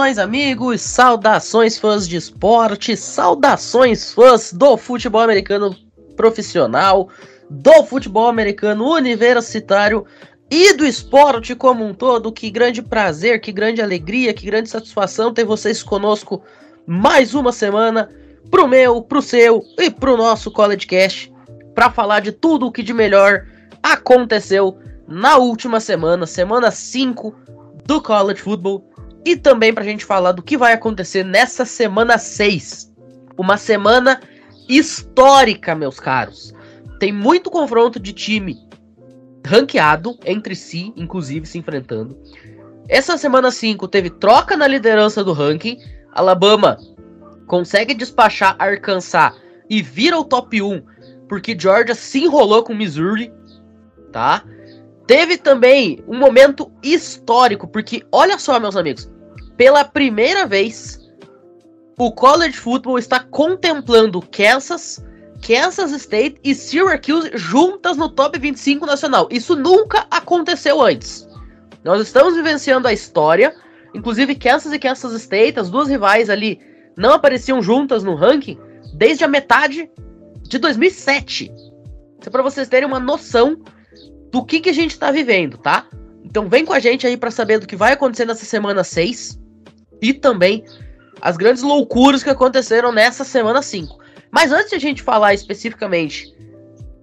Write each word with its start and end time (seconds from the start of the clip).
Saudações, 0.00 0.18
amigos, 0.18 0.80
saudações, 0.80 1.78
fãs 1.78 2.08
de 2.08 2.16
esporte, 2.16 2.96
saudações, 2.96 4.14
fãs 4.14 4.50
do 4.50 4.78
futebol 4.78 5.20
americano 5.20 5.76
profissional, 6.16 7.10
do 7.50 7.84
futebol 7.84 8.26
americano 8.26 8.90
universitário 8.90 10.06
e 10.50 10.72
do 10.72 10.86
esporte 10.86 11.54
como 11.54 11.84
um 11.84 11.92
todo. 11.92 12.32
Que 12.32 12.50
grande 12.50 12.80
prazer, 12.80 13.42
que 13.42 13.52
grande 13.52 13.82
alegria, 13.82 14.32
que 14.32 14.46
grande 14.46 14.70
satisfação 14.70 15.34
ter 15.34 15.44
vocês 15.44 15.82
conosco 15.82 16.42
mais 16.86 17.34
uma 17.34 17.52
semana 17.52 18.08
pro 18.50 18.66
meu, 18.66 19.02
pro 19.02 19.20
seu 19.20 19.62
e 19.78 19.90
pro 19.90 20.16
nosso 20.16 20.50
College 20.50 20.86
Cast 20.86 21.30
para 21.74 21.90
falar 21.90 22.20
de 22.20 22.32
tudo 22.32 22.66
o 22.66 22.72
que 22.72 22.82
de 22.82 22.94
melhor 22.94 23.44
aconteceu 23.82 24.78
na 25.06 25.36
última 25.36 25.78
semana, 25.78 26.24
semana 26.24 26.70
5 26.70 27.34
do 27.84 28.00
College 28.00 28.40
Football 28.40 28.89
e 29.24 29.36
também 29.36 29.72
para 29.72 29.82
a 29.82 29.86
gente 29.86 30.04
falar 30.04 30.32
do 30.32 30.42
que 30.42 30.56
vai 30.56 30.72
acontecer 30.72 31.24
nessa 31.24 31.64
semana 31.64 32.18
6. 32.18 32.92
Uma 33.36 33.56
semana 33.56 34.20
histórica, 34.68 35.74
meus 35.74 35.98
caros. 35.98 36.54
Tem 36.98 37.12
muito 37.12 37.50
confronto 37.50 37.98
de 37.98 38.12
time 38.12 38.56
ranqueado 39.46 40.18
entre 40.24 40.54
si, 40.54 40.92
inclusive 40.96 41.46
se 41.46 41.58
enfrentando. 41.58 42.18
Essa 42.88 43.16
semana 43.16 43.50
5 43.50 43.88
teve 43.88 44.10
troca 44.10 44.56
na 44.56 44.66
liderança 44.66 45.24
do 45.24 45.32
ranking. 45.32 45.78
Alabama 46.12 46.76
consegue 47.46 47.94
despachar 47.94 48.56
Arkansas 48.58 49.32
e 49.68 49.82
vira 49.82 50.18
o 50.18 50.24
top 50.24 50.60
1 50.60 50.82
porque 51.28 51.56
Georgia 51.58 51.94
se 51.94 52.24
enrolou 52.24 52.64
com 52.64 52.74
Missouri, 52.74 53.32
tá? 54.10 54.42
Teve 55.10 55.36
também 55.36 55.98
um 56.06 56.16
momento 56.16 56.70
histórico, 56.84 57.66
porque 57.66 58.04
olha 58.12 58.38
só, 58.38 58.60
meus 58.60 58.76
amigos, 58.76 59.10
pela 59.56 59.84
primeira 59.84 60.46
vez 60.46 61.00
o 61.98 62.12
college 62.12 62.56
football 62.56 62.96
está 62.96 63.18
contemplando 63.18 64.22
Kansas, 64.22 65.04
Kansas 65.44 65.90
State 65.90 66.36
e 66.44 66.54
Syracuse 66.54 67.32
juntas 67.34 67.96
no 67.96 68.08
top 68.08 68.38
25 68.38 68.86
nacional. 68.86 69.26
Isso 69.32 69.56
nunca 69.56 70.06
aconteceu 70.12 70.80
antes. 70.80 71.28
Nós 71.82 72.00
estamos 72.00 72.36
vivenciando 72.36 72.86
a 72.86 72.92
história, 72.92 73.52
inclusive 73.92 74.36
Kansas 74.36 74.72
e 74.72 74.78
Kansas 74.78 75.12
State, 75.14 75.58
as 75.58 75.70
duas 75.70 75.88
rivais 75.88 76.30
ali, 76.30 76.60
não 76.96 77.14
apareciam 77.14 77.60
juntas 77.60 78.04
no 78.04 78.14
ranking 78.14 78.56
desde 78.94 79.24
a 79.24 79.28
metade 79.28 79.90
de 80.42 80.56
2007. 80.56 81.46
Isso 81.46 82.28
é 82.28 82.30
para 82.30 82.44
vocês 82.44 82.68
terem 82.68 82.86
uma 82.86 83.00
noção 83.00 83.60
do 84.30 84.44
que, 84.44 84.60
que 84.60 84.70
a 84.70 84.74
gente 84.74 84.92
está 84.92 85.10
vivendo, 85.10 85.58
tá? 85.58 85.86
Então 86.24 86.48
vem 86.48 86.64
com 86.64 86.72
a 86.72 86.78
gente 86.78 87.06
aí 87.06 87.16
para 87.16 87.30
saber 87.30 87.58
do 87.58 87.66
que 87.66 87.76
vai 87.76 87.92
acontecer 87.92 88.24
nessa 88.24 88.44
semana 88.44 88.84
6 88.84 89.38
e 90.00 90.14
também 90.14 90.64
as 91.20 91.36
grandes 91.36 91.62
loucuras 91.62 92.22
que 92.22 92.30
aconteceram 92.30 92.92
nessa 92.92 93.24
semana 93.24 93.62
5. 93.62 93.98
Mas 94.30 94.52
antes 94.52 94.70
de 94.70 94.76
a 94.76 94.80
gente 94.80 95.02
falar 95.02 95.34
especificamente 95.34 96.32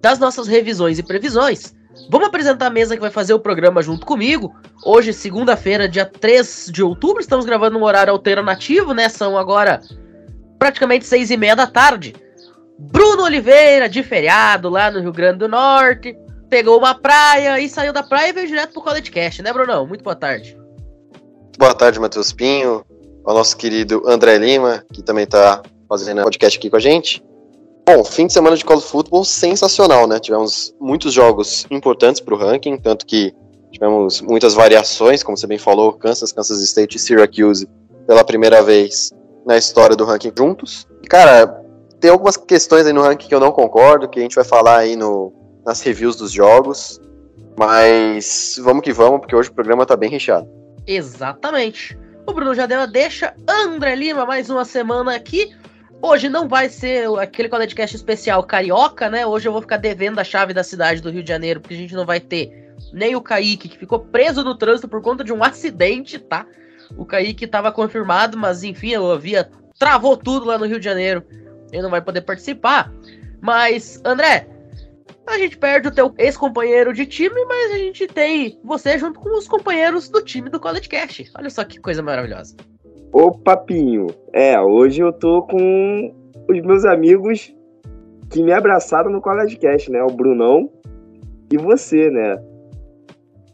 das 0.00 0.18
nossas 0.18 0.46
revisões 0.46 0.98
e 0.98 1.02
previsões, 1.02 1.74
vamos 2.10 2.28
apresentar 2.28 2.66
a 2.66 2.70
mesa 2.70 2.94
que 2.94 3.02
vai 3.02 3.10
fazer 3.10 3.34
o 3.34 3.40
programa 3.40 3.82
junto 3.82 4.06
comigo. 4.06 4.54
Hoje, 4.84 5.12
segunda-feira, 5.12 5.88
dia 5.88 6.06
3 6.06 6.70
de 6.72 6.82
outubro, 6.82 7.20
estamos 7.20 7.44
gravando 7.44 7.78
um 7.78 7.84
horário 7.84 8.12
alternativo, 8.12 8.94
né? 8.94 9.08
São 9.10 9.36
agora 9.36 9.82
praticamente 10.58 11.04
seis 11.04 11.30
e 11.30 11.36
meia 11.36 11.54
da 11.54 11.66
tarde. 11.66 12.14
Bruno 12.78 13.24
Oliveira, 13.24 13.88
de 13.88 14.02
feriado, 14.02 14.70
lá 14.70 14.90
no 14.90 15.00
Rio 15.00 15.12
Grande 15.12 15.40
do 15.40 15.48
Norte 15.48 16.16
pegou 16.48 16.78
uma 16.78 16.94
praia 16.94 17.60
e 17.60 17.68
saiu 17.68 17.92
da 17.92 18.02
praia 18.02 18.30
e 18.30 18.32
veio 18.32 18.46
direto 18.46 18.72
pro 18.72 18.82
College 18.82 19.10
Cast, 19.10 19.42
né, 19.42 19.52
Brunão? 19.52 19.86
Muito 19.86 20.02
boa 20.02 20.16
tarde. 20.16 20.58
Boa 21.58 21.74
tarde, 21.74 22.00
Matheus 22.00 22.32
Pinho, 22.32 22.84
ao 23.24 23.34
nosso 23.34 23.56
querido 23.56 24.02
André 24.06 24.38
Lima, 24.38 24.84
que 24.92 25.02
também 25.02 25.26
tá 25.26 25.62
fazendo 25.88 26.22
podcast 26.22 26.58
aqui 26.58 26.70
com 26.70 26.76
a 26.76 26.80
gente. 26.80 27.22
Bom, 27.86 28.04
fim 28.04 28.26
de 28.26 28.32
semana 28.32 28.56
de 28.56 28.64
college 28.64 28.86
football 28.86 29.24
sensacional, 29.24 30.06
né? 30.06 30.18
Tivemos 30.18 30.74
muitos 30.80 31.12
jogos 31.12 31.66
importantes 31.70 32.20
para 32.20 32.34
o 32.34 32.38
ranking, 32.38 32.76
tanto 32.76 33.06
que 33.06 33.34
tivemos 33.72 34.20
muitas 34.20 34.54
variações, 34.54 35.22
como 35.22 35.36
você 35.36 35.46
bem 35.46 35.58
falou, 35.58 35.92
Kansas, 35.92 36.32
Kansas 36.32 36.60
State 36.62 36.96
e 36.96 37.00
Syracuse 37.00 37.68
pela 38.06 38.24
primeira 38.24 38.62
vez 38.62 39.10
na 39.46 39.56
história 39.56 39.96
do 39.96 40.04
ranking 40.04 40.32
juntos. 40.36 40.86
Cara, 41.08 41.62
tem 41.98 42.10
algumas 42.10 42.36
questões 42.36 42.86
aí 42.86 42.92
no 42.92 43.02
ranking 43.02 43.26
que 43.26 43.34
eu 43.34 43.40
não 43.40 43.50
concordo, 43.50 44.08
que 44.08 44.18
a 44.18 44.22
gente 44.22 44.34
vai 44.34 44.44
falar 44.44 44.78
aí 44.78 44.94
no, 44.94 45.32
nas 45.68 45.82
reviews 45.82 46.16
dos 46.16 46.32
jogos. 46.32 46.98
Mas 47.56 48.58
vamos 48.62 48.82
que 48.82 48.92
vamos, 48.92 49.20
porque 49.20 49.36
hoje 49.36 49.50
o 49.50 49.52
programa 49.52 49.84
tá 49.84 49.96
bem 49.96 50.08
recheado. 50.08 50.48
Exatamente. 50.86 51.98
O 52.26 52.32
Bruno 52.32 52.54
já 52.54 52.66
deu 52.66 52.80
a 52.80 52.86
deixa. 52.86 53.34
André 53.46 53.94
Lima, 53.94 54.24
mais 54.24 54.48
uma 54.48 54.64
semana 54.64 55.14
aqui. 55.14 55.54
Hoje 56.00 56.28
não 56.28 56.48
vai 56.48 56.68
ser 56.68 57.08
aquele 57.18 57.48
podcast 57.48 57.94
especial 57.94 58.42
carioca, 58.44 59.10
né? 59.10 59.26
Hoje 59.26 59.48
eu 59.48 59.52
vou 59.52 59.60
ficar 59.60 59.76
devendo 59.76 60.18
a 60.18 60.24
chave 60.24 60.54
da 60.54 60.62
cidade 60.62 61.02
do 61.02 61.10
Rio 61.10 61.22
de 61.22 61.28
Janeiro, 61.28 61.60
porque 61.60 61.74
a 61.74 61.78
gente 61.78 61.94
não 61.94 62.06
vai 62.06 62.20
ter 62.20 62.72
nem 62.92 63.16
o 63.16 63.20
Kaique, 63.20 63.68
que 63.68 63.76
ficou 63.76 63.98
preso 63.98 64.44
no 64.44 64.56
trânsito 64.56 64.88
por 64.88 65.02
conta 65.02 65.24
de 65.24 65.32
um 65.32 65.42
acidente, 65.44 66.18
tá? 66.18 66.46
O 66.96 67.04
Kaique 67.04 67.44
estava 67.44 67.70
confirmado, 67.72 68.38
mas 68.38 68.62
enfim, 68.62 68.90
eu 68.90 69.10
havia 69.10 69.50
travou 69.78 70.16
tudo 70.16 70.46
lá 70.46 70.56
no 70.56 70.66
Rio 70.66 70.78
de 70.78 70.84
Janeiro. 70.84 71.24
Ele 71.72 71.82
não 71.82 71.90
vai 71.90 72.00
poder 72.00 72.22
participar. 72.22 72.90
Mas, 73.40 74.00
André, 74.04 74.46
a 75.30 75.38
gente 75.38 75.56
perde 75.58 75.88
o 75.88 75.94
teu 75.94 76.12
ex-companheiro 76.18 76.92
de 76.92 77.06
time, 77.06 77.44
mas 77.44 77.72
a 77.72 77.78
gente 77.78 78.06
tem 78.06 78.58
você 78.64 78.98
junto 78.98 79.20
com 79.20 79.36
os 79.36 79.46
companheiros 79.46 80.08
do 80.08 80.22
time 80.22 80.48
do 80.48 80.60
College 80.60 80.88
Cash. 80.88 81.30
Olha 81.36 81.50
só 81.50 81.64
que 81.64 81.78
coisa 81.78 82.02
maravilhosa. 82.02 82.56
Ô 83.12 83.30
papinho, 83.30 84.08
é, 84.32 84.60
hoje 84.60 85.00
eu 85.00 85.12
tô 85.12 85.42
com 85.42 86.14
os 86.48 86.60
meus 86.62 86.84
amigos 86.84 87.54
que 88.30 88.42
me 88.42 88.52
abraçaram 88.52 89.10
no 89.10 89.20
College 89.20 89.56
Cash, 89.56 89.88
né? 89.88 90.02
O 90.02 90.12
Brunão 90.12 90.70
e 91.52 91.56
você, 91.56 92.10
né? 92.10 92.36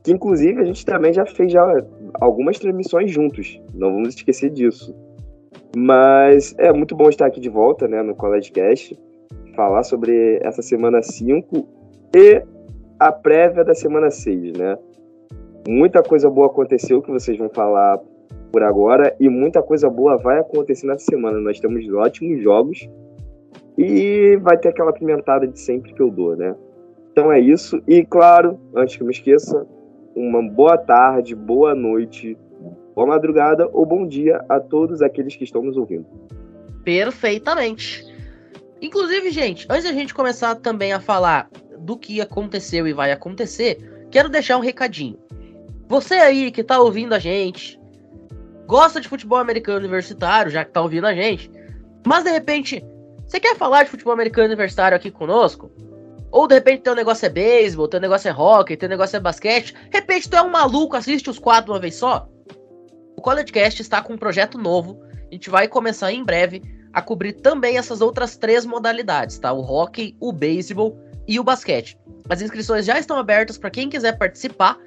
Que 0.03 0.13
inclusive 0.13 0.61
a 0.61 0.65
gente 0.65 0.85
também 0.85 1.13
já 1.13 1.25
fez 1.25 1.53
já 1.53 1.65
algumas 2.21 2.59
transmissões 2.59 3.11
juntos, 3.11 3.61
não 3.73 3.93
vamos 3.93 4.15
esquecer 4.15 4.51
disso. 4.51 4.95
Mas 5.77 6.55
é 6.59 6.73
muito 6.73 6.95
bom 6.95 7.09
estar 7.09 7.27
aqui 7.27 7.41
de 7.41 7.49
volta, 7.49 7.89
né, 7.89 8.03
no 8.03 8.15
College 8.15 8.53
Cast 8.53 8.97
falar 9.55 9.83
sobre 9.83 10.39
essa 10.43 10.63
semana 10.63 11.03
5 11.03 11.67
e 12.15 12.43
a 12.99 13.13
prévia 13.13 13.65
da 13.65 13.75
semana 13.75 14.11
6, 14.11 14.57
né? 14.57 14.79
Muita 15.67 16.03
coisa 16.03 16.29
boa 16.29 16.47
aconteceu 16.47 17.01
que 17.01 17.11
vocês 17.11 17.39
vão 17.39 17.49
falar 17.49 17.99
por 18.53 18.63
agora 18.63 19.15
e 19.19 19.29
muita 19.29 19.63
coisa 19.63 19.89
boa 19.91 20.17
vai 20.17 20.39
acontecer 20.39 20.87
nessa 20.87 21.05
semana. 21.05 21.41
Nós 21.41 21.59
temos 21.59 21.89
ótimos 21.93 22.43
jogos 22.43 22.89
e 23.77 24.37
vai 24.43 24.57
ter 24.57 24.69
aquela 24.69 24.93
pimentada 24.93 25.47
de 25.47 25.59
sempre 25.59 25.93
que 25.93 26.01
eu 26.01 26.11
dou, 26.11 26.37
né? 26.37 26.55
Então 27.11 27.33
é 27.33 27.41
isso. 27.41 27.83
E 27.89 28.05
claro, 28.05 28.59
antes 28.75 28.97
que 28.97 29.03
eu 29.03 29.07
me 29.07 29.13
esqueça, 29.13 29.67
uma 30.15 30.43
boa 30.43 30.77
tarde, 30.77 31.35
boa 31.35 31.75
noite, 31.75 32.37
boa 32.95 33.07
madrugada 33.07 33.69
ou 33.73 33.85
bom 33.85 34.07
dia 34.07 34.45
a 34.49 34.61
todos 34.61 35.03
aqueles 35.03 35.35
que 35.35 35.45
estão 35.45 35.63
nos 35.63 35.77
ouvindo. 35.77 36.07
Perfeitamente. 36.85 38.14
Inclusive, 38.85 39.31
gente, 39.31 39.67
antes 39.71 39.85
da 39.85 39.95
gente 39.95 40.13
começar 40.13 40.57
também 40.57 40.93
a 40.93 41.01
falar 41.01 41.49
do 41.79 41.97
que 41.97 42.21
aconteceu 42.21 42.87
e 42.87 42.93
vai 42.93 43.13
acontecer, 43.13 43.79
quero 44.11 44.29
deixar 44.29 44.59
um 44.59 44.61
recadinho. 44.61 45.19
Você 45.89 46.17
aí 46.17 46.51
que 46.51 46.63
tá 46.63 46.79
ouvindo 46.79 47.15
a 47.15 47.19
gente, 47.19 47.81
gosta 48.67 49.01
de 49.01 49.09
futebol 49.09 49.39
americano 49.39 49.79
universitário, 49.79 50.53
já 50.53 50.67
que 50.67 50.71
tá 50.71 50.83
ouvindo 50.83 51.07
a 51.07 51.15
gente, 51.15 51.51
mas 52.07 52.25
de 52.25 52.31
repente, 52.31 52.85
você 53.27 53.41
quer 53.41 53.57
falar 53.57 53.85
de 53.85 53.91
futebol 53.91 54.13
americano 54.13 54.49
universitário 54.49 54.95
aqui 54.95 55.11
conosco? 55.11 55.73
Ou 56.31 56.47
de 56.47 56.57
repente 56.57 56.83
teu 56.83 56.95
negócio 56.95 57.25
é 57.25 57.31
beisebol, 57.31 57.89
teu 57.89 58.01
negócio 58.01 58.29
é 58.29 58.35
hockey, 58.35 58.77
teu 58.77 58.91
negócio 58.91 59.17
é 59.17 59.21
basquete, 59.21 59.73
de 59.73 59.97
repente 59.97 60.29
tu 60.29 60.37
é 60.37 60.43
um 60.43 60.51
maluco, 60.51 60.95
assiste 60.95 61.31
os 61.31 61.39
quatro 61.39 61.73
uma 61.73 61.81
vez 61.81 61.95
só? 61.95 62.29
O 63.17 63.23
CollegeCast 63.23 63.81
está 63.81 64.03
com 64.03 64.13
um 64.13 64.19
projeto 64.19 64.59
novo, 64.59 65.01
a 65.31 65.33
gente 65.33 65.49
vai 65.49 65.69
começar 65.69 66.13
em 66.13 66.23
breve 66.23 66.61
a 66.95 67.03
cobrir 67.03 67.33
também 67.33 67.77
essas 67.77 68.01
outras 68.01 68.37
três 68.37 68.65
modalidades, 68.65 69.37
tá? 69.39 69.53
O 69.53 69.61
hockey, 69.61 70.17
o 70.21 70.33
beisebol 70.33 70.97
e 71.27 71.41
o 71.41 71.45
basquete. 71.45 71.99
As 72.29 72.41
inscrições 72.41 72.87
já 72.87 72.99
estão 72.99 73.19
abertas 73.19 73.59
para 73.59 73.69
quem 73.69 73.89
quiser 73.89 74.17
participar. 74.17 74.79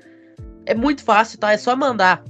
É 0.66 0.74
muito 0.74 1.04
fácil, 1.04 1.38
tá? 1.38 1.52
É 1.52 1.58
só 1.58 1.76
mandar 1.76 2.24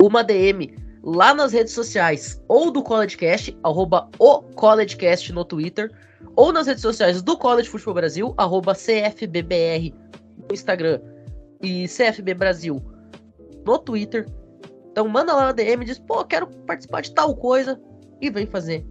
uma 0.00 0.22
DM 0.22 0.76
lá 1.02 1.32
nas 1.32 1.54
redes 1.54 1.72
sociais 1.72 2.42
ou 2.48 2.70
do 2.70 2.82
CollegeCast, 2.82 3.58
arroba 3.62 4.10
o 4.18 4.42
CollegeCast 4.42 5.32
no 5.32 5.44
Twitter, 5.44 5.90
ou 6.36 6.52
nas 6.52 6.66
redes 6.66 6.82
sociais 6.82 7.22
do 7.22 7.36
College 7.38 7.68
Futebol 7.68 7.94
Brasil, 7.94 8.34
arroba 8.36 8.74
CFBBR 8.74 9.94
no 10.36 10.52
Instagram 10.52 11.00
e 11.62 11.86
CFB 11.88 12.34
Brasil 12.34 12.82
no 13.66 13.78
Twitter. 13.78 14.26
Então 14.92 15.08
manda 15.08 15.34
lá 15.34 15.46
na 15.46 15.52
DM 15.52 15.82
e 15.82 15.86
diz, 15.86 15.98
pô, 15.98 16.22
quero 16.24 16.46
participar 16.66 17.00
de 17.00 17.12
tal 17.12 17.34
coisa 17.34 17.80
e 18.20 18.28
vem 18.28 18.46
fazer 18.46 18.84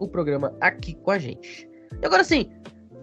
o 0.00 0.08
programa 0.08 0.56
aqui 0.60 0.94
com 0.94 1.10
a 1.10 1.18
gente. 1.18 1.68
E 2.02 2.06
agora 2.06 2.24
sim, 2.24 2.50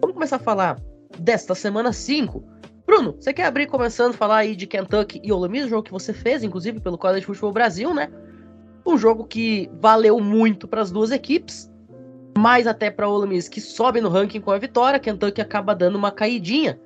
vamos 0.00 0.14
começar 0.14 0.36
a 0.36 0.40
falar 0.40 0.78
desta 1.18 1.54
semana 1.54 1.92
5. 1.92 2.44
Bruno, 2.84 3.14
você 3.18 3.32
quer 3.32 3.44
abrir 3.44 3.66
começando 3.66 4.14
a 4.14 4.16
falar 4.16 4.38
aí 4.38 4.56
de 4.56 4.66
Kentucky 4.66 5.20
e 5.22 5.32
Ole 5.32 5.48
Miss, 5.48 5.68
jogo 5.68 5.82
que 5.82 5.92
você 5.92 6.12
fez, 6.12 6.42
inclusive, 6.42 6.80
pelo 6.80 6.98
College 6.98 7.24
Football 7.24 7.52
Brasil, 7.52 7.94
né? 7.94 8.10
Um 8.86 8.96
jogo 8.96 9.24
que 9.24 9.70
valeu 9.80 10.18
muito 10.18 10.66
para 10.66 10.80
as 10.80 10.90
duas 10.90 11.10
equipes, 11.10 11.70
mais 12.36 12.66
até 12.66 12.90
para 12.90 13.08
Ole 13.08 13.28
Miss 13.28 13.48
que 13.48 13.60
sobe 13.60 14.00
no 14.00 14.08
ranking 14.08 14.40
com 14.40 14.50
a 14.50 14.58
vitória, 14.58 14.98
Kentucky 14.98 15.40
acaba 15.40 15.74
dando 15.74 15.96
uma 15.96 16.10
caidinha. 16.10 16.80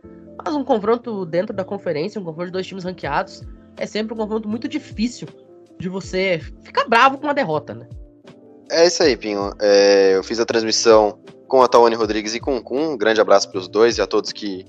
Mas 0.44 0.54
um 0.54 0.64
confronto 0.64 1.24
dentro 1.24 1.54
da 1.54 1.64
conferência, 1.64 2.20
um 2.20 2.24
confronto 2.24 2.46
de 2.46 2.52
dois 2.52 2.66
times 2.66 2.84
ranqueados, 2.84 3.42
é 3.76 3.86
sempre 3.86 4.12
um 4.14 4.16
confronto 4.16 4.48
muito 4.48 4.68
difícil 4.68 5.28
de 5.78 5.88
você 5.88 6.40
ficar 6.62 6.88
bravo 6.88 7.18
com 7.18 7.26
uma 7.26 7.34
derrota, 7.34 7.74
né? 7.74 7.88
É 8.72 8.86
isso 8.86 9.02
aí, 9.02 9.14
Pinho. 9.16 9.52
É, 9.60 10.16
eu 10.16 10.24
fiz 10.24 10.40
a 10.40 10.46
transmissão 10.46 11.18
com 11.46 11.62
a 11.62 11.68
Tawane 11.68 11.94
Rodrigues 11.94 12.34
e 12.34 12.40
com 12.40 12.56
o 12.56 12.62
Kun. 12.62 12.92
Um 12.92 12.96
grande 12.96 13.20
abraço 13.20 13.50
para 13.50 13.58
os 13.58 13.68
dois 13.68 13.98
e 13.98 14.00
a 14.00 14.06
todos 14.06 14.32
que, 14.32 14.64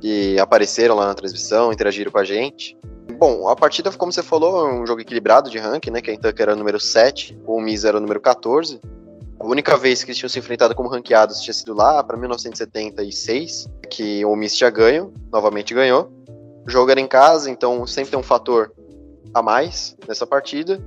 que 0.00 0.40
apareceram 0.40 0.94
lá 0.94 1.04
na 1.04 1.14
transmissão, 1.14 1.70
interagiram 1.70 2.10
com 2.10 2.18
a 2.18 2.24
gente. 2.24 2.74
Bom, 3.18 3.46
a 3.48 3.54
partida, 3.54 3.92
como 3.92 4.10
você 4.10 4.22
falou, 4.22 4.66
é 4.66 4.72
um 4.72 4.86
jogo 4.86 5.02
equilibrado 5.02 5.50
de 5.50 5.58
ranking, 5.58 5.90
né? 5.90 6.00
Kentucky 6.00 6.40
era 6.40 6.54
o 6.54 6.56
número 6.56 6.80
7, 6.80 7.38
o 7.46 7.60
Miz 7.60 7.84
era 7.84 7.98
o 7.98 8.00
número 8.00 8.22
14. 8.22 8.80
A 9.38 9.46
única 9.46 9.76
vez 9.76 10.02
que 10.02 10.10
eles 10.10 10.18
tinham 10.18 10.30
se 10.30 10.38
enfrentado 10.38 10.74
como 10.74 10.88
ranqueados 10.88 11.42
tinha 11.42 11.52
sido 11.52 11.74
lá 11.74 12.02
para 12.02 12.16
1976, 12.16 13.68
que 13.90 14.24
o 14.24 14.34
Miss 14.34 14.56
tinha 14.56 14.70
ganho, 14.70 15.12
novamente 15.30 15.74
ganhou. 15.74 16.10
O 16.66 16.70
jogo 16.70 16.90
era 16.90 17.00
em 17.00 17.06
casa, 17.06 17.50
então 17.50 17.86
sempre 17.86 18.12
tem 18.12 18.18
um 18.18 18.22
fator 18.22 18.72
a 19.34 19.42
mais 19.42 19.94
nessa 20.08 20.26
partida. 20.26 20.82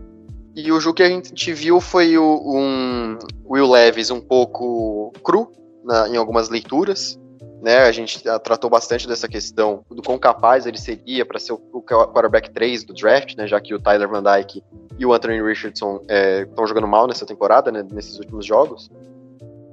E 0.56 0.72
o 0.72 0.80
jogo 0.80 0.96
que 0.96 1.04
a 1.04 1.10
gente 1.10 1.52
viu 1.54 1.81
foi 1.81 2.18
o, 2.18 2.42
um 2.46 3.19
Will 3.46 3.69
Levis 3.69 4.10
um 4.10 4.22
pouco 4.22 5.12
cru 5.22 5.52
na, 5.84 6.07
em 6.07 6.16
algumas 6.16 6.50
leituras. 6.50 7.19
Né, 7.62 7.80
a 7.80 7.92
gente 7.92 8.22
tratou 8.44 8.69
bastante 8.69 9.07
dessa 9.07 9.28
questão 9.28 9.84
do 9.90 10.04
quão 10.04 10.19
capaz 10.19 10.68
ele 10.68 10.78
seria 10.78 11.25
para 11.25 11.40
ser 11.40 11.54
o, 11.54 11.81
quarterback 11.81 12.52
3 12.52 12.84
do 12.84 12.94
draft, 12.94 13.36
né, 13.36 13.48
já 13.48 13.60
que 13.60 13.74
o 13.74 13.80
Tyler 13.80 14.07
Van 14.07 14.22
Dyke 14.22 14.63
e 15.00 15.06
o 15.06 15.12
Anthony 15.12 15.42
Richardson 15.42 16.00
estão 16.04 16.63
é, 16.63 16.68
jogando 16.68 16.88
mal 16.88 17.07
nessa 17.07 17.25
temporada, 17.25 17.72
né, 17.72 17.84
nesses 17.92 18.19
últimos 18.19 18.46
jogos. 18.46 18.92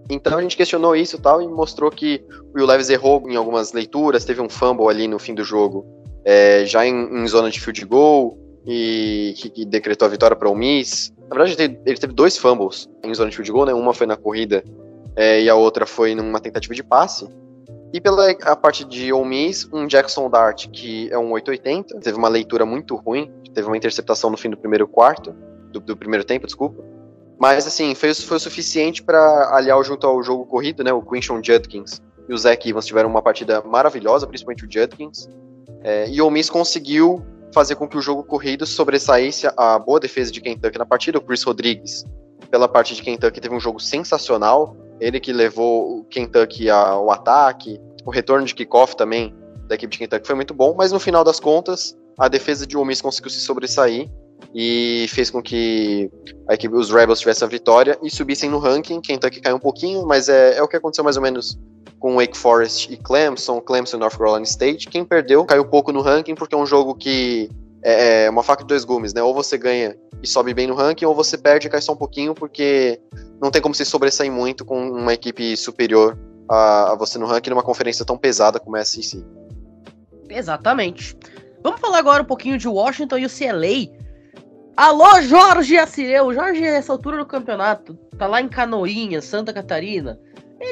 Então 0.09 0.39
a 0.39 0.43
gente 0.43 0.57
questionou 0.57 0.97
isso 0.97 1.19
tal 1.19 1.43
e 1.43 1.49
mostrou 1.49 1.91
que 1.91 2.25
o 2.55 2.57
Will 2.57 2.67
Levis 2.67 2.89
errou 2.89 3.29
em 3.29 3.37
algumas 3.37 3.73
leituras, 3.73 4.25
teve 4.25 4.41
um 4.41 4.49
fumble 4.49 4.89
ali 4.89 5.07
no 5.07 5.19
fim 5.19 5.35
do 5.35 5.45
jogo, 5.45 5.85
é, 6.25 6.65
já 6.65 6.87
em, 6.87 6.95
em, 6.95 7.27
zona 7.27 7.51
de 7.51 7.61
field 7.61 7.85
goal, 7.85 8.39
que, 8.65 9.51
que 9.51 9.65
decretou 9.65 10.07
a 10.07 10.11
vitória 10.11 10.37
para 10.37 10.49
o 10.49 10.55
Miss. 10.55 11.13
Na 11.29 11.37
verdade, 11.37 11.53
ele 11.53 11.57
teve, 11.57 11.81
ele 11.87 11.99
teve 11.99 12.13
dois 12.13 12.37
fumbles 12.37 12.89
em 13.03 13.15
zona 13.15 13.31
de 13.31 13.37
field 13.37 13.51
goal, 13.51 13.67
né? 13.67 13.75
Uma 13.75 13.93
foi 13.93 14.07
na 14.07 14.17
corrida 14.17 14.63
é, 15.17 15.43
e 15.43 15.49
a 15.49 15.55
outra 15.55 15.87
foi 15.87 16.15
numa 16.15 16.41
tentativa 16.41 16.75
de 16.75 16.83
passe. 16.83 17.29
E 17.93 18.01
pela 18.01 18.31
a 18.31 18.57
parte 18.57 18.85
de 18.85 19.13
Ole 19.13 19.29
Miss, 19.29 19.69
um 19.73 19.87
Jackson 19.87 20.31
Dart, 20.31 20.69
que 20.71 21.11
é 21.13 21.19
um 21.19 21.31
880, 21.33 22.01
teve 22.01 22.17
uma 22.17 22.29
leitura 22.29 22.65
muito 22.65 22.97
ruim, 22.97 23.31
teve 23.53 23.67
uma 23.67 23.77
interceptação 23.77 24.31
no 24.31 24.37
fim 24.37 24.49
do 24.49 24.57
primeiro 24.57 24.89
quarto, 24.89 25.35
do, 25.71 25.79
do 25.79 25.97
primeiro 25.97 26.25
tempo, 26.25 26.47
desculpa. 26.47 26.83
Mas, 27.39 27.67
assim, 27.67 27.95
foi, 27.95 28.15
foi 28.15 28.37
o 28.37 28.41
suficiente 28.41 29.03
para 29.03 29.55
aliar 29.55 29.83
junto 29.85 30.07
ao 30.07 30.23
jogo 30.23 30.47
corrido, 30.47 30.83
né? 30.83 30.93
O 30.93 31.03
Quinshon 31.03 31.43
Judkins 31.43 32.01
e 32.29 32.33
o 32.33 32.39
Zach 32.39 32.67
Evans 32.69 32.87
tiveram 32.87 33.11
uma 33.11 33.21
partida 33.21 33.61
maravilhosa, 33.63 34.27
principalmente 34.27 34.65
o 34.65 34.71
Judkins. 34.71 35.29
É, 35.83 36.09
e 36.09 36.23
o 36.23 36.31
Miss 36.31 36.49
conseguiu 36.49 37.23
fazer 37.53 37.77
com 37.77 37.89
que 37.89 37.97
o 37.97 38.01
jogo 38.01 38.25
corrido 38.25 38.67
sobressaísse 38.67 39.49
a 39.57 39.79
boa 39.79 40.01
defesa 40.01 40.31
de 40.31 40.41
Kentucky 40.41 40.79
na 40.79 40.87
partida. 40.87 41.19
O 41.19 41.21
Chris 41.21 41.43
Rodrigues, 41.43 42.05
pela 42.51 42.69
parte 42.69 42.95
de 42.95 43.03
Kentucky, 43.03 43.41
teve 43.41 43.55
um 43.55 43.61
jogo 43.61 43.81
sensacional. 43.81 44.77
Ele 45.01 45.21
que 45.21 45.33
levou 45.33 45.99
o 45.99 46.05
Kentucky 46.05 46.71
ao 46.71 47.11
ataque. 47.11 47.81
O 48.05 48.11
retorno 48.11 48.47
de 48.47 48.55
kickoff 48.55 48.97
também 48.97 49.35
da 49.69 49.75
equipe 49.75 49.93
de 49.93 49.99
Kentucky 49.99 50.27
foi 50.27 50.37
muito 50.37 50.55
bom, 50.55 50.75
mas 50.77 50.93
no 50.93 50.99
final 50.99 51.25
das 51.25 51.39
contas, 51.39 51.97
a 52.19 52.29
defesa 52.29 52.67
de 52.67 52.77
Ole 52.77 52.89
Miss 52.89 53.01
conseguiu 53.01 53.31
se 53.31 53.41
sobressair 53.41 54.11
e 54.55 55.07
fez 55.09 55.31
com 55.31 55.41
que 55.41 56.11
a 56.49 56.55
equipe, 56.55 56.75
os 56.75 56.91
Rebels 56.91 57.21
tivessem 57.21 57.47
a 57.47 57.49
vitória 57.49 57.99
e 58.03 58.11
subissem 58.11 58.51
no 58.51 58.59
ranking. 58.59 59.01
Kentucky 59.01 59.41
caiu 59.41 59.57
um 59.57 59.61
pouquinho, 59.61 60.07
mas 60.07 60.29
é, 60.29 60.57
é 60.57 60.63
o 60.63 60.69
que 60.69 60.77
aconteceu 60.77 61.05
mais 61.05 61.17
ou 61.17 61.23
menos 61.23 61.59
com 62.03 62.17
Wake 62.17 62.37
Forest 62.37 62.93
e 62.93 62.97
Clemson, 62.97 63.61
Clemson 63.61 63.97
e 63.97 64.01
North 64.01 64.19
Carolina 64.19 64.43
State. 64.43 64.89
Quem 64.89 65.05
perdeu 65.05 65.45
caiu 65.45 65.65
pouco 65.65 65.93
no 65.93 66.01
ranking 66.01 66.35
porque 66.35 66.53
é 66.53 66.59
um 66.59 66.67
jogo 66.67 66.97
que 66.97 67.49
é, 67.81 68.25
é 68.25 68.31
uma 68.31 68.43
faca 68.43 68.65
de 68.65 68.67
dois 68.67 68.85
gumes, 68.85 69.15
né? 69.15 69.23
Ou 69.23 69.33
você 69.33 69.57
ganha 69.57 69.97
e 70.21 70.27
sobe 70.27 70.53
bem 70.53 70.67
no 70.67 70.75
ranking, 70.75 71.05
ou 71.05 71.15
você 71.15 71.39
perde 71.39 71.69
e 71.69 71.71
cai 71.71 71.81
só 71.81 71.93
um 71.93 71.97
pouquinho 71.97 72.35
porque 72.35 73.01
não 73.41 73.53
tem 73.53 73.63
como 73.63 73.73
se 73.73 73.85
sobressair 73.85 74.33
muito 74.33 74.65
com 74.65 74.85
uma 74.85 75.15
equipe 75.15 75.57
superior 75.57 76.19
a, 76.49 76.97
você 76.99 77.21
no 77.21 77.27
ranking 77.27 77.51
numa 77.51 77.63
conferência 77.63 78.05
tão 78.05 78.19
pesada 78.19 78.59
como 78.59 78.77
essa 78.77 78.99
em 78.99 79.03
si. 79.03 79.25
Exatamente. 80.29 81.17
Vamos 81.63 81.81
falar 81.81 81.99
agora 81.99 82.25
um 82.25 82.27
pouquinho 82.27 82.59
de 82.59 82.67
Washington 82.67 83.19
e 83.19 83.27
o 83.27 83.31
CLA. 83.31 83.97
Alô, 84.77 85.21
Jorge 85.23 85.79
Assireu! 85.79 86.35
Jorge, 86.35 86.61
nessa 86.63 86.93
altura 86.93 87.19
do 87.19 87.27
campeonato, 87.27 87.95
tá 88.19 88.27
lá 88.27 88.41
em 88.41 88.49
Canoinha, 88.49 89.23
Santa 89.23 89.53
Catarina 89.53 90.19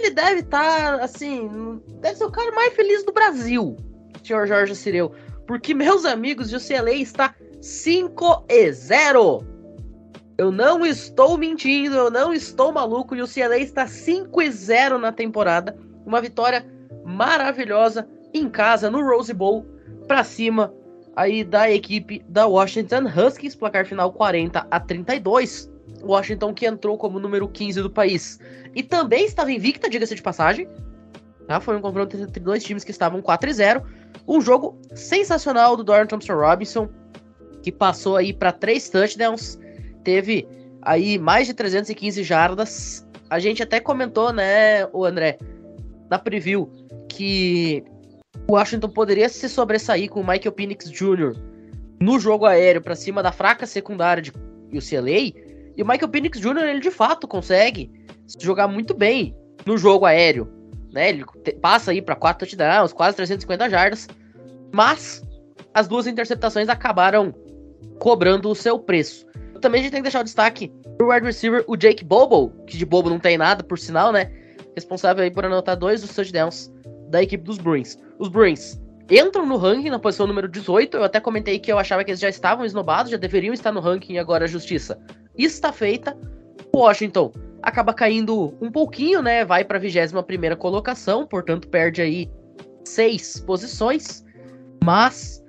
ele 0.01 0.11
deve 0.11 0.41
estar, 0.41 0.99
tá, 0.99 1.05
assim, 1.05 1.81
deve 2.01 2.17
ser 2.17 2.25
o 2.25 2.31
cara 2.31 2.51
mais 2.53 2.75
feliz 2.75 3.05
do 3.05 3.13
Brasil, 3.13 3.77
senhor 4.25 4.47
Jorge 4.47 4.75
Cireu. 4.75 5.13
Porque, 5.47 5.75
meus 5.75 6.05
amigos, 6.05 6.51
CLA 6.51 6.93
está 6.93 7.35
5 7.61 8.47
e 8.49 8.73
0. 8.73 9.45
Eu 10.39 10.51
não 10.51 10.87
estou 10.87 11.37
mentindo, 11.37 11.97
eu 11.97 12.11
não 12.11 12.33
estou 12.33 12.73
maluco. 12.73 13.15
O 13.15 13.29
CLA 13.29 13.59
está 13.59 13.87
5 13.87 14.41
e 14.41 14.51
0 14.51 14.99
na 14.99 15.13
temporada. 15.13 15.77
Uma 16.07 16.21
vitória 16.21 16.65
maravilhosa 17.05 18.09
em 18.33 18.49
casa, 18.49 18.91
no 18.91 19.03
Rose 19.03 19.35
Bowl, 19.35 19.67
para 20.07 20.25
cima 20.25 20.73
aí 21.17 21.45
da 21.45 21.71
equipe 21.71 22.25
da 22.29 22.47
Washington 22.47 23.05
Huskies. 23.07 23.55
Placar 23.55 23.85
final 23.85 24.13
40 24.13 24.67
a 24.71 24.81
32. 24.81 25.70
Washington 26.03 26.55
que 26.55 26.67
entrou 26.67 26.97
como 26.97 27.19
número 27.19 27.49
15 27.49 27.83
do 27.83 27.91
país. 27.91 28.39
E 28.75 28.83
também 28.83 29.25
estava 29.25 29.53
invicta, 29.53 29.89
diga-se 29.89 30.15
de 30.15 30.23
passagem. 30.23 30.69
Tá? 31.47 31.61
Foi 31.61 31.77
um 31.77 31.81
confronto 31.81 32.17
entre 32.17 32.41
dois 32.41 32.63
times 32.63 32.85
que 32.85 32.91
estavam 32.91 33.21
4 33.21 33.51
e 33.51 33.53
0. 33.53 33.83
Um 34.27 34.41
jogo 34.41 34.79
sensacional 34.95 35.77
do 35.77 35.85
Dorian 35.85 36.07
Thompson 36.07 36.35
Robinson, 36.35 36.89
que 37.63 37.73
passou 37.73 38.17
aí 38.17 38.33
para 38.33 38.53
três 38.53 38.89
touchdowns. 38.89 39.59
Teve 40.05 40.47
aí 40.83 41.19
mais 41.19 41.47
de 41.47 41.55
315 41.55 42.23
jardas. 42.23 43.07
A 43.29 43.39
gente 43.39 43.63
até 43.63 43.81
comentou, 43.81 44.33
né, 44.33 44.87
o 44.93 45.05
André, 45.05 45.39
na 46.09 46.19
preview, 46.19 46.71
que 47.09 47.85
o 48.49 48.55
Washington 48.55 48.89
poderia 48.89 49.29
se 49.29 49.49
sobressair 49.49 50.09
com 50.09 50.21
o 50.21 50.27
Michael 50.27 50.53
Penix 50.53 50.91
Jr. 50.91 51.37
no 52.01 52.19
jogo 52.19 52.47
aéreo 52.47 52.83
para 52.83 52.97
cima 52.97 53.23
da 53.23 53.31
fraca 53.31 53.67
secundária 53.67 54.23
de 54.23 54.33
UCLA 54.73 55.50
e 55.81 55.83
o 55.83 55.87
Michael 55.87 56.11
Penix 56.11 56.39
Jr., 56.39 56.65
ele 56.65 56.81
de 56.81 56.91
fato 56.91 57.27
consegue 57.27 57.91
jogar 58.39 58.69
muito 58.69 58.93
bem 58.93 59.35
no 59.65 59.79
jogo 59.79 60.05
aéreo. 60.05 60.47
Né? 60.93 61.09
Ele 61.09 61.25
passa 61.59 61.91
aí 61.91 62.03
para 62.03 62.15
4 62.15 62.47
touchdowns, 62.47 62.93
quase 62.93 63.17
350 63.17 63.71
jardas. 63.71 64.07
Mas 64.75 65.23
as 65.73 65.89
duas 65.89 66.07
interceptações 66.07 66.69
acabaram 66.69 67.35
cobrando 67.99 68.51
o 68.51 68.55
seu 68.55 68.79
preço. 68.79 69.25
Também 69.63 69.81
a 69.81 69.85
gente 69.85 69.93
tem 69.93 70.01
que 70.01 70.05
deixar 70.05 70.21
o 70.21 70.25
destaque 70.25 70.71
pro 70.99 71.15
wide 71.15 71.25
receiver, 71.25 71.65
o 71.67 71.79
Jake 71.79 72.05
Bobo, 72.05 72.53
que 72.67 72.77
de 72.77 72.85
bobo 72.85 73.09
não 73.09 73.19
tem 73.19 73.39
nada, 73.39 73.65
por 73.65 73.79
sinal, 73.79 74.13
né? 74.13 74.31
Responsável 74.75 75.25
aí 75.25 75.31
por 75.31 75.47
anotar 75.47 75.79
dois 75.79 76.03
dos 76.03 76.15
touchdowns 76.15 76.71
da 77.09 77.23
equipe 77.23 77.43
dos 77.43 77.57
Bruins. 77.57 77.97
Os 78.19 78.29
Bruins 78.29 78.79
entram 79.11 79.47
no 79.47 79.57
ranking 79.57 79.89
na 79.89 79.99
posição 79.99 80.27
número 80.27 80.47
18. 80.47 80.99
Eu 80.99 81.05
até 81.05 81.21
comentei 81.21 81.59
que 81.59 81.73
eu 81.73 81.79
achava 81.79 82.05
que 82.05 82.11
eles 82.11 82.21
já 82.21 82.29
estavam 82.29 82.67
esnobados, 82.67 83.11
já 83.11 83.17
deveriam 83.17 83.55
estar 83.55 83.73
no 83.73 83.81
ranking 83.81 84.19
agora 84.19 84.45
a 84.45 84.49
justiça 84.49 85.01
está 85.45 85.73
feita. 85.73 86.17
Washington 86.75 87.33
acaba 87.63 87.93
caindo 87.93 88.55
um 88.61 88.71
pouquinho, 88.71 89.23
né? 89.23 89.45
Vai 89.45 89.65
para 89.65 89.77
a 89.77 89.81
21 89.81 90.57
colocação, 90.57 91.27
portanto 91.27 91.69
perde 91.69 92.01
aí 92.01 92.31
seis 92.85 93.41
posições, 93.41 94.25
mas 94.83 95.43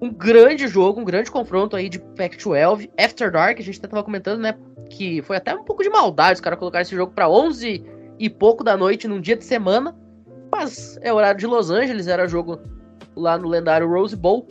um 0.00 0.10
grande 0.10 0.66
jogo, 0.66 1.00
um 1.00 1.04
grande 1.04 1.30
confronto 1.30 1.76
aí 1.76 1.88
de 1.88 1.98
Pac-12. 1.98 2.90
After 2.98 3.30
Dark, 3.30 3.60
a 3.60 3.62
gente 3.62 3.78
até 3.78 3.88
tava 3.88 4.02
comentando, 4.02 4.40
né, 4.40 4.54
que 4.90 5.22
foi 5.22 5.36
até 5.36 5.54
um 5.54 5.62
pouco 5.62 5.82
de 5.82 5.90
maldade 5.90 6.34
os 6.34 6.40
caras 6.40 6.58
colocarem 6.58 6.82
esse 6.82 6.96
jogo 6.96 7.12
para 7.12 7.28
11 7.28 7.84
e 8.18 8.28
pouco 8.28 8.64
da 8.64 8.76
noite 8.76 9.06
num 9.06 9.20
dia 9.20 9.36
de 9.36 9.44
semana, 9.44 9.96
mas 10.50 10.98
é 11.02 11.12
horário 11.12 11.38
de 11.38 11.46
Los 11.46 11.70
Angeles, 11.70 12.08
era 12.08 12.26
jogo 12.26 12.60
lá 13.14 13.38
no 13.38 13.48
lendário 13.48 13.88
Rose 13.88 14.16
Bowl. 14.16 14.46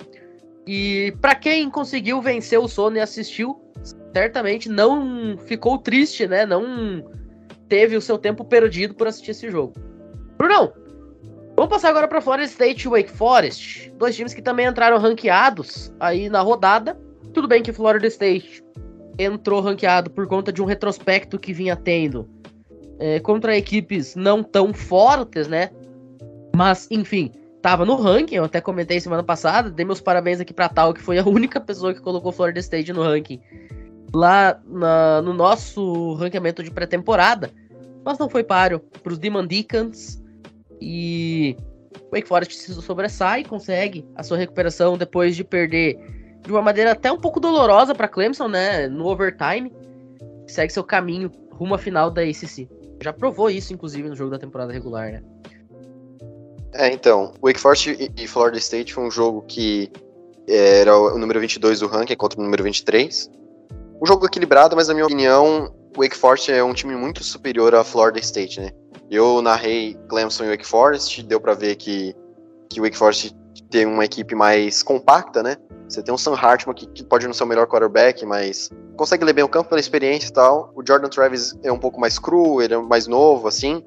E 0.65 1.13
para 1.19 1.35
quem 1.35 1.69
conseguiu 1.69 2.21
vencer 2.21 2.59
o 2.59 2.67
sono 2.67 2.97
e 2.97 2.99
assistiu, 2.99 3.59
certamente 4.13 4.69
não 4.69 5.37
ficou 5.37 5.77
triste, 5.77 6.27
né? 6.27 6.45
Não 6.45 7.03
teve 7.67 7.95
o 7.95 8.01
seu 8.01 8.17
tempo 8.17 8.43
perdido 8.43 8.93
por 8.93 9.07
assistir 9.07 9.31
esse 9.31 9.49
jogo. 9.49 9.73
Brunão, 10.37 10.73
vamos 11.55 11.69
passar 11.69 11.89
agora 11.89 12.07
para 12.07 12.21
Florida 12.21 12.47
State 12.47 12.85
e 12.85 12.89
Wake 12.89 13.11
Forest, 13.11 13.91
dois 13.97 14.15
times 14.15 14.33
que 14.33 14.41
também 14.41 14.67
entraram 14.67 14.97
ranqueados 14.97 15.93
aí 15.99 16.29
na 16.29 16.41
rodada. 16.41 16.99
Tudo 17.33 17.47
bem 17.47 17.63
que 17.63 17.71
Florida 17.71 18.07
State 18.07 18.63
entrou 19.17 19.61
ranqueado 19.61 20.09
por 20.09 20.27
conta 20.27 20.51
de 20.51 20.61
um 20.61 20.65
retrospecto 20.65 21.39
que 21.39 21.53
vinha 21.53 21.75
tendo 21.75 22.27
é, 22.99 23.19
contra 23.19 23.57
equipes 23.57 24.15
não 24.15 24.43
tão 24.43 24.73
fortes, 24.73 25.47
né? 25.47 25.69
Mas, 26.53 26.87
enfim, 26.91 27.31
tava 27.61 27.85
no 27.85 27.95
ranking, 27.95 28.35
eu 28.35 28.43
até 28.43 28.59
comentei 28.59 28.99
semana 28.99 29.23
passada, 29.23 29.69
dei 29.69 29.85
meus 29.85 30.01
parabéns 30.01 30.41
aqui 30.41 30.53
pra 30.53 30.67
Tal, 30.67 30.93
que 30.93 31.01
foi 31.01 31.17
a 31.17 31.25
única 31.25 31.61
pessoa 31.61 31.93
que 31.93 32.01
colocou 32.01 32.31
Florida 32.31 32.59
State 32.59 32.91
no 32.91 33.01
ranking 33.01 33.39
lá 34.13 34.59
na, 34.65 35.21
no 35.21 35.33
nosso 35.33 36.13
ranqueamento 36.13 36.63
de 36.63 36.71
pré-temporada, 36.71 37.51
mas 38.03 38.17
não 38.17 38.29
foi 38.29 38.43
páreo 38.43 38.79
para 38.79 39.13
os 39.13 39.19
Demon 39.19 39.45
Deacons 39.45 40.21
e 40.81 41.55
Wake 42.11 42.27
Forest 42.27 42.53
se 42.55 42.73
sobressai, 42.73 43.43
consegue 43.43 44.05
a 44.15 44.23
sua 44.23 44.37
recuperação 44.37 44.97
depois 44.97 45.35
de 45.35 45.43
perder 45.43 45.97
de 46.41 46.51
uma 46.51 46.61
maneira 46.61 46.91
até 46.91 47.11
um 47.11 47.19
pouco 47.19 47.39
dolorosa 47.39 47.93
para 47.93 48.07
Clemson, 48.07 48.47
né, 48.47 48.87
no 48.87 49.05
overtime, 49.05 49.71
segue 50.47 50.73
seu 50.73 50.83
caminho 50.83 51.31
rumo 51.51 51.75
à 51.75 51.77
final 51.77 52.09
da 52.09 52.21
ACC. 52.21 52.67
Já 53.01 53.13
provou 53.13 53.49
isso, 53.49 53.73
inclusive, 53.73 54.09
no 54.09 54.15
jogo 54.15 54.31
da 54.31 54.39
temporada 54.39 54.73
regular, 54.73 55.11
né? 55.11 55.23
É, 56.73 56.91
então, 56.91 57.33
Wake 57.41 57.59
Forest 57.59 58.11
e 58.15 58.27
Florida 58.27 58.57
State 58.57 58.93
foi 58.93 59.03
um 59.03 59.11
jogo 59.11 59.43
que 59.47 59.91
é, 60.47 60.81
era 60.81 60.97
o 60.97 61.17
número 61.17 61.39
22 61.39 61.79
do 61.79 61.87
ranking 61.87 62.15
contra 62.15 62.39
o 62.39 62.43
número 62.43 62.63
23. 62.63 63.29
Um 64.01 64.07
jogo 64.07 64.25
equilibrado, 64.25 64.75
mas 64.75 64.87
na 64.87 64.95
minha 64.95 65.05
opinião, 65.05 65.71
o 65.95 66.01
Wake 66.01 66.17
Forest 66.17 66.51
é 66.51 66.63
um 66.63 66.73
time 66.73 66.95
muito 66.95 67.23
superior 67.23 67.75
à 67.75 67.83
Florida 67.83 68.19
State, 68.19 68.59
né? 68.59 68.71
Eu 69.11 69.43
narrei 69.43 69.95
Clemson 70.09 70.45
e 70.45 70.49
Wake 70.49 70.65
Forest, 70.65 71.21
deu 71.21 71.39
para 71.39 71.53
ver 71.53 71.75
que, 71.75 72.15
que 72.67 72.79
o 72.79 72.83
Wake 72.83 72.97
Forest 72.97 73.35
tem 73.69 73.85
uma 73.85 74.03
equipe 74.03 74.33
mais 74.33 74.81
compacta, 74.81 75.43
né? 75.43 75.55
Você 75.87 76.01
tem 76.01 76.11
um 76.11 76.17
Sam 76.17 76.33
Hartman 76.33 76.73
que, 76.73 76.87
que, 76.87 77.03
pode 77.03 77.27
não 77.27 77.33
ser 77.33 77.43
o 77.43 77.47
melhor 77.47 77.67
quarterback, 77.67 78.25
mas 78.25 78.71
consegue 78.97 79.23
ler 79.23 79.33
bem 79.33 79.43
o 79.43 79.49
campo 79.49 79.69
pela 79.69 79.79
experiência 79.79 80.29
e 80.29 80.33
tal. 80.33 80.71
O 80.75 80.81
Jordan 80.83 81.09
Travis 81.09 81.53
é 81.61 81.71
um 81.71 81.77
pouco 81.77 81.99
mais 81.99 82.17
cru, 82.17 82.59
ele 82.59 82.73
é 82.73 82.77
mais 82.79 83.05
novo, 83.05 83.47
assim. 83.47 83.83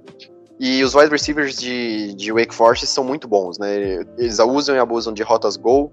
E 0.60 0.84
os 0.84 0.94
wide 0.94 1.10
receivers 1.10 1.56
de, 1.56 2.14
de 2.14 2.30
Wake 2.30 2.54
Forest 2.54 2.86
são 2.86 3.02
muito 3.02 3.26
bons, 3.26 3.58
né? 3.58 4.04
Eles 4.16 4.38
usam 4.38 4.76
e 4.76 4.78
abusam 4.78 5.12
de 5.12 5.24
rotas 5.24 5.56
gol. 5.56 5.90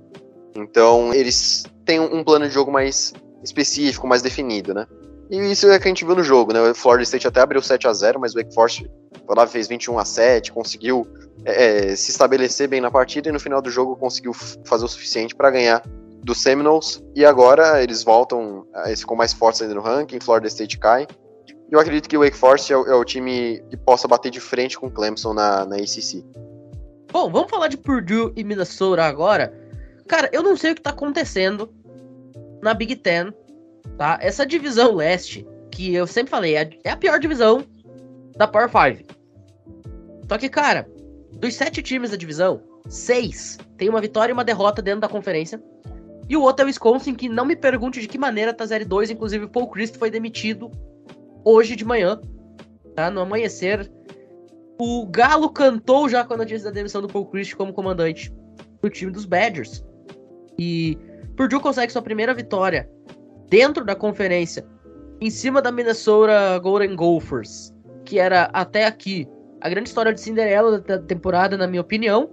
Então, 0.56 1.12
eles 1.12 1.63
têm 1.86 2.00
um 2.00 2.24
plano 2.24 2.48
de 2.48 2.54
jogo 2.54 2.72
mais 2.72 3.13
específico, 3.44 4.08
mais 4.08 4.22
definido, 4.22 4.74
né? 4.74 4.86
E 5.30 5.38
isso 5.52 5.70
é 5.70 5.80
que 5.80 5.88
a 5.88 5.90
gente 5.90 6.04
viu 6.04 6.16
no 6.16 6.24
jogo, 6.24 6.52
né? 6.52 6.62
O 6.62 6.76
Florida 6.76 7.04
State 7.04 7.28
até 7.28 7.40
abriu 7.40 7.62
7 7.62 7.88
a 7.88 7.94
0 7.94 8.20
mas 8.20 8.34
o 8.34 8.38
Wake 8.38 8.54
Forest 8.54 8.90
foi 9.26 9.36
lá, 9.36 9.48
fez 9.48 9.68
21 9.68 9.98
a 9.98 10.04
7 10.04 10.52
conseguiu 10.52 11.08
é, 11.46 11.92
é, 11.92 11.96
se 11.96 12.12
estabelecer 12.12 12.68
bem 12.68 12.82
na 12.82 12.92
partida 12.92 13.30
e 13.30 13.32
no 13.32 13.40
final 13.40 13.62
do 13.62 13.70
jogo 13.70 13.96
conseguiu 13.96 14.34
fazer 14.34 14.86
o 14.86 14.88
suficiente 14.88 15.34
para 15.34 15.50
ganhar 15.50 15.82
dos 16.24 16.42
Seminoles. 16.42 17.04
E 17.16 17.26
agora 17.26 17.82
eles 17.82 18.04
voltam, 18.04 18.66
eles 18.86 19.00
ficam 19.02 19.16
mais 19.16 19.34
fortes 19.34 19.62
ainda 19.62 19.74
no 19.74 19.82
ranking, 19.82 20.20
Florida 20.20 20.48
State 20.48 20.78
cai. 20.78 21.08
Eu 21.72 21.80
acredito 21.80 22.10
que 22.10 22.18
o 22.18 22.20
Wake 22.22 22.36
Forest 22.36 22.74
é 22.74 22.78
o, 22.78 22.86
é 22.86 22.96
o 22.96 23.06
time 23.06 23.64
que 23.70 23.78
possa 23.78 24.08
bater 24.08 24.30
de 24.30 24.42
frente 24.42 24.78
com 24.78 24.88
o 24.88 24.92
Clemson 24.92 25.34
na, 25.34 25.66
na 25.66 25.78
ACC. 25.78 26.24
Bom, 27.12 27.32
vamos 27.32 27.50
falar 27.50 27.70
de 27.70 27.78
Purdue 27.78 28.34
e 28.36 28.44
Minnesota 28.44 29.04
agora. 29.04 29.54
Cara, 30.08 30.30
eu 30.34 30.44
não 30.44 30.58
sei 30.58 30.74
o 30.74 30.76
que 30.76 30.82
tá 30.82 30.90
acontecendo 30.90 31.74
na 32.62 32.74
Big 32.74 32.96
Ten, 32.98 33.34
tá? 33.98 34.18
Essa 34.22 34.46
divisão 34.46 34.96
leste, 34.96 35.46
que 35.72 35.94
eu 35.94 36.06
sempre 36.06 36.32
falei, 36.32 36.56
é, 36.56 36.70
é 36.84 36.89
a 36.91 36.98
pior 36.98 37.20
divisão 37.20 37.63
da 38.38 38.48
Power 38.48 38.70
5. 38.70 39.10
Só 40.27 40.38
que, 40.38 40.50
cara, 40.50 40.88
dos 41.34 41.56
sete 41.56 41.82
times 41.82 42.12
da 42.12 42.18
divisão, 42.18 42.62
seis 42.88 43.58
tem 43.77 43.89
uma 43.89 44.01
vitória 44.01 44.32
e 44.32 44.34
uma 44.34 44.44
derrota 44.44 44.82
dentro 44.82 45.01
da 45.01 45.10
conferência. 45.10 45.62
E 46.30 46.38
o 46.38 46.41
outro 46.41 46.63
é 46.63 46.65
o 46.65 46.68
Wisconsin, 46.68 47.15
que 47.15 47.27
não 47.27 47.46
me 47.46 47.56
pergunte 47.56 48.00
de 48.00 48.08
que 48.08 48.18
maneira 48.18 48.53
tá 48.53 48.63
0-2. 48.63 49.10
Inclusive, 49.10 49.46
o 49.46 49.50
Paul 49.50 49.68
Christ 49.68 49.98
foi 49.98 50.10
demitido 50.10 50.72
hoje 51.44 51.75
de 51.75 51.84
manhã, 51.84 52.22
tá? 52.96 53.10
No 53.10 53.22
amanhecer. 53.22 53.91
O 54.80 55.06
Galo 55.08 55.50
cantou 55.50 56.08
já 56.08 56.24
com 56.24 56.34
a 56.34 56.38
notícia 56.38 56.65
da 56.65 56.72
demissão 56.72 57.01
do 57.01 57.08
Paul 57.08 57.25
Christ 57.25 57.56
como 57.56 57.74
comandante 57.74 58.34
do 58.82 58.89
time 58.89 59.12
dos 59.12 59.25
Badgers. 59.25 59.84
E 60.58 60.98
Purdue 61.36 61.60
consegue 61.60 61.92
sua 61.92 62.02
primeira 62.02 62.34
vitória 62.34 62.90
dentro 63.50 63.84
da 63.84 63.96
conferência, 63.96 64.66
em 65.20 65.30
cima 65.30 65.62
da 65.62 65.72
Minnesota 65.72 66.58
Golden 66.60 66.96
Gophers, 66.96 67.74
que 68.06 68.20
era 68.20 68.50
até 68.54 68.86
aqui 68.86 69.28
a 69.60 69.70
grande 69.70 69.90
história 69.90 70.14
de 70.14 70.20
Cinderela 70.20 70.80
da 70.80 70.98
temporada, 70.98 71.56
na 71.58 71.68
minha 71.68 71.82
opinião. 71.82 72.30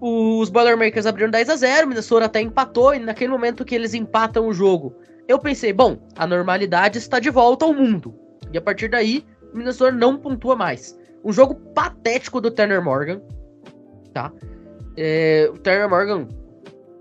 Os 0.00 0.48
Boilermakers 0.48 1.06
abriram 1.06 1.30
10 1.30 1.50
a 1.50 1.56
0 1.56 1.88
Minnesota 1.88 2.26
até 2.26 2.40
empatou, 2.40 2.94
e 2.94 2.98
naquele 2.98 3.30
momento 3.30 3.64
que 3.64 3.74
eles 3.74 3.94
empatam 3.94 4.46
o 4.46 4.52
jogo, 4.52 4.94
eu 5.26 5.38
pensei, 5.38 5.72
bom, 5.72 5.98
a 6.16 6.26
normalidade 6.26 6.98
está 6.98 7.18
de 7.18 7.30
volta 7.30 7.64
ao 7.64 7.74
mundo. 7.74 8.14
E 8.52 8.58
a 8.58 8.60
partir 8.62 8.88
daí, 8.88 9.24
Minnesota 9.52 9.92
não 9.92 10.16
pontua 10.16 10.56
mais. 10.56 10.98
Um 11.24 11.32
jogo 11.32 11.54
patético 11.74 12.40
do 12.40 12.50
Turner 12.50 12.82
Morgan, 12.82 13.20
tá? 14.12 14.32
É, 14.96 15.48
o 15.52 15.58
Turner 15.58 15.88
Morgan, 15.88 16.28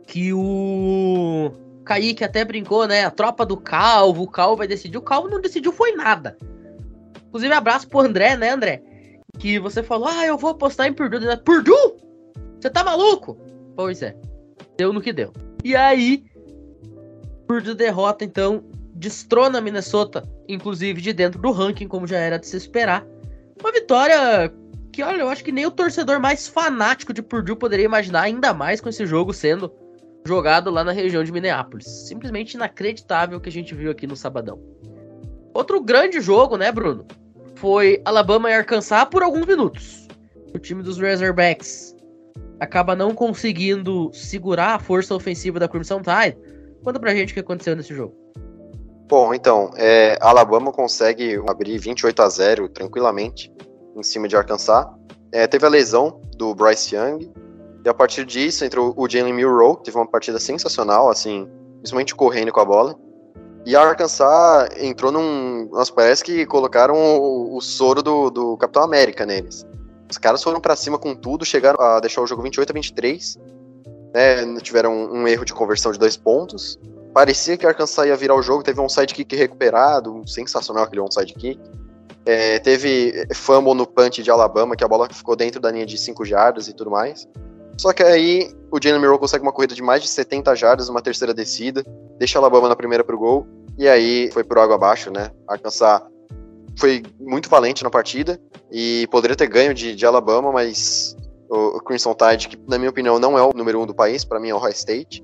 que 0.07 0.33
o 0.33 1.51
Kaique 1.83 2.23
até 2.23 2.43
brincou, 2.43 2.87
né? 2.87 3.03
A 3.03 3.11
tropa 3.11 3.45
do 3.45 3.57
Calvo, 3.57 4.23
o 4.23 4.27
Calvo 4.27 4.57
vai 4.57 4.67
decidir. 4.67 4.97
O 4.97 5.01
Calvo 5.01 5.29
não 5.29 5.41
decidiu, 5.41 5.71
foi 5.71 5.91
nada. 5.91 6.37
Inclusive, 7.27 7.53
abraço 7.53 7.87
pro 7.89 7.99
André, 7.99 8.37
né, 8.37 8.49
André? 8.49 8.81
Que 9.37 9.59
você 9.59 9.83
falou, 9.83 10.07
ah, 10.07 10.25
eu 10.25 10.37
vou 10.37 10.51
apostar 10.51 10.87
em 10.87 10.93
Purdue. 10.93 11.19
Né? 11.19 11.35
Purdue? 11.35 11.97
Você 12.59 12.69
tá 12.69 12.83
maluco? 12.83 13.37
Pois 13.75 14.01
é. 14.01 14.15
Deu 14.77 14.93
no 14.93 15.01
que 15.01 15.11
deu. 15.11 15.33
E 15.63 15.75
aí, 15.75 16.23
Purdue 17.45 17.75
derrota, 17.75 18.23
então, 18.23 18.63
destrona 18.93 19.59
Minnesota, 19.59 20.23
inclusive 20.47 21.01
de 21.01 21.11
dentro 21.11 21.41
do 21.41 21.51
ranking, 21.51 21.87
como 21.87 22.07
já 22.07 22.17
era 22.17 22.39
de 22.39 22.47
se 22.47 22.55
esperar. 22.55 23.05
Uma 23.59 23.73
vitória 23.73 24.51
que, 24.93 25.03
olha, 25.03 25.21
eu 25.21 25.29
acho 25.29 25.43
que 25.43 25.51
nem 25.51 25.65
o 25.65 25.71
torcedor 25.71 26.19
mais 26.19 26.47
fanático 26.47 27.13
de 27.13 27.21
Purdue 27.21 27.57
poderia 27.57 27.85
imaginar, 27.85 28.21
ainda 28.21 28.53
mais 28.53 28.79
com 28.79 28.87
esse 28.87 29.05
jogo 29.05 29.33
sendo 29.33 29.71
jogado 30.27 30.69
lá 30.69 30.83
na 30.83 30.91
região 30.91 31.23
de 31.23 31.31
Minneapolis. 31.31 31.87
Simplesmente 32.07 32.53
inacreditável 32.53 33.37
o 33.37 33.41
que 33.41 33.49
a 33.49 33.51
gente 33.51 33.73
viu 33.73 33.89
aqui 33.89 34.05
no 34.05 34.15
sabadão. 34.15 34.59
Outro 35.53 35.81
grande 35.81 36.21
jogo, 36.21 36.57
né, 36.57 36.71
Bruno? 36.71 37.05
Foi 37.55 38.01
Alabama 38.05 38.49
e 38.49 38.53
Arkansas 38.53 39.05
por 39.05 39.23
alguns 39.23 39.45
minutos. 39.45 40.07
O 40.53 40.59
time 40.59 40.83
dos 40.83 40.99
Razorbacks 40.99 41.95
acaba 42.59 42.95
não 42.95 43.15
conseguindo 43.15 44.11
segurar 44.13 44.75
a 44.75 44.79
força 44.79 45.15
ofensiva 45.15 45.59
da 45.59 45.67
Crimson 45.67 46.01
Tide 46.01 46.37
Conta 46.83 46.99
pra 46.99 47.13
gente 47.13 47.31
o 47.31 47.33
que 47.33 47.39
aconteceu 47.39 47.75
nesse 47.75 47.93
jogo. 47.93 48.15
Bom, 49.09 49.33
então, 49.33 49.71
é, 49.75 50.17
Alabama 50.21 50.71
consegue 50.71 51.41
abrir 51.47 51.77
28 51.77 52.21
a 52.21 52.29
0 52.29 52.69
tranquilamente 52.69 53.51
em 53.95 54.03
cima 54.03 54.27
de 54.27 54.35
Arkansas. 54.35 54.85
É, 55.31 55.47
teve 55.47 55.65
a 55.65 55.69
lesão 55.69 56.21
do 56.37 56.53
Bryce 56.53 56.95
Young, 56.95 57.29
e 57.87 57.89
a 57.89 57.93
partir 57.93 58.25
disso 58.25 58.65
entrou 58.65 58.93
o 58.97 59.09
Jalen 59.09 59.33
Milrow, 59.33 59.77
que 59.77 59.85
teve 59.85 59.97
uma 59.97 60.05
partida 60.05 60.39
sensacional, 60.39 61.09
assim, 61.09 61.49
principalmente 61.77 62.13
correndo 62.13 62.51
com 62.51 62.59
a 62.59 62.65
bola. 62.65 62.95
E 63.65 63.75
a 63.75 63.81
Arkansas 63.81 64.69
entrou 64.77 65.11
num. 65.11 65.69
Nossa, 65.71 65.93
parece 65.93 66.23
que 66.23 66.45
colocaram 66.45 66.95
o, 66.95 67.57
o 67.57 67.61
soro 67.61 68.03
do, 68.03 68.29
do 68.29 68.57
Capitão 68.57 68.83
América 68.83 69.25
neles. 69.25 69.65
Os 70.09 70.17
caras 70.17 70.43
foram 70.43 70.59
para 70.59 70.75
cima 70.75 70.97
com 70.97 71.15
tudo, 71.15 71.45
chegaram 71.45 71.79
a 71.81 71.99
deixar 71.99 72.21
o 72.21 72.27
jogo 72.27 72.41
28 72.41 72.69
a 72.69 72.73
23 72.73 73.39
né, 74.13 74.59
tiveram 74.61 74.93
um 74.93 75.27
erro 75.27 75.45
de 75.45 75.53
conversão 75.53 75.91
de 75.91 75.99
dois 75.99 76.17
pontos. 76.17 76.79
Parecia 77.13 77.57
que 77.57 77.65
a 77.65 77.69
Arkansas 77.69 78.05
ia 78.05 78.15
virar 78.15 78.35
o 78.35 78.41
jogo, 78.41 78.63
teve 78.63 78.79
um 78.81 78.89
sidekick 78.89 79.35
recuperado, 79.35 80.23
sensacional 80.25 80.83
aquele 80.83 81.01
onside 81.01 81.33
kick. 81.33 81.59
É, 82.25 82.59
teve 82.59 83.27
fumble 83.33 83.73
no 83.73 83.87
punch 83.87 84.21
de 84.21 84.29
Alabama, 84.29 84.75
que 84.75 84.83
a 84.83 84.87
bola 84.87 85.07
ficou 85.09 85.35
dentro 85.35 85.61
da 85.61 85.71
linha 85.71 85.85
de 85.85 85.97
5 85.97 86.25
jardas 86.25 86.67
e 86.67 86.73
tudo 86.73 86.91
mais. 86.91 87.27
Só 87.77 87.93
que 87.93 88.03
aí 88.03 88.51
o 88.71 88.79
Jalen 88.81 88.99
Miro 88.99 89.19
consegue 89.19 89.43
uma 89.43 89.53
corrida 89.53 89.75
de 89.75 89.81
mais 89.81 90.01
de 90.01 90.09
70 90.09 90.55
jardas, 90.55 90.89
uma 90.89 91.01
terceira 91.01 91.33
descida, 91.33 91.83
deixa 92.17 92.37
a 92.37 92.41
Alabama 92.41 92.67
na 92.67 92.75
primeira 92.75 93.03
pro 93.03 93.17
gol, 93.17 93.47
e 93.77 93.87
aí 93.87 94.31
foi 94.31 94.43
por 94.43 94.57
água 94.57 94.75
abaixo, 94.75 95.11
né? 95.11 95.29
A 95.47 95.53
Arkansas 95.53 96.01
foi 96.77 97.03
muito 97.19 97.49
valente 97.49 97.83
na 97.83 97.89
partida 97.89 98.39
e 98.71 99.07
poderia 99.11 99.35
ter 99.35 99.47
ganho 99.47 99.73
de, 99.73 99.95
de 99.95 100.05
Alabama, 100.05 100.51
mas 100.51 101.15
o 101.49 101.79
Crimson 101.79 102.13
Tide, 102.13 102.49
que 102.49 102.59
na 102.67 102.77
minha 102.77 102.89
opinião 102.89 103.19
não 103.19 103.37
é 103.37 103.41
o 103.41 103.53
número 103.53 103.81
um 103.81 103.85
do 103.85 103.93
país, 103.93 104.25
para 104.25 104.39
mim 104.39 104.49
é 104.49 104.55
o 104.55 104.59
High 104.59 104.73
State. 104.73 105.23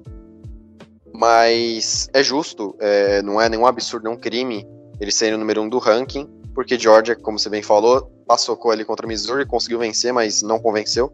Mas 1.14 2.10
é 2.14 2.24
justo, 2.24 2.76
é, 2.80 3.22
não 3.22 3.40
é 3.40 3.50
nenhum 3.50 3.68
absurdo, 3.68 4.06
nenhum 4.06 4.18
crime 4.18 4.68
ele 5.00 5.12
ser 5.12 5.34
o 5.34 5.38
número 5.38 5.62
um 5.62 5.70
do 5.70 5.78
ranking, 5.78 6.28
porque 6.56 6.78
Georgia, 6.78 7.16
como 7.16 7.38
você 7.38 7.50
bem 7.50 7.62
falou, 7.62 8.12
passou 8.28 8.58
ali 8.72 8.86
contra 8.86 9.08
Missouri, 9.08 9.46
conseguiu 9.46 9.80
vencer, 9.80 10.14
mas 10.14 10.42
não 10.42 10.60
convenceu. 10.60 11.12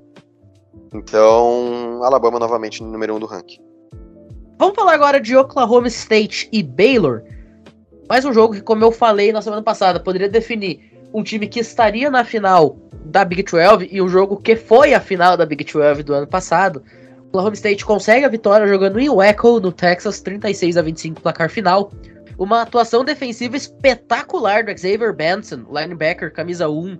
Então, 0.94 2.02
Alabama 2.04 2.40
novamente 2.40 2.82
no 2.82 2.92
número 2.92 3.16
um 3.16 3.20
do 3.20 3.26
ranking. 3.26 3.62
Vamos 4.58 4.76
falar 4.76 4.94
agora 4.94 5.22
de 5.22 5.36
Oklahoma 5.38 5.88
State 5.88 6.50
e 6.52 6.62
Baylor. 6.64 7.24
Mais 8.10 8.26
um 8.26 8.34
jogo 8.34 8.56
que, 8.56 8.62
como 8.62 8.84
eu 8.84 8.92
falei 8.92 9.32
na 9.32 9.42
semana 9.42 9.62
passada, 9.62 10.00
poderia 10.00 10.28
definir 10.28 10.92
um 11.14 11.24
time 11.24 11.48
que 11.48 11.60
estaria 11.60 12.10
na 12.10 12.26
final 12.26 12.78
da 13.06 13.24
Big 13.24 13.44
12 13.44 13.88
e 13.92 14.02
o 14.02 14.10
jogo 14.10 14.38
que 14.38 14.56
foi 14.56 14.94
a 14.94 15.00
final 15.00 15.38
da 15.38 15.46
Big 15.46 15.64
12 15.64 16.04
do 16.04 16.14
ano 16.14 16.28
passado. 16.28 16.84
Oklahoma 17.28 17.54
State 17.54 17.86
consegue 17.86 18.26
a 18.26 18.30
vitória 18.30 18.68
jogando 18.68 19.00
em 19.00 19.10
Waco, 19.10 19.60
no 19.60 19.72
Texas, 19.72 20.20
36 20.22 20.78
a 20.78 20.82
25 20.82 21.22
placar 21.22 21.50
final. 21.50 21.92
Uma 22.38 22.64
atuação 22.64 23.06
defensiva 23.06 23.56
espetacular 23.56 24.64
do 24.64 24.72
Xavier 24.72 25.14
Benson, 25.14 25.66
linebacker, 25.72 26.34
camisa 26.34 26.68
1 26.68 26.98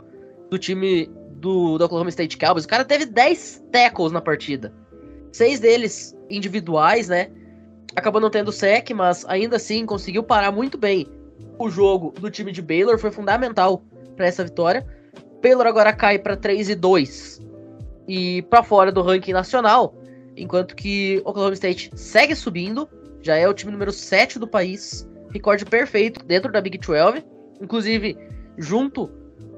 do 0.50 0.58
time 0.60 1.10
do, 1.40 1.78
do 1.78 1.86
Oklahoma 1.86 2.10
State 2.10 2.38
Cowboys. 2.38 2.66
O 2.66 2.68
cara 2.68 2.86
teve 2.86 3.06
10 3.06 3.64
tackles 3.72 4.12
na 4.12 4.22
partida. 4.22 4.74
Seis 5.32 5.60
deles 5.60 6.16
individuais, 6.30 7.08
né? 7.08 7.30
acabou 7.96 8.22
não 8.22 8.30
tendo 8.30 8.52
sec, 8.52 8.92
mas 8.92 9.26
ainda 9.28 9.58
assim 9.58 9.86
conseguiu 9.86 10.24
parar 10.24 10.52
muito 10.52 10.78
bem 10.78 11.08
o 11.58 11.70
jogo 11.70 12.14
do 12.20 12.30
time 12.30 12.52
de 12.52 12.62
Baylor, 12.62 12.98
foi 12.98 13.12
fundamental 13.12 13.84
para 14.16 14.28
essa 14.28 14.44
vitória. 14.44 14.86
Baylor 15.42 15.68
agora 15.68 15.94
cai 15.94 16.20
para 16.20 16.36
3 16.36 16.70
e 16.70 16.76
2 16.76 17.42
e 18.08 18.42
para 18.44 18.64
fora 18.64 18.92
do 18.92 19.02
ranking 19.02 19.34
nacional, 19.34 19.96
enquanto 20.36 20.76
que 20.76 21.22
Oklahoma 21.26 21.54
State 21.54 21.92
segue 21.96 22.36
subindo, 22.36 22.90
já 23.22 23.36
é 23.36 23.48
o 23.48 23.54
time 23.54 23.72
número 23.72 23.92
7 23.92 24.40
do 24.40 24.48
país, 24.48 25.08
recorde 25.32 25.66
perfeito 25.66 26.24
dentro 26.26 26.52
da 26.52 26.62
Big 26.62 26.78
12, 26.78 27.24
inclusive 27.62 28.18
junto 28.58 29.10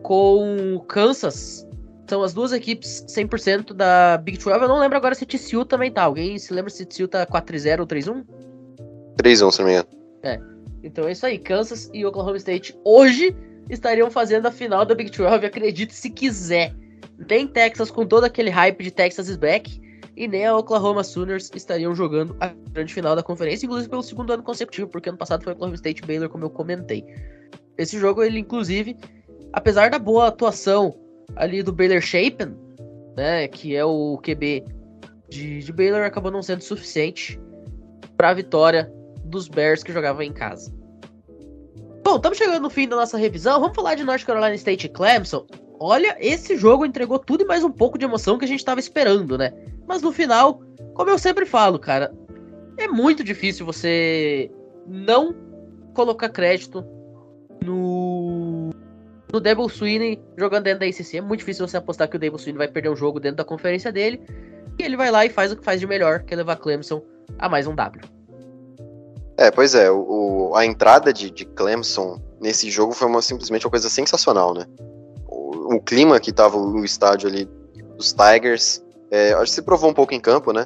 com 0.02 0.84
Kansas, 0.88 1.68
são 2.12 2.24
as 2.24 2.34
duas 2.34 2.52
equipes 2.52 3.06
100% 3.08 3.72
da 3.72 4.18
Big 4.18 4.38
12. 4.38 4.60
Eu 4.60 4.68
não 4.68 4.80
lembro 4.80 4.98
agora 4.98 5.16
se 5.16 5.26
TCU 5.26 5.64
também 5.64 5.90
tá. 5.90 6.04
Alguém 6.04 6.38
se 6.38 6.54
lembra 6.54 6.70
se 6.70 6.86
TCU 6.86 7.08
tá 7.08 7.26
4-0 7.26 7.80
ou 7.80 7.88
3-1? 7.88 8.26
3-1, 9.16 9.52
se 9.52 9.60
não 9.60 9.66
me 9.66 9.72
engano. 9.72 9.88
É. 10.22 10.38
Então 10.84 11.08
é 11.08 11.14
isso 11.14 11.26
aí. 11.26 11.38
Kansas 11.38 11.90
e 11.94 12.06
Oklahoma 12.06 12.36
State 12.36 12.78
hoje 12.84 13.34
estariam 13.70 14.12
fazendo 14.12 14.46
a 14.46 14.52
final 14.52 14.84
da 14.84 14.94
Big 14.94 15.10
12, 15.10 15.46
acredite 15.46 15.96
se 15.96 16.10
quiser. 16.10 16.76
Nem 17.30 17.48
Texas 17.48 17.90
com 17.90 18.06
todo 18.06 18.26
aquele 18.26 18.50
hype 18.50 18.84
de 18.84 18.92
Texas 18.92 19.30
is 19.30 19.38
back 19.38 19.80
e 20.18 20.28
nem 20.28 20.46
a 20.46 20.58
Oklahoma 20.58 21.06
Sooners 21.06 21.50
estariam 21.56 21.96
jogando 21.96 22.36
a 22.42 22.48
grande 22.74 22.94
final 22.94 23.16
da 23.16 23.24
conferência, 23.24 23.66
inclusive 23.66 23.90
pelo 23.90 24.04
segundo 24.04 24.34
ano 24.34 24.44
consecutivo, 24.44 24.90
porque 24.90 25.08
ano 25.08 25.18
passado 25.18 25.46
foi 25.46 25.54
Oklahoma 25.54 25.76
State 25.76 26.02
Baylor, 26.02 26.28
como 26.28 26.44
eu 26.44 26.50
comentei. 26.50 27.06
Esse 27.78 27.98
jogo, 27.98 28.22
ele 28.22 28.38
inclusive, 28.38 28.98
apesar 29.54 29.90
da 29.90 29.98
boa 29.98 30.28
atuação 30.28 30.94
ali 31.36 31.64
do 31.64 31.72
Baylor 31.72 32.02
Shapen, 32.02 32.56
né, 33.16 33.48
que 33.48 33.76
é 33.76 33.86
o 33.86 34.18
QB 34.18 34.66
de, 35.30 35.60
de 35.60 35.74
Baylor, 35.74 36.04
acabou 36.04 36.32
não 36.32 36.42
sendo 36.42 36.62
suficiente 36.62 37.40
para 38.18 38.30
a 38.30 38.34
vitória 38.34 38.92
dos 39.26 39.48
Bears 39.48 39.84
que 39.84 39.94
jogavam 39.94 40.22
em 40.22 40.34
casa. 40.34 40.74
Bom, 42.04 42.18
estamos 42.18 42.38
chegando 42.38 42.64
no 42.64 42.70
fim 42.70 42.88
da 42.88 42.96
nossa 42.96 43.18
revisão. 43.18 43.60
Vamos 43.60 43.76
falar 43.76 43.96
de 43.96 44.04
North 44.04 44.26
Carolina 44.26 44.56
State 44.56 44.88
e 44.88 44.90
Clemson. 44.90 45.46
Olha, 45.80 46.16
esse 46.20 46.58
jogo 46.58 46.86
entregou 46.86 47.18
tudo 47.18 47.44
e 47.44 47.48
mais 47.48 47.64
um 47.64 47.72
pouco 47.72 47.98
de 47.98 48.06
emoção 48.06 48.38
que 48.38 48.46
a 48.46 48.48
gente 48.48 48.60
estava 48.60 48.80
esperando, 48.80 49.38
né? 49.38 49.54
Mas 49.88 50.02
no 50.02 50.12
final, 50.12 50.62
como 50.94 51.10
eu 51.10 51.18
sempre 51.18 51.46
falo, 51.46 51.80
cara, 51.80 52.14
é 52.78 52.88
muito 52.88 53.24
difícil 53.24 53.66
você 53.66 54.52
não 54.88 55.36
colocar 55.94 56.30
crédito 56.30 56.84
no 57.64 58.51
no 59.32 59.40
Devil 59.40 59.70
Sweeney 59.70 60.22
jogando 60.38 60.64
dentro 60.64 60.80
da 60.80 60.86
ACC. 60.86 61.18
É 61.18 61.22
muito 61.22 61.40
difícil 61.40 61.68
você 61.68 61.78
apostar 61.78 62.10
que 62.10 62.16
o 62.16 62.20
Devil 62.20 62.38
Sweeney 62.38 62.58
vai 62.58 62.68
perder 62.68 62.90
um 62.90 62.96
jogo 62.96 63.20
dentro 63.20 63.38
da 63.38 63.46
conferência 63.46 63.92
dele. 63.92 64.22
E 64.78 64.84
ele 64.84 64.98
vai 64.98 65.12
lá 65.12 65.26
e 65.26 65.30
faz 65.30 65.52
o 65.52 65.56
que 65.56 65.64
faz 65.64 65.80
de 65.80 65.88
melhor, 65.88 66.24
que 66.24 66.34
é 66.34 66.38
levar 66.38 66.58
Clemson 66.58 67.02
a 67.38 67.48
mais 67.48 67.68
um 67.68 67.76
W. 67.76 68.04
É, 69.38 69.50
pois 69.50 69.74
é, 69.74 69.90
o, 69.90 70.54
a 70.56 70.66
entrada 70.66 71.12
de, 71.14 71.32
de 71.32 71.46
Clemson 71.46 72.20
nesse 72.40 72.70
jogo 72.70 72.94
foi 72.94 73.08
uma, 73.08 73.22
simplesmente 73.22 73.66
uma 73.66 73.72
coisa 73.72 73.90
sensacional, 73.90 74.54
né? 74.54 74.66
O, 75.28 75.76
o 75.76 75.82
clima 75.82 76.20
que 76.20 76.32
tava 76.32 76.58
o 76.58 76.84
estádio 76.84 77.30
ali 77.30 77.50
dos 77.96 78.14
Tigers, 78.14 78.84
é, 79.10 79.34
acho 79.34 79.46
que 79.46 79.52
se 79.52 79.62
provou 79.62 79.90
um 79.90 79.94
pouco 79.94 80.14
em 80.14 80.20
campo, 80.20 80.52
né? 80.52 80.66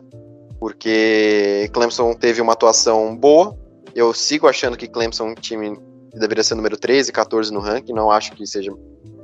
Porque 0.60 1.69
Clemson 1.73 2.13
teve 2.13 2.41
uma 2.41 2.54
atuação 2.54 3.15
boa. 3.15 3.58
Eu 3.93 4.13
sigo 4.13 4.47
achando 4.47 4.75
que 4.75 4.88
Clemson 4.88 5.28
é 5.28 5.32
um 5.32 5.36
time 5.36 5.78
deveria 6.19 6.43
ser 6.43 6.56
número 6.56 6.78
13, 6.78 7.12
14 7.12 7.54
no 7.54 7.60
ranking, 7.60 7.93
não 7.93 8.12
acho 8.12 8.34
que 8.34 8.45
seja 8.45 8.71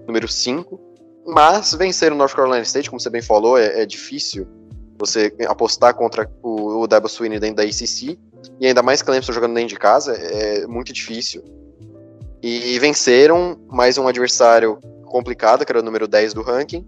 número 0.07 0.27
5. 0.27 0.79
Mas 1.25 1.73
vencer 1.73 2.11
o 2.11 2.15
North 2.15 2.33
Carolina 2.33 2.63
State, 2.63 2.89
como 2.89 2.99
você 2.99 3.09
bem 3.09 3.21
falou, 3.21 3.57
é, 3.57 3.81
é 3.81 3.85
difícil 3.85 4.47
você 4.97 5.33
apostar 5.47 5.95
contra 5.95 6.29
o, 6.43 6.81
o 6.81 6.87
Dabo 6.87 7.07
Sweeney 7.07 7.39
dentro 7.39 7.57
da 7.57 7.63
ACC, 7.63 8.19
e 8.59 8.67
ainda 8.67 8.83
mais 8.83 9.01
Clemson 9.01 9.31
jogando 9.31 9.53
dentro 9.53 9.69
de 9.69 9.79
casa, 9.79 10.13
é 10.13 10.65
muito 10.67 10.93
difícil. 10.93 11.43
E 12.41 12.77
venceram 12.79 13.59
mais 13.69 13.97
um 13.99 14.07
adversário 14.07 14.79
complicado, 15.05 15.63
que 15.63 15.71
era 15.71 15.79
o 15.79 15.83
número 15.83 16.07
10 16.07 16.33
do 16.33 16.41
ranking. 16.41 16.85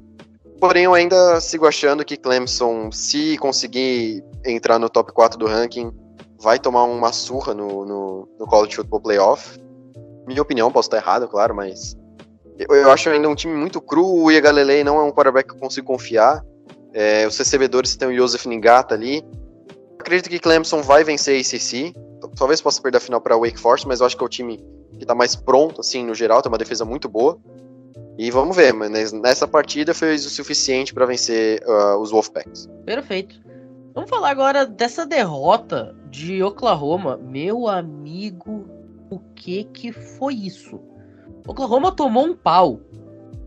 Porém, 0.60 0.86
eu 0.86 0.94
ainda 0.94 1.39
sigo 1.42 1.68
achando 1.68 2.06
que 2.06 2.18
Clemson, 2.18 2.92
se 2.92 3.38
conseguir 3.38 4.24
entrar 4.46 4.80
no 4.80 4.89
top 4.89 5.12
4 5.12 5.38
do 5.38 5.46
ranking, 5.46 5.92
vai 6.39 6.58
tomar 6.58 6.86
uma 6.86 7.12
surra 7.12 7.54
no, 7.54 7.86
no, 7.86 8.30
no 8.39 8.48
College 8.48 8.78
Football 8.78 9.02
Playoff. 9.02 9.60
Minha 10.28 10.42
opinião, 10.42 10.72
posso 10.72 10.88
estar 10.88 10.98
errado, 10.98 11.28
claro, 11.28 11.56
mas 11.56 11.98
eu, 12.58 12.76
eu 12.76 12.92
acho 12.92 13.10
ainda 13.10 13.28
um 13.30 13.36
time 13.36 13.54
muito 13.54 13.82
cru. 13.82 14.06
O 14.06 14.42
Galilei 14.42 14.84
não 14.84 14.98
é 14.98 15.04
um 15.04 15.12
quarterback 15.12 15.50
que 15.50 15.56
eu 15.56 15.60
consigo 15.60 15.88
confiar. 15.88 16.44
É, 16.94 17.26
os 17.28 17.38
recebedores 17.38 17.96
tem 17.96 18.08
o 18.08 18.16
Joseph 18.16 18.46
Ningata 18.46 18.94
ali. 18.94 19.24
Acredito 20.00 20.30
que 20.30 20.40
Clemson 20.40 20.82
vai 20.82 21.04
vencer 21.04 21.38
a 21.38 21.40
ACC. 21.40 21.94
Talvez 22.38 22.62
possa 22.62 22.82
perder 22.82 22.98
a 22.98 23.02
final 23.02 23.20
para 23.20 23.38
Wake 23.38 23.60
Forest, 23.60 23.88
mas 23.88 24.00
eu 24.00 24.06
acho 24.06 24.16
que 24.16 24.24
é 24.24 24.26
o 24.26 24.30
time 24.30 24.58
que 24.98 25.04
está 25.04 25.16
mais 25.16 25.36
pronto, 25.36 25.82
assim, 25.82 26.06
no 26.06 26.14
geral. 26.14 26.42
Tem 26.42 26.52
uma 26.52 26.58
defesa 26.58 26.86
muito 26.86 27.10
boa. 27.10 27.38
E 28.18 28.30
vamos 28.30 28.56
ver, 28.56 28.74
mas 28.74 29.12
nessa 29.12 29.48
partida 29.48 29.94
fez 29.94 30.26
o 30.26 30.30
suficiente 30.30 30.94
para 30.94 31.06
vencer 31.06 31.64
uh, 31.66 31.98
os 31.98 32.12
Wolfpacks. 32.12 32.70
Perfeito. 32.86 33.42
Vamos 33.96 34.10
falar 34.10 34.30
agora 34.30 34.66
dessa 34.66 35.06
derrota 35.06 35.96
de 36.10 36.44
Oklahoma. 36.44 37.18
Meu 37.18 37.68
amigo 37.68 38.66
o 39.10 39.20
que 39.36 39.66
que 39.66 39.92
foi 39.92 40.34
isso. 40.34 40.80
Oklahoma 41.48 41.92
tomou 41.92 42.26
um 42.26 42.36
pau, 42.36 42.80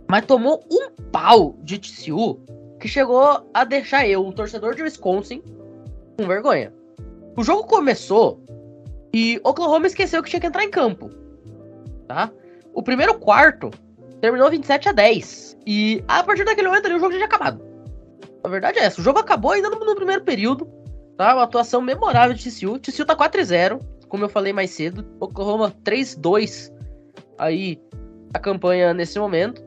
mas 0.08 0.26
tomou 0.26 0.64
um 0.70 0.90
pau 1.10 1.56
de 1.62 1.78
TCU 1.78 2.40
que 2.78 2.88
chegou 2.88 3.48
a 3.52 3.64
deixar 3.64 4.06
eu, 4.06 4.26
o 4.26 4.32
torcedor 4.32 4.74
de 4.74 4.82
Wisconsin, 4.82 5.42
com 6.18 6.26
vergonha. 6.26 6.72
O 7.36 7.42
jogo 7.42 7.64
começou 7.64 8.42
e 9.14 9.40
Oklahoma 9.44 9.86
esqueceu 9.86 10.22
que 10.22 10.30
tinha 10.30 10.40
que 10.40 10.46
entrar 10.46 10.64
em 10.64 10.70
campo, 10.70 11.10
tá? 12.06 12.30
O 12.74 12.82
primeiro 12.82 13.18
quarto 13.18 13.70
terminou 14.20 14.50
27 14.50 14.90
a 14.90 14.92
10 14.92 15.58
e 15.66 16.04
a 16.06 16.22
partir 16.22 16.44
daquele 16.44 16.68
momento 16.68 16.86
ali, 16.86 16.94
o 16.94 16.98
jogo 16.98 17.12
já 17.12 17.18
tinha 17.18 17.26
acabado. 17.26 17.62
A 18.44 18.48
verdade 18.48 18.78
é 18.78 18.84
essa, 18.84 19.00
o 19.00 19.04
jogo 19.04 19.18
acabou 19.18 19.52
ainda 19.52 19.70
no, 19.70 19.94
primeiro 19.94 20.22
período, 20.22 20.68
tá? 21.16 21.34
Uma 21.34 21.44
atuação 21.44 21.80
memorável 21.80 22.34
de 22.34 22.44
TCU. 22.44 22.78
TCU 22.78 23.04
tá 23.04 23.16
4 23.16 23.42
0 23.42 23.80
como 24.08 24.24
eu 24.24 24.28
falei 24.28 24.52
mais 24.52 24.70
cedo, 24.70 25.04
Oklahoma 25.20 25.72
3-2 25.84 26.72
aí 27.38 27.80
a 28.32 28.38
campanha 28.38 28.94
nesse 28.94 29.18
momento. 29.18 29.64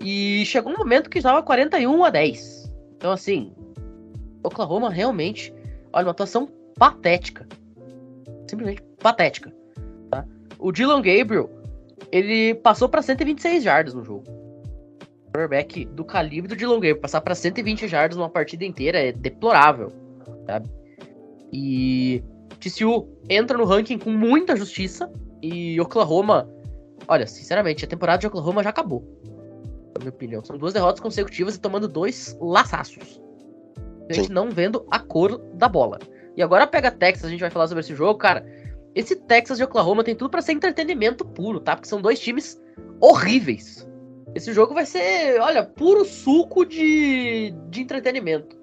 E 0.00 0.44
chegou 0.46 0.72
um 0.72 0.78
momento 0.78 1.10
que 1.10 1.18
estava 1.18 1.42
41 1.42 2.04
a 2.04 2.10
10. 2.10 2.72
Então, 2.96 3.12
assim, 3.12 3.52
Oklahoma 4.42 4.90
realmente, 4.90 5.52
olha, 5.92 6.06
uma 6.06 6.12
atuação 6.12 6.48
patética. 6.78 7.46
Simplesmente 8.48 8.82
patética. 8.98 9.52
Tá? 10.10 10.24
O 10.58 10.72
Dylan 10.72 11.02
Gabriel, 11.02 11.50
ele 12.10 12.54
passou 12.54 12.88
para 12.88 13.02
126 13.02 13.62
jardas 13.62 13.94
no 13.94 14.02
jogo. 14.02 14.24
Quarterback 15.32 15.84
do 15.84 16.04
calibre 16.04 16.48
do 16.48 16.56
Dylan 16.56 16.74
Gabriel, 16.74 16.98
passar 16.98 17.20
para 17.20 17.34
120 17.34 17.86
jardas 17.86 18.16
numa 18.16 18.30
partida 18.30 18.64
inteira 18.64 18.98
é 18.98 19.12
deplorável. 19.12 19.92
Sabe? 20.46 20.68
E 21.52 22.22
TCU 22.60 23.08
entra 23.28 23.56
no 23.56 23.64
ranking 23.64 23.98
com 23.98 24.10
muita 24.10 24.54
justiça 24.54 25.10
e 25.42 25.80
Oklahoma, 25.80 26.48
olha, 27.08 27.26
sinceramente, 27.26 27.84
a 27.84 27.88
temporada 27.88 28.20
de 28.20 28.26
Oklahoma 28.26 28.62
já 28.62 28.70
acabou. 28.70 29.02
Na 29.94 30.00
minha 30.00 30.10
opinião, 30.10 30.44
são 30.44 30.56
duas 30.56 30.72
derrotas 30.72 31.00
consecutivas 31.00 31.56
e 31.56 31.60
tomando 31.60 31.88
dois 31.88 32.36
laçaços. 32.40 33.20
A 34.08 34.12
gente 34.12 34.28
Sim. 34.28 34.32
não 34.32 34.50
vendo 34.50 34.86
a 34.90 34.98
cor 34.98 35.38
da 35.54 35.68
bola. 35.68 35.98
E 36.36 36.42
agora 36.42 36.66
pega 36.66 36.90
Texas, 36.90 37.26
a 37.26 37.28
gente 37.30 37.40
vai 37.40 37.50
falar 37.50 37.68
sobre 37.68 37.80
esse 37.80 37.94
jogo, 37.94 38.18
cara. 38.18 38.44
Esse 38.94 39.16
Texas 39.16 39.58
de 39.58 39.64
Oklahoma 39.64 40.04
tem 40.04 40.14
tudo 40.14 40.30
para 40.30 40.42
ser 40.42 40.52
entretenimento 40.52 41.24
puro, 41.24 41.60
tá? 41.60 41.76
Porque 41.76 41.88
são 41.88 42.00
dois 42.00 42.18
times 42.18 42.60
horríveis. 43.00 43.86
Esse 44.34 44.52
jogo 44.52 44.74
vai 44.74 44.86
ser, 44.86 45.40
olha, 45.40 45.64
puro 45.64 46.04
suco 46.04 46.64
de, 46.64 47.52
de 47.68 47.80
entretenimento. 47.80 48.59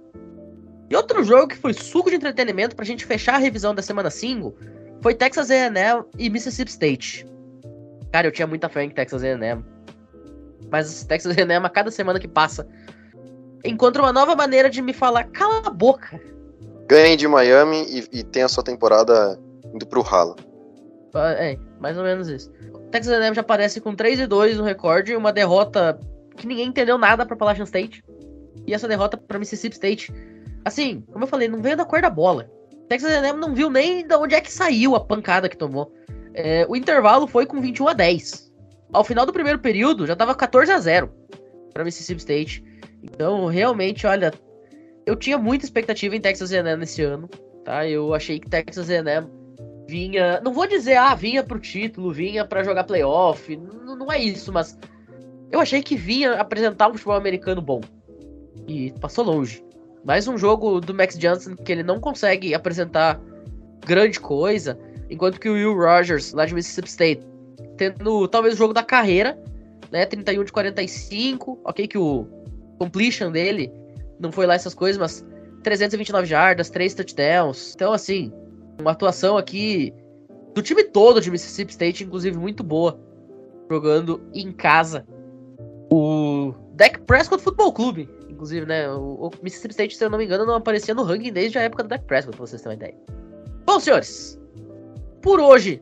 E 0.90 0.96
outro 0.96 1.24
jogo 1.24 1.48
que 1.48 1.58
foi 1.58 1.74
suco 1.74 2.10
de 2.10 2.16
entretenimento 2.16 2.76
pra 2.76 2.86
gente 2.86 3.06
fechar 3.06 3.36
a 3.36 3.40
revisão 3.40 3.76
da 3.76 3.82
semana 3.82 4.10
5 4.10 4.56
foi 5.02 5.14
Texas 5.14 5.50
A&M 5.50 6.04
e 6.18 6.30
Mississippi 6.30 6.72
State. 6.72 7.28
Cara, 8.12 8.28
eu 8.28 8.32
tinha 8.32 8.48
muita 8.48 8.70
fé 8.70 8.84
em 8.84 8.90
Texas 8.90 9.24
A&M. 9.24 9.64
Mas 10.72 11.04
Texas 11.04 11.38
A&M 11.38 11.66
a 11.66 11.70
cada 11.70 11.92
semana 11.92 12.20
que 12.20 12.28
passa 12.28 12.68
encontra 13.66 14.02
uma 14.02 14.14
nova 14.14 14.36
maneira 14.36 14.70
de 14.70 14.82
me 14.82 14.94
falar 14.94 15.26
cala 15.26 15.62
a 15.66 15.70
boca. 15.70 16.20
Ganhe 16.88 17.18
de 17.18 17.28
Miami 17.28 17.86
e, 17.90 18.20
e 18.20 18.24
tem 18.24 18.44
a 18.44 18.48
sua 18.48 18.64
temporada 18.64 19.38
indo 19.74 19.86
pro 19.86 20.02
ralo. 20.02 20.36
Ah, 21.14 21.32
é, 21.32 21.58
mais 21.80 21.98
ou 21.98 22.04
menos 22.04 22.30
isso. 22.30 22.52
Texas 22.92 23.14
A&M 23.14 23.36
já 23.36 23.42
aparece 23.42 23.82
com 23.82 23.94
3 23.94 24.22
e 24.22 24.28
2 24.28 24.58
no 24.58 24.64
recorde, 24.64 25.16
uma 25.16 25.34
derrota 25.34 26.00
que 26.38 26.48
ninguém 26.48 26.68
entendeu 26.68 26.98
nada 26.98 27.26
para 27.26 27.36
Appalachian 27.36 27.66
State. 27.66 28.04
E 28.66 28.74
essa 28.74 28.88
derrota 28.88 29.18
para 29.18 29.40
Mississippi 29.40 29.76
State 29.76 30.14
Assim, 30.68 31.00
como 31.14 31.24
eu 31.24 31.30
falei, 31.30 31.48
não 31.48 31.62
veio 31.62 31.78
da 31.78 31.86
cor 31.86 32.02
da 32.02 32.10
bola. 32.10 32.52
Texas 32.90 33.10
A&M 33.10 33.40
não 33.40 33.56
viu 33.56 33.70
nem 33.70 34.06
de 34.06 34.14
onde 34.16 34.36
é 34.36 34.42
que 34.42 34.52
saiu 34.52 34.96
a 34.96 35.00
pancada 35.00 35.48
que 35.48 35.56
tomou. 35.56 35.94
É, 36.34 36.66
o 36.68 36.76
intervalo 36.76 37.26
foi 37.26 37.46
com 37.46 37.62
21 37.62 37.88
a 37.88 37.94
10. 37.94 38.54
Ao 38.92 39.02
final 39.02 39.26
do 39.26 39.32
primeiro 39.32 39.60
período, 39.60 40.06
já 40.06 40.14
tava 40.14 40.36
14 40.36 40.70
a 40.74 40.78
0 40.78 41.10
para 41.74 41.86
Mississippi 41.86 42.20
State. 42.20 42.64
Então, 43.02 43.46
realmente, 43.46 44.06
olha, 44.06 44.34
eu 45.06 45.16
tinha 45.16 45.38
muita 45.38 45.64
expectativa 45.64 46.18
em 46.18 46.20
Texas 46.20 46.52
A&M 46.52 46.76
nesse 46.76 47.02
ano. 47.02 47.30
tá? 47.64 47.88
Eu 47.88 48.14
achei 48.14 48.38
que 48.38 48.50
Texas 48.50 48.90
A&M 48.90 49.26
vinha, 49.88 50.42
não 50.42 50.52
vou 50.52 50.68
dizer, 50.68 50.98
ah, 50.98 51.16
vinha 51.16 51.44
pro 51.44 51.62
título, 51.62 52.12
vinha 52.12 52.44
para 52.44 52.62
jogar 52.62 52.84
playoff, 52.84 53.56
não, 53.56 53.96
não 53.96 54.12
é 54.12 54.22
isso, 54.22 54.52
mas 54.52 54.78
eu 55.50 55.62
achei 55.62 55.82
que 55.82 55.96
vinha 55.96 56.34
apresentar 56.34 56.90
um 56.90 56.92
futebol 56.92 57.16
americano 57.16 57.62
bom. 57.62 57.80
E 58.68 58.92
passou 59.00 59.24
longe. 59.24 59.66
Mais 60.04 60.28
um 60.28 60.38
jogo 60.38 60.80
do 60.80 60.94
Max 60.94 61.18
Johnson 61.18 61.56
que 61.56 61.72
ele 61.72 61.84
não 61.84 62.00
consegue 62.00 62.54
apresentar 62.54 63.20
grande 63.86 64.20
coisa, 64.20 64.78
enquanto 65.10 65.40
que 65.40 65.50
o 65.50 65.54
Will 65.54 65.76
Rogers, 65.76 66.34
lá 66.34 66.46
de 66.46 66.54
Mississippi 66.54 66.90
State, 66.90 67.28
tendo 67.78 68.28
talvez 68.28 68.54
o 68.54 68.58
jogo 68.58 68.74
da 68.74 68.84
carreira, 68.84 69.38
né, 69.92 70.06
31 70.06 70.44
de 70.44 70.52
45, 70.52 71.60
ok 71.64 71.88
que 71.88 71.98
o 71.98 72.28
completion 72.78 73.32
dele 73.32 73.72
não 74.20 74.32
foi 74.32 74.46
lá 74.46 74.56
essas 74.56 74.74
coisas, 74.74 74.98
mas 74.98 75.26
329 75.64 76.28
jardas, 76.28 76.70
3 76.70 76.94
touchdowns. 76.94 77.74
Então, 77.76 77.94
assim, 77.94 78.32
uma 78.80 78.92
atuação 78.92 79.38
aqui 79.38 79.94
do 80.54 80.62
time 80.62 80.84
todo 80.84 81.22
de 81.22 81.30
Mississippi 81.30 81.72
State, 81.72 82.04
inclusive 82.04 82.38
muito 82.38 82.64
boa, 82.64 83.00
jogando 83.70 84.22
em 84.34 84.52
casa. 84.52 85.06
O 85.90 86.27
Dak 86.78 87.00
Prescott 87.02 87.44
Futebol 87.44 87.74
Clube, 87.74 88.08
inclusive, 88.30 88.66
né? 88.66 88.88
O, 88.90 89.32
Mississippi 89.42 89.74
State, 89.74 89.98
se 89.98 90.04
eu 90.06 90.10
não 90.10 90.18
me 90.18 90.26
engano, 90.26 90.46
não 90.46 90.56
aparecia 90.56 90.94
no 90.94 91.04
ranking 91.04 91.34
desde 91.34 91.58
a 91.58 91.64
época 91.64 91.84
do 91.84 91.90
Dak 91.90 92.06
Prescott, 92.06 92.38
pra 92.38 92.46
vocês 92.46 92.62
terem 92.62 92.78
uma 92.78 92.84
ideia. 92.84 92.98
Bom, 93.66 93.80
senhores, 93.80 94.40
por 95.22 95.40
hoje 95.40 95.82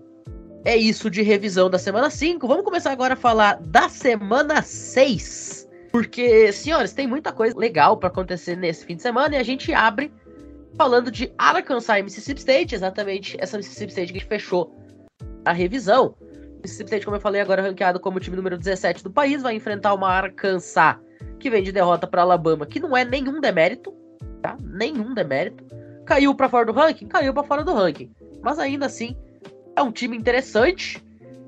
é 0.63 0.75
isso 0.75 1.09
de 1.09 1.21
revisão 1.21 1.69
da 1.69 1.77
semana 1.77 2.09
5. 2.09 2.47
Vamos 2.47 2.63
começar 2.63 2.91
agora 2.91 3.13
a 3.13 3.17
falar 3.17 3.59
da 3.61 3.89
semana 3.89 4.61
6. 4.61 5.69
Porque, 5.91 6.51
senhores, 6.51 6.93
tem 6.93 7.05
muita 7.05 7.31
coisa 7.31 7.57
legal 7.57 7.97
para 7.97 8.07
acontecer 8.07 8.55
nesse 8.55 8.85
fim 8.85 8.95
de 8.95 9.01
semana 9.01 9.35
e 9.35 9.37
a 9.37 9.43
gente 9.43 9.73
abre 9.73 10.11
falando 10.77 11.11
de 11.11 11.31
Arkansas 11.37 11.99
e 11.99 12.03
Mississippi 12.03 12.39
State, 12.39 12.75
exatamente 12.75 13.37
essa 13.39 13.57
Mississippi 13.57 13.91
State 13.91 14.13
que 14.13 14.19
fechou 14.21 14.75
a 15.45 15.51
revisão. 15.51 16.15
Mississippi 16.65 16.89
State, 16.89 17.05
como 17.05 17.17
eu 17.17 17.21
falei, 17.21 17.41
agora 17.41 17.61
ranqueado 17.61 17.99
como 17.99 18.17
o 18.17 18.19
time 18.19 18.35
número 18.35 18.57
17 18.57 19.03
do 19.03 19.11
país, 19.11 19.43
vai 19.43 19.55
enfrentar 19.55 19.93
uma 19.93 20.09
Arkansas 20.09 20.97
que 21.39 21.49
vem 21.49 21.61
de 21.61 21.71
derrota 21.71 22.07
para 22.07 22.23
Alabama, 22.23 22.65
que 22.65 22.79
não 22.79 22.97
é 22.97 23.05
nenhum 23.05 23.39
demérito, 23.39 23.93
tá? 24.41 24.57
Nenhum 24.61 25.13
demérito. 25.13 25.63
Caiu 26.05 26.33
para 26.33 26.49
fora 26.49 26.65
do 26.65 26.71
ranking? 26.71 27.07
Caiu 27.07 27.33
para 27.33 27.43
fora 27.43 27.63
do 27.63 27.73
ranking. 27.73 28.11
Mas 28.41 28.57
ainda 28.57 28.87
assim, 28.87 29.15
é 29.75 29.81
um 29.81 29.91
time 29.91 30.17
interessante. 30.17 31.03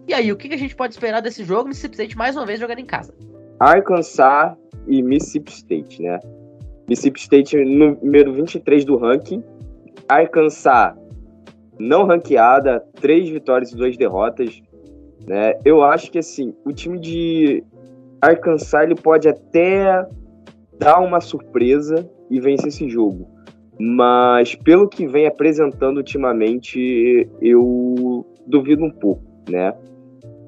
E 0.08 0.14
aí, 0.14 0.32
o 0.32 0.36
que 0.36 0.54
a 0.54 0.58
gente 0.58 0.76
pode 0.76 0.94
esperar 0.94 1.20
desse 1.20 1.44
jogo? 1.44 1.68
Mississippi 1.68 1.96
State 1.96 2.18
mais 2.18 2.36
uma 2.36 2.46
vez 2.46 2.60
jogando 2.60 2.80
em 2.80 2.86
casa. 2.86 3.14
Arkansas 3.60 4.56
e 4.88 5.02
Mississippi 5.02 5.52
State, 5.52 6.02
né? 6.02 6.20
Mississippi 6.88 7.20
State 7.20 7.58
número 7.66 8.34
23 8.34 8.86
do 8.86 8.98
ranking. 8.98 9.44
Arkansas 10.08 10.94
não 11.80 12.06
ranqueada, 12.06 12.84
três 12.96 13.30
vitórias 13.30 13.72
e 13.72 13.76
duas 13.76 13.98
derrotas. 13.98 14.62
Né? 15.28 15.60
Eu 15.66 15.84
acho 15.84 16.10
que 16.10 16.20
assim, 16.20 16.56
o 16.66 16.72
time 16.72 16.98
de 16.98 17.64
Arkansas 18.22 18.82
ele 18.82 18.96
pode 18.96 19.28
até 19.28 20.08
dar 20.80 21.00
uma 21.02 21.20
surpresa 21.20 22.10
e 22.30 22.40
vencer 22.40 22.70
esse 22.70 22.90
jogo. 22.90 23.28
Mas 23.80 24.56
pelo 24.56 24.88
que 24.88 25.06
vem 25.06 25.28
apresentando 25.28 25.98
ultimamente, 25.98 27.30
eu 27.42 28.26
duvido 28.48 28.84
um 28.84 28.90
pouco, 28.90 29.22
né? 29.50 29.74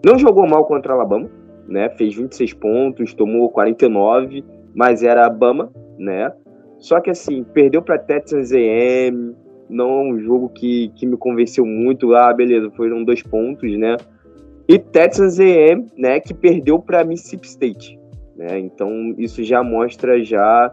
Não 0.03 0.17
jogou 0.17 0.47
mal 0.47 0.65
contra 0.65 0.93
a 0.93 0.95
Alabama, 0.95 1.29
né? 1.67 1.89
Fez 1.89 2.15
26 2.15 2.53
pontos, 2.53 3.13
tomou 3.13 3.49
49, 3.49 4.43
mas 4.73 5.03
era 5.03 5.25
a 5.25 5.29
Bama, 5.29 5.71
né? 5.97 6.31
Só 6.79 6.99
que 7.01 7.09
assim, 7.09 7.43
perdeu 7.43 7.81
para 7.81 7.99
Texas 7.99 8.51
A&M, 8.51 9.35
não 9.69 9.89
é 9.89 10.03
um 10.03 10.19
jogo 10.19 10.49
que, 10.49 10.89
que 10.95 11.05
me 11.05 11.17
convenceu 11.17 11.65
muito. 11.65 12.15
Ah, 12.15 12.33
beleza, 12.33 12.71
foram 12.71 13.03
dois 13.03 13.21
pontos, 13.21 13.77
né? 13.77 13.97
E 14.69 14.77
Texas 14.77 15.39
A&M, 15.39 15.87
né, 15.97 16.19
que 16.19 16.31
perdeu 16.31 16.77
para 16.77 17.03
Mississippi 17.03 17.47
State, 17.47 17.99
né? 18.35 18.59
Então 18.59 19.15
isso 19.17 19.43
já 19.43 19.63
mostra 19.63 20.23
já 20.23 20.71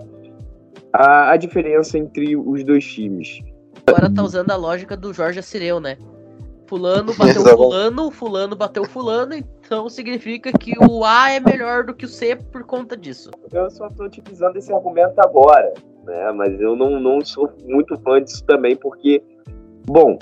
a, 0.92 1.30
a 1.30 1.36
diferença 1.38 1.96
entre 1.96 2.36
os 2.36 2.62
dois 2.62 2.84
times. 2.84 3.40
Agora 3.86 4.12
tá 4.12 4.22
usando 4.22 4.50
a 4.50 4.56
lógica 4.56 4.94
do 4.94 5.14
Jorge 5.14 5.38
Assireu, 5.38 5.80
né? 5.80 5.96
Fulano 6.66 7.14
bateu 7.14 7.42
fulano, 7.42 8.10
fulano 8.10 8.56
bateu 8.56 8.84
fulano, 8.84 9.34
então 9.34 9.88
significa 9.88 10.52
que 10.52 10.74
o 10.78 11.02
A 11.02 11.30
é 11.30 11.40
melhor 11.40 11.84
do 11.84 11.94
que 11.94 12.04
o 12.04 12.08
C 12.08 12.36
por 12.36 12.64
conta 12.64 12.98
disso. 12.98 13.30
Eu 13.50 13.70
só 13.70 13.88
tô 13.88 14.04
utilizando 14.04 14.56
esse 14.56 14.70
argumento 14.74 15.18
agora, 15.20 15.72
né? 16.04 16.32
Mas 16.32 16.60
eu 16.60 16.76
não, 16.76 17.00
não 17.00 17.24
sou 17.24 17.50
muito 17.64 17.96
fã 18.00 18.20
disso 18.20 18.44
também, 18.44 18.76
porque, 18.76 19.22
bom, 19.86 20.18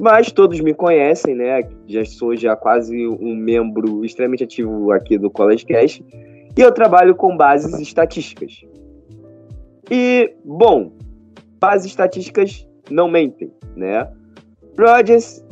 mas 0.00 0.32
todos 0.32 0.60
me 0.60 0.74
conhecem, 0.74 1.34
né? 1.34 1.68
Já 1.86 2.04
sou 2.04 2.36
já 2.36 2.56
quase 2.56 3.06
um 3.06 3.34
membro 3.34 4.04
extremamente 4.04 4.44
ativo 4.44 4.92
aqui 4.92 5.18
do 5.18 5.30
College 5.30 5.64
Cast. 5.64 6.04
E 6.56 6.60
eu 6.60 6.72
trabalho 6.72 7.14
com 7.14 7.36
bases 7.36 7.78
estatísticas. 7.80 8.64
E, 9.90 10.34
bom, 10.44 10.92
bases 11.60 11.86
estatísticas 11.86 12.66
não 12.90 13.08
mentem, 13.08 13.52
né? 13.76 14.10
Rodgers 14.78 15.44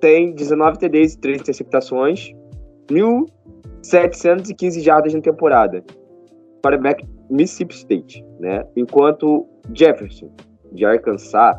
tem 0.00 0.32
19 0.32 0.78
TDs 0.78 1.14
e 1.14 1.18
3 1.18 1.40
interceptações, 1.40 2.32
1.715 2.88 4.80
jardas 4.80 5.14
na 5.14 5.20
temporada. 5.20 5.84
Para 6.60 6.78
Mississippi 7.30 7.74
State, 7.74 8.24
né? 8.38 8.64
Enquanto 8.76 9.46
Jefferson, 9.72 10.30
de 10.72 10.84
Arkansas, 10.84 11.56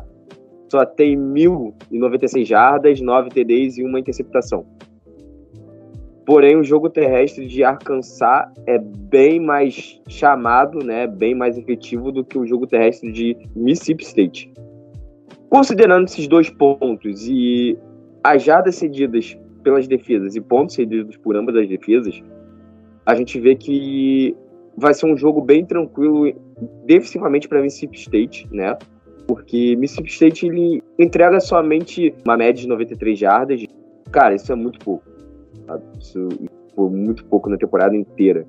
só 0.68 0.84
tem 0.84 1.16
1.096 1.16 2.44
jardas, 2.44 3.00
9 3.00 3.30
TDs 3.30 3.78
e 3.78 3.84
uma 3.84 4.00
interceptação. 4.00 4.66
Porém, 6.24 6.56
o 6.56 6.64
jogo 6.64 6.90
terrestre 6.90 7.46
de 7.46 7.62
Arkansas 7.62 8.48
é 8.66 8.78
bem 8.78 9.38
mais 9.38 10.00
chamado, 10.08 10.84
né, 10.84 11.06
bem 11.06 11.36
mais 11.36 11.56
efetivo 11.56 12.10
do 12.10 12.24
que 12.24 12.36
o 12.36 12.44
jogo 12.44 12.66
terrestre 12.66 13.12
de 13.12 13.36
Mississippi 13.54 14.02
State. 14.02 14.52
Considerando 15.48 16.06
esses 16.06 16.26
dois 16.26 16.50
pontos 16.50 17.28
e 17.28 17.78
as 18.24 18.42
jardas 18.42 18.74
cedidas 18.74 19.38
pelas 19.62 19.86
defesas 19.86 20.34
e 20.34 20.40
pontos 20.40 20.74
cedidos 20.74 21.16
por 21.16 21.36
ambas 21.36 21.54
as 21.54 21.68
defesas, 21.68 22.20
a 23.06 23.14
gente 23.14 23.38
vê 23.38 23.54
que 23.54 24.36
vai 24.76 24.92
ser 24.92 25.06
um 25.06 25.16
jogo 25.16 25.40
bem 25.40 25.64
tranquilo 25.64 26.32
defensivamente 26.84 27.48
para 27.48 27.62
Mississippi 27.62 27.98
State, 27.98 28.48
né? 28.50 28.76
Porque 29.26 29.74
Mississippi 29.76 30.10
State 30.10 30.46
ele 30.46 30.82
entrega 30.98 31.40
somente 31.40 32.14
uma 32.24 32.36
média 32.36 32.62
de 32.62 32.68
93 32.68 33.18
jardas. 33.18 33.64
Cara, 34.10 34.34
isso 34.34 34.52
é 34.52 34.54
muito 34.54 34.78
pouco. 34.84 35.04
Isso 35.98 36.28
foi 36.74 36.90
muito 36.90 37.24
pouco 37.24 37.48
na 37.50 37.56
temporada 37.56 37.96
inteira. 37.96 38.46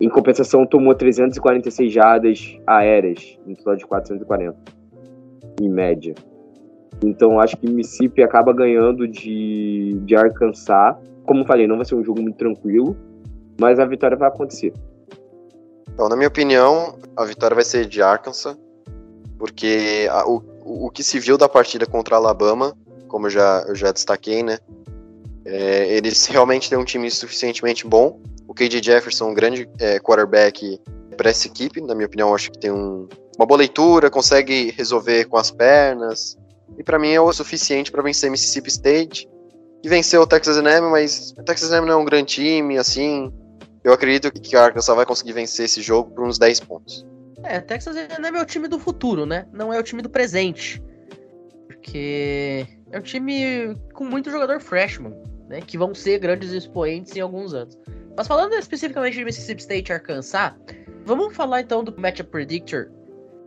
Em 0.00 0.08
compensação, 0.08 0.66
tomou 0.66 0.94
346 0.94 1.92
jardas 1.92 2.58
aéreas, 2.66 3.38
no 3.46 3.56
total 3.56 3.76
de 3.76 3.86
440, 3.86 4.56
em 5.60 5.68
média. 5.68 6.14
Então 7.04 7.40
acho 7.40 7.56
que 7.56 7.70
Mississippi 7.70 8.22
acaba 8.22 8.52
ganhando 8.52 9.06
de, 9.06 9.98
de 10.04 10.16
Arkansas. 10.16 10.96
Como 11.24 11.46
falei, 11.46 11.66
não 11.66 11.76
vai 11.76 11.84
ser 11.84 11.94
um 11.94 12.04
jogo 12.04 12.20
muito 12.20 12.36
tranquilo, 12.36 12.96
mas 13.60 13.78
a 13.78 13.86
vitória 13.86 14.16
vai 14.16 14.28
acontecer. 14.28 14.72
Então, 15.94 16.08
na 16.08 16.16
minha 16.16 16.28
opinião, 16.28 16.96
a 17.16 17.24
vitória 17.24 17.54
vai 17.54 17.64
ser 17.64 17.86
de 17.86 18.02
Arkansas, 18.02 18.58
porque 19.42 20.06
a, 20.08 20.24
o, 20.24 20.40
o 20.64 20.88
que 20.88 21.02
se 21.02 21.18
viu 21.18 21.36
da 21.36 21.48
partida 21.48 21.84
contra 21.84 22.14
Alabama, 22.14 22.76
como 23.08 23.26
eu 23.26 23.30
já, 23.30 23.64
eu 23.66 23.74
já 23.74 23.90
destaquei, 23.90 24.40
né? 24.40 24.60
É, 25.44 25.96
eles 25.96 26.26
realmente 26.26 26.70
têm 26.70 26.78
um 26.78 26.84
time 26.84 27.10
suficientemente 27.10 27.84
bom. 27.84 28.20
O 28.46 28.54
KJ 28.54 28.80
Jefferson, 28.80 29.30
um 29.30 29.34
grande 29.34 29.68
é, 29.80 29.98
quarterback 29.98 30.80
para 31.16 31.30
essa 31.30 31.48
equipe, 31.48 31.80
na 31.80 31.92
minha 31.92 32.06
opinião, 32.06 32.32
acho 32.32 32.52
que 32.52 32.58
tem 32.60 32.70
um, 32.70 33.08
uma 33.36 33.44
boa 33.44 33.58
leitura, 33.58 34.08
consegue 34.08 34.70
resolver 34.76 35.24
com 35.24 35.36
as 35.36 35.50
pernas, 35.50 36.38
e 36.78 36.84
para 36.84 36.96
mim 36.96 37.10
é 37.10 37.20
o 37.20 37.32
suficiente 37.32 37.90
para 37.90 38.00
vencer 38.00 38.30
Mississippi 38.30 38.68
State 38.68 39.28
e 39.82 39.88
vencer 39.88 40.20
o 40.20 40.26
Texas 40.26 40.56
A&M, 40.56 40.88
mas 40.88 41.34
o 41.36 41.42
Texas 41.42 41.72
A&M 41.72 41.84
não 41.84 41.94
é 41.94 41.96
um 41.96 42.04
grande 42.04 42.26
time, 42.34 42.78
assim. 42.78 43.32
Eu 43.82 43.92
acredito 43.92 44.30
que 44.30 44.54
a 44.54 44.66
Arkansas 44.66 44.94
vai 44.94 45.04
conseguir 45.04 45.32
vencer 45.32 45.64
esse 45.64 45.82
jogo 45.82 46.12
por 46.12 46.24
uns 46.24 46.38
10 46.38 46.60
pontos. 46.60 47.04
É, 47.44 47.60
Texas 47.60 47.96
A&M 47.96 48.38
é 48.38 48.42
o 48.42 48.46
time 48.46 48.68
do 48.68 48.78
futuro, 48.78 49.26
né? 49.26 49.46
Não 49.52 49.72
é 49.72 49.78
o 49.78 49.82
time 49.82 50.02
do 50.02 50.10
presente. 50.10 50.82
Porque 51.66 52.66
é 52.90 52.98
um 52.98 53.02
time 53.02 53.74
com 53.92 54.04
muito 54.04 54.30
jogador 54.30 54.60
freshman, 54.60 55.14
né? 55.48 55.60
Que 55.60 55.76
vão 55.76 55.94
ser 55.94 56.18
grandes 56.18 56.50
expoentes 56.52 57.16
em 57.16 57.20
alguns 57.20 57.54
anos. 57.54 57.78
Mas 58.16 58.26
falando 58.26 58.54
especificamente 58.54 59.14
de 59.14 59.24
Mississippi 59.24 59.60
State 59.62 59.90
e 59.90 59.94
Arkansas, 59.94 60.52
vamos 61.04 61.34
falar 61.34 61.62
então 61.62 61.82
do 61.82 61.98
Matchup 61.98 62.30
Predictor 62.30 62.90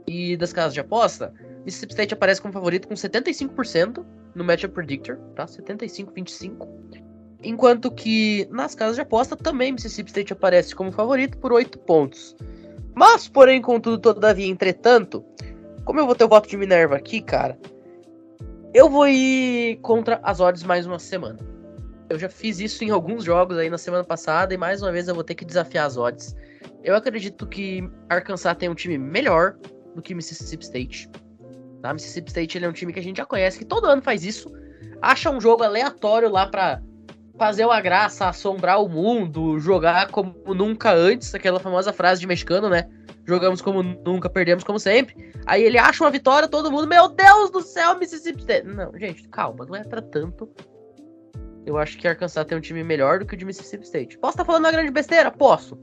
e 0.07 0.35
das 0.35 0.51
casas 0.51 0.73
de 0.73 0.79
aposta. 0.79 1.33
Mississippi 1.63 1.93
State 1.93 2.13
aparece 2.13 2.41
como 2.41 2.53
favorito 2.53 2.87
com 2.87 2.93
75% 2.93 4.05
no 4.33 4.43
Matchup 4.43 4.73
Predictor, 4.73 5.17
tá? 5.35 5.45
75-25. 5.45 6.67
Enquanto 7.43 7.91
que 7.91 8.47
nas 8.49 8.73
casas 8.73 8.95
de 8.95 9.01
aposta 9.01 9.35
também 9.35 9.71
Mississippi 9.71 10.09
State 10.09 10.33
aparece 10.33 10.75
como 10.75 10.91
favorito 10.91 11.37
por 11.37 11.53
8 11.53 11.77
pontos. 11.79 12.35
Mas, 12.95 13.27
porém, 13.27 13.61
contudo, 13.61 13.99
todavia, 13.99 14.47
entretanto, 14.47 15.23
como 15.83 15.99
eu 15.99 16.05
vou 16.05 16.15
ter 16.15 16.23
o 16.23 16.29
voto 16.29 16.49
de 16.49 16.57
Minerva 16.57 16.95
aqui, 16.95 17.21
cara, 17.21 17.59
Eu 18.73 18.89
vou 18.89 19.07
ir 19.07 19.77
contra 19.77 20.19
as 20.21 20.41
odds 20.41 20.63
mais 20.63 20.85
uma 20.85 20.99
semana. 20.99 21.39
Eu 22.09 22.19
já 22.19 22.27
fiz 22.27 22.59
isso 22.59 22.83
em 22.83 22.89
alguns 22.89 23.23
jogos 23.23 23.57
aí 23.57 23.69
na 23.69 23.77
semana 23.77 24.03
passada 24.03 24.53
e 24.53 24.57
mais 24.57 24.81
uma 24.81 24.91
vez 24.91 25.07
eu 25.07 25.15
vou 25.15 25.23
ter 25.23 25.33
que 25.33 25.45
desafiar 25.45 25.85
as 25.85 25.95
odds. 25.95 26.35
Eu 26.83 26.93
acredito 26.93 27.47
que 27.47 27.89
Arkansas 28.09 28.57
tem 28.57 28.67
um 28.67 28.75
time 28.75 28.97
melhor 28.97 29.55
do 29.95 30.01
que 30.01 30.13
Mississippi 30.13 30.65
State. 30.65 31.09
Tá? 31.81 31.93
Mississippi 31.93 32.27
State 32.27 32.57
ele 32.57 32.65
é 32.65 32.69
um 32.69 32.73
time 32.73 32.91
que 32.91 32.99
a 32.99 33.01
gente 33.01 33.15
já 33.15 33.25
conhece, 33.25 33.59
que 33.59 33.65
todo 33.65 33.85
ano 33.85 34.01
faz 34.01 34.25
isso. 34.25 34.51
Acha 35.01 35.31
um 35.31 35.39
jogo 35.39 35.63
aleatório 35.63 36.29
lá 36.29 36.45
pra 36.45 36.81
fazer 37.37 37.65
uma 37.65 37.81
graça, 37.81 38.27
assombrar 38.27 38.81
o 38.81 38.87
mundo, 38.87 39.59
jogar 39.59 40.09
como 40.09 40.35
nunca 40.53 40.93
antes, 40.93 41.33
aquela 41.35 41.59
famosa 41.59 41.91
frase 41.91 42.21
de 42.21 42.27
mexicano, 42.27 42.69
né? 42.69 42.89
Jogamos 43.25 43.61
como 43.61 43.81
nunca, 43.81 44.29
perdemos 44.29 44.63
como 44.63 44.79
sempre. 44.79 45.33
Aí 45.45 45.63
ele 45.63 45.77
acha 45.77 46.03
uma 46.03 46.11
vitória, 46.11 46.47
todo 46.47 46.71
mundo, 46.71 46.87
meu 46.87 47.09
Deus 47.09 47.49
do 47.49 47.61
céu, 47.61 47.97
Mississippi 47.97 48.39
State. 48.39 48.67
Não, 48.67 48.97
gente, 48.97 49.27
calma, 49.29 49.65
não 49.65 49.75
é 49.75 49.83
pra 49.83 50.01
tanto. 50.01 50.49
Eu 51.65 51.77
acho 51.77 51.97
que 51.97 52.07
Arkansas 52.07 52.45
tem 52.45 52.57
um 52.57 52.61
time 52.61 52.83
melhor 52.83 53.19
do 53.19 53.25
que 53.25 53.33
o 53.33 53.37
de 53.37 53.45
Mississippi 53.45 53.83
State. 53.83 54.17
Posso 54.19 54.33
estar 54.33 54.43
tá 54.43 54.45
falando 54.45 54.65
uma 54.65 54.71
grande 54.71 54.91
besteira? 54.91 55.31
Posso. 55.31 55.77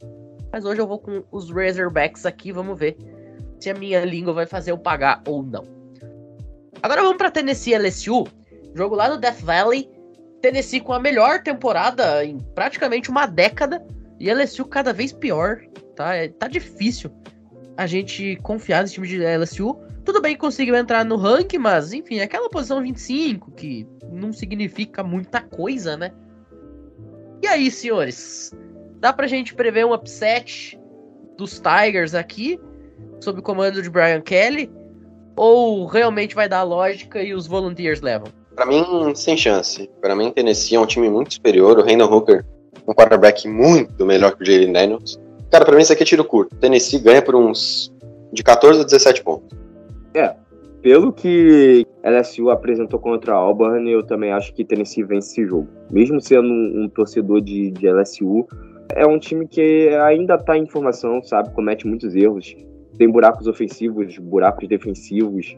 Mas 0.53 0.65
hoje 0.65 0.81
eu 0.81 0.87
vou 0.87 0.99
com 0.99 1.25
os 1.33 1.51
Razorbacks 1.51 2.25
aqui, 2.25 2.53
vamos 2.53 2.79
ver 2.79 2.97
se 3.59 3.71
a 3.71 3.75
minha 3.75 4.05
língua 4.05 4.33
vai 4.33 4.47
fazer 4.47 4.71
eu 4.71 4.79
pagar 4.79 5.23
ou 5.27 5.43
não. 5.43 5.65
Agora 6.83 7.03
vamos 7.03 7.17
para 7.17 7.31
Tennessee 7.31 7.77
LSU, 7.77 8.25
jogo 8.75 8.95
lá 8.95 9.09
no 9.09 9.19
Death 9.19 9.41
Valley. 9.41 9.91
Tennessee 10.43 10.81
com 10.81 10.93
a 10.93 10.99
melhor 10.99 11.41
temporada 11.43 12.25
em 12.25 12.39
praticamente 12.55 13.09
uma 13.09 13.27
década 13.27 13.83
e 14.19 14.31
LSU 14.31 14.67
cada 14.67 14.93
vez 14.93 15.13
pior, 15.13 15.61
tá? 15.95 16.15
É, 16.15 16.29
tá 16.29 16.49
difícil 16.49 17.11
a 17.77 17.87
gente 17.87 18.37
confiar 18.43 18.83
nesse 18.83 18.95
time 18.95 19.09
de 19.09 19.19
LSU. 19.19 19.79
Tudo 20.05 20.21
bem 20.21 20.35
que 20.35 20.41
conseguiu 20.41 20.75
entrar 20.75 21.05
no 21.05 21.17
ranking, 21.17 21.59
mas 21.59 21.93
enfim, 21.93 22.21
aquela 22.21 22.51
posição 22.51 22.83
25 22.83 23.53
que 23.53 23.87
não 24.11 24.33
significa 24.33 25.03
muita 25.05 25.41
coisa, 25.41 25.97
né? 25.97 26.13
E 27.41 27.47
aí, 27.47 27.71
senhores? 27.71 28.53
Dá 28.99 29.13
pra 29.13 29.29
gente 29.29 29.55
prever 29.55 29.87
um 29.87 29.95
upset 29.95 30.79
dos 31.37 31.61
Tigers 31.61 32.15
aqui, 32.15 32.61
sob 33.21 33.41
o 33.41 33.43
comando 33.43 33.81
de 33.81 33.89
Brian 33.89 34.21
Kelly? 34.21 34.71
Ou 35.37 35.87
realmente 35.87 36.35
vai 36.35 36.49
dar 36.49 36.63
lógica 36.63 37.23
e 37.23 37.33
os 37.33 37.47
Volunteers 37.47 38.01
levam? 38.01 38.42
Para 38.55 38.67
mim, 38.67 39.15
sem 39.15 39.37
chance. 39.37 39.89
Para 40.01 40.15
mim, 40.15 40.31
Tennessee 40.31 40.77
é 40.77 40.81
um 40.81 40.87
time 40.87 41.09
muito 41.09 41.35
superior. 41.35 41.79
O 41.79 41.83
Randall 41.83 42.13
Hooker, 42.13 42.45
um 42.87 42.93
quarterback 42.93 43.49
muito 43.49 44.05
melhor 44.05 44.37
que 44.37 44.43
o 44.43 44.47
Jalen 44.47 44.73
Daniels. 44.73 45.19
Cara, 45.51 45.65
para 45.65 45.77
mim 45.77 45.83
isso 45.83 45.93
aqui 45.93 46.03
é 46.03 46.07
tiro 46.07 46.25
curto. 46.25 46.57
Tennessee 46.57 46.99
ganha 46.99 47.23
por 47.23 47.35
uns 47.35 47.93
de 48.33 48.43
14 48.43 48.81
a 48.81 48.85
17 48.85 49.23
pontos. 49.23 49.59
É, 50.15 50.35
pelo 50.83 51.13
que 51.13 51.87
LSU 52.03 52.51
apresentou 52.51 52.99
contra 52.99 53.35
a 53.35 53.37
Auburn, 53.37 53.89
eu 53.91 54.03
também 54.03 54.33
acho 54.33 54.53
que 54.53 54.65
Tennessee 54.65 55.05
vence 55.05 55.31
esse 55.31 55.47
jogo. 55.47 55.69
Mesmo 55.91 56.21
sendo 56.21 56.49
um, 56.49 56.89
torcedor 56.89 57.41
de, 57.41 57.71
de 57.71 57.89
LSU, 57.89 58.47
é 58.91 59.07
um 59.07 59.19
time 59.19 59.47
que 59.47 59.89
ainda 60.07 60.35
está 60.35 60.57
em 60.59 60.67
formação, 60.67 61.23
sabe? 61.23 61.53
Comete 61.55 61.87
muitos 61.87 62.17
erros. 62.17 62.57
Tem 62.99 63.09
buracos 63.09 63.47
ofensivos, 63.47 64.19
buracos 64.19 64.69
defensivos. 64.69 65.57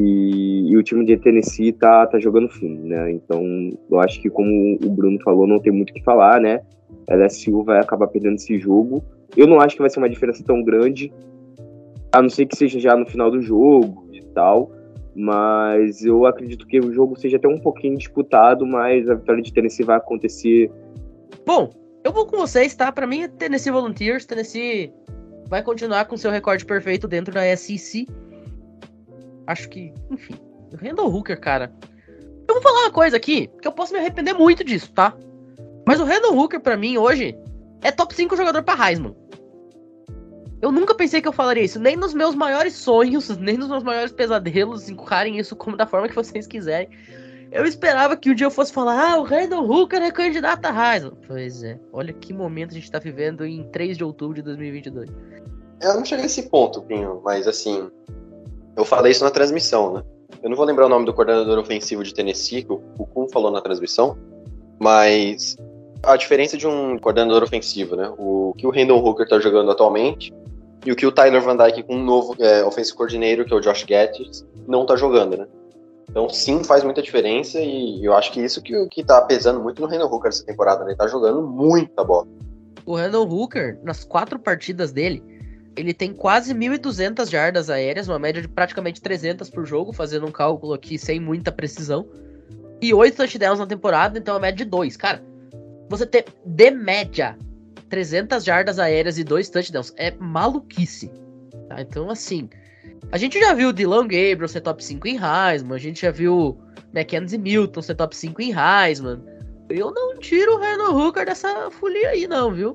E, 0.00 0.70
e, 0.70 0.76
o 0.76 0.82
time 0.82 1.04
de 1.04 1.16
Tennessee 1.16 1.72
tá, 1.72 2.06
tá 2.06 2.18
jogando 2.18 2.48
fino, 2.48 2.84
né? 2.84 3.12
Então, 3.12 3.42
eu 3.90 4.00
acho 4.00 4.20
que, 4.20 4.28
como 4.28 4.76
o 4.84 4.90
Bruno 4.90 5.20
falou, 5.22 5.46
não 5.46 5.60
tem 5.60 5.72
muito 5.72 5.90
o 5.90 5.94
que 5.94 6.02
falar, 6.02 6.40
né? 6.40 6.60
LSU 7.08 7.62
vai 7.62 7.78
acabar 7.78 8.08
perdendo 8.08 8.36
esse 8.36 8.58
jogo. 8.58 9.04
Eu 9.36 9.46
não 9.46 9.60
acho 9.60 9.76
que 9.76 9.82
vai 9.82 9.90
ser 9.90 9.98
uma 9.98 10.08
diferença 10.08 10.42
tão 10.44 10.62
grande, 10.62 11.12
a 12.12 12.20
não 12.20 12.28
ser 12.28 12.46
que 12.46 12.56
seja 12.56 12.80
já 12.80 12.96
no 12.96 13.06
final 13.06 13.30
do 13.30 13.40
jogo 13.40 14.08
e 14.12 14.22
tal. 14.22 14.70
Mas 15.14 16.04
eu 16.04 16.26
acredito 16.26 16.66
que 16.66 16.80
o 16.80 16.92
jogo 16.92 17.18
seja 17.18 17.36
até 17.36 17.46
um 17.46 17.60
pouquinho 17.60 17.96
disputado, 17.96 18.66
mas 18.66 19.08
a 19.08 19.14
vitória 19.14 19.42
de 19.42 19.52
Tennessee 19.52 19.86
vai 19.86 19.96
acontecer. 19.96 20.70
Bom, 21.46 21.70
eu 22.02 22.12
vou 22.12 22.26
com 22.26 22.36
vocês, 22.36 22.74
tá? 22.74 22.90
Para 22.90 23.06
mim 23.06 23.22
é 23.22 23.28
Tennessee 23.28 23.70
Volunteers. 23.70 24.26
Tennessee 24.26 24.92
vai 25.48 25.62
continuar 25.62 26.06
com 26.06 26.16
seu 26.16 26.30
recorde 26.30 26.64
perfeito 26.64 27.06
dentro 27.06 27.32
da 27.32 27.56
SEC. 27.56 28.08
Acho 29.46 29.68
que, 29.68 29.92
enfim, 30.10 30.34
o 30.72 30.76
Randall 30.76 31.12
Hooker, 31.12 31.38
cara. 31.38 31.72
Eu 32.46 32.54
vou 32.54 32.62
falar 32.62 32.80
uma 32.82 32.90
coisa 32.90 33.16
aqui, 33.16 33.50
que 33.60 33.66
eu 33.66 33.72
posso 33.72 33.92
me 33.92 33.98
arrepender 33.98 34.34
muito 34.34 34.62
disso, 34.62 34.92
tá? 34.92 35.16
Mas 35.86 36.00
o 36.00 36.04
Randall 36.04 36.36
Hooker, 36.36 36.60
para 36.60 36.76
mim, 36.76 36.96
hoje, 36.96 37.36
é 37.82 37.90
top 37.90 38.14
5 38.14 38.36
jogador 38.36 38.62
pra 38.62 38.88
Heisman. 38.88 39.14
Eu 40.60 40.72
nunca 40.72 40.94
pensei 40.94 41.20
que 41.20 41.28
eu 41.28 41.32
falaria 41.32 41.62
isso, 41.62 41.78
nem 41.78 41.94
nos 41.94 42.14
meus 42.14 42.34
maiores 42.34 42.74
sonhos, 42.74 43.28
nem 43.36 43.56
nos 43.56 43.68
meus 43.68 43.82
maiores 43.82 44.12
pesadelos, 44.12 44.88
encarem 44.88 45.38
isso 45.38 45.54
como 45.54 45.76
da 45.76 45.86
forma 45.86 46.08
que 46.08 46.14
vocês 46.14 46.46
quiserem. 46.46 46.88
Eu 47.52 47.64
esperava 47.64 48.16
que 48.16 48.30
um 48.30 48.34
dia 48.34 48.46
eu 48.46 48.50
fosse 48.50 48.72
falar, 48.72 49.12
ah, 49.12 49.18
o 49.18 49.22
Randall 49.22 49.68
Hooker 49.68 50.02
é 50.02 50.10
candidato 50.10 50.64
a 50.64 50.94
Heisman. 50.94 51.12
Pois 51.26 51.62
é, 51.62 51.78
olha 51.92 52.12
que 52.12 52.32
momento 52.32 52.70
a 52.70 52.74
gente 52.74 52.90
tá 52.90 52.98
vivendo 52.98 53.44
em 53.44 53.62
3 53.70 53.96
de 53.96 54.04
outubro 54.04 54.34
de 54.34 54.42
2022. 54.42 55.10
Eu 55.80 55.94
não 55.94 56.04
cheguei 56.04 56.24
nesse 56.24 56.48
ponto, 56.48 56.80
Pinho, 56.82 57.20
mas 57.22 57.46
assim, 57.46 57.90
eu 58.76 58.84
falei 58.84 59.12
isso 59.12 59.24
na 59.24 59.30
transmissão, 59.30 59.94
né? 59.94 60.02
Eu 60.42 60.50
não 60.50 60.56
vou 60.56 60.66
lembrar 60.66 60.86
o 60.86 60.88
nome 60.88 61.06
do 61.06 61.14
coordenador 61.14 61.58
ofensivo 61.58 62.02
de 62.02 62.12
Tennessee, 62.12 62.62
que 62.62 62.72
o 62.72 63.06
Kuhn 63.06 63.28
falou 63.28 63.50
na 63.50 63.60
transmissão, 63.60 64.16
mas 64.78 65.56
a 66.02 66.16
diferença 66.16 66.56
de 66.56 66.66
um 66.66 66.98
coordenador 66.98 67.42
ofensivo, 67.42 67.96
né? 67.96 68.12
O 68.18 68.52
que 68.56 68.66
o 68.66 68.70
Randall 68.70 69.02
Hooker 69.02 69.28
tá 69.28 69.38
jogando 69.38 69.70
atualmente 69.70 70.34
e 70.84 70.92
o 70.92 70.96
que 70.96 71.06
o 71.06 71.12
Tyler 71.12 71.40
Van 71.40 71.56
Dyke 71.56 71.82
com 71.82 71.96
um 71.96 72.04
novo 72.04 72.36
é, 72.38 72.62
offensive 72.64 72.96
coordinator, 72.96 73.44
que 73.44 73.54
é 73.54 73.56
o 73.56 73.60
Josh 73.60 73.86
Gettis, 73.88 74.46
não 74.66 74.84
tá 74.84 74.96
jogando, 74.96 75.36
né? 75.36 75.46
Então, 76.10 76.28
sim, 76.28 76.62
faz 76.62 76.84
muita 76.84 77.00
diferença 77.00 77.58
e 77.58 78.04
eu 78.04 78.14
acho 78.14 78.30
que 78.30 78.40
isso 78.40 78.62
que, 78.62 78.86
que 78.88 79.02
tá 79.02 79.22
pesando 79.22 79.60
muito 79.60 79.80
no 79.80 79.88
Randall 79.88 80.12
Hooker 80.12 80.28
essa 80.28 80.44
temporada, 80.44 80.84
né? 80.84 80.90
Ele 80.90 80.98
tá 80.98 81.06
jogando 81.06 81.42
muita 81.42 82.04
bola. 82.04 82.26
O 82.84 82.96
Randall 82.96 83.26
Hooker, 83.26 83.78
nas 83.82 84.04
quatro 84.04 84.38
partidas 84.38 84.92
dele, 84.92 85.22
ele 85.76 85.92
tem 85.92 86.12
quase 86.12 86.54
1.200 86.54 87.28
jardas 87.30 87.70
aéreas, 87.70 88.08
uma 88.08 88.18
média 88.18 88.40
de 88.40 88.48
praticamente 88.48 89.00
300 89.00 89.50
por 89.50 89.66
jogo, 89.66 89.92
fazendo 89.92 90.26
um 90.26 90.30
cálculo 90.30 90.72
aqui 90.72 90.98
sem 90.98 91.20
muita 91.20 91.50
precisão. 91.50 92.08
E 92.80 92.92
8 92.92 93.16
touchdowns 93.16 93.58
na 93.58 93.66
temporada, 93.66 94.18
então 94.18 94.34
é 94.34 94.36
uma 94.36 94.42
média 94.42 94.64
de 94.64 94.70
2. 94.70 94.96
Cara, 94.96 95.22
você 95.88 96.06
ter 96.06 96.26
de 96.44 96.70
média 96.70 97.36
300 97.88 98.44
jardas 98.44 98.78
aéreas 98.78 99.18
e 99.18 99.24
2 99.24 99.48
touchdowns 99.48 99.92
é 99.96 100.10
maluquice. 100.12 101.10
Tá? 101.68 101.80
Então, 101.80 102.10
assim, 102.10 102.48
a 103.10 103.18
gente 103.18 103.38
já 103.38 103.54
viu 103.54 103.72
Dylan 103.72 104.02
Gabriel 104.02 104.48
ser 104.48 104.60
top 104.60 104.84
5 104.84 105.06
em 105.08 105.18
Heisman, 105.18 105.74
a 105.74 105.78
gente 105.78 106.02
já 106.02 106.10
viu 106.10 106.58
Mackenzie 106.92 107.38
Milton 107.38 107.82
ser 107.82 107.94
top 107.94 108.16
5 108.16 108.40
em 108.42 108.52
Heisman. 108.52 109.22
Eu 109.68 109.92
não 109.92 110.18
tiro 110.18 110.54
o 110.54 110.58
Randall 110.58 110.94
Hooker 110.94 111.24
dessa 111.24 111.70
folia 111.70 112.10
aí, 112.10 112.26
não, 112.26 112.52
viu? 112.52 112.74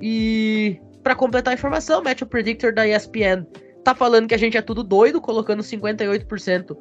E 0.00 0.80
para 1.02 1.14
completar 1.14 1.52
a 1.52 1.54
informação, 1.54 2.02
Match 2.02 2.22
Predictor 2.22 2.72
da 2.72 2.86
ESPN 2.86 3.46
tá 3.82 3.94
falando 3.94 4.28
que 4.28 4.34
a 4.34 4.38
gente 4.38 4.56
é 4.56 4.62
tudo 4.62 4.82
doido, 4.82 5.20
colocando 5.20 5.62
58% 5.62 6.76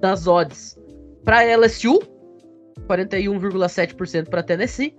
das 0.00 0.26
odds 0.26 0.78
para 1.24 1.42
LSU, 1.56 2.00
41,7% 2.86 4.28
para 4.28 4.42
Tennessee, 4.42 4.94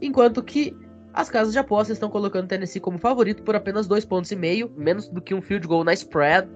enquanto 0.00 0.42
que 0.42 0.76
as 1.14 1.28
casas 1.28 1.52
de 1.52 1.58
apostas 1.58 1.96
estão 1.96 2.10
colocando 2.10 2.48
Tennessee 2.48 2.80
como 2.80 2.98
favorito 2.98 3.42
por 3.42 3.54
apenas 3.54 3.86
dois 3.86 4.04
pontos 4.04 4.30
e 4.32 4.36
meio, 4.36 4.72
menos 4.76 5.08
do 5.08 5.20
que 5.20 5.34
um 5.34 5.42
field 5.42 5.66
goal 5.66 5.84
na 5.84 5.92
spread. 5.92 6.48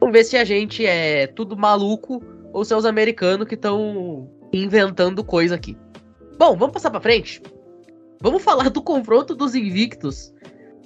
Vamos 0.00 0.12
ver 0.12 0.24
se 0.24 0.36
a 0.36 0.44
gente 0.44 0.84
é 0.84 1.26
tudo 1.28 1.56
maluco 1.56 2.22
ou 2.52 2.64
se 2.64 2.74
é 2.74 2.76
os 2.76 2.84
americanos 2.84 3.46
que 3.46 3.54
estão 3.54 4.28
inventando 4.52 5.24
coisa 5.24 5.54
aqui. 5.54 5.76
Bom, 6.38 6.56
vamos 6.56 6.72
passar 6.72 6.90
para 6.90 7.00
frente. 7.00 7.40
Vamos 8.20 8.42
falar 8.42 8.68
do 8.70 8.82
confronto 8.82 9.34
dos 9.34 9.54
invictos 9.54 10.32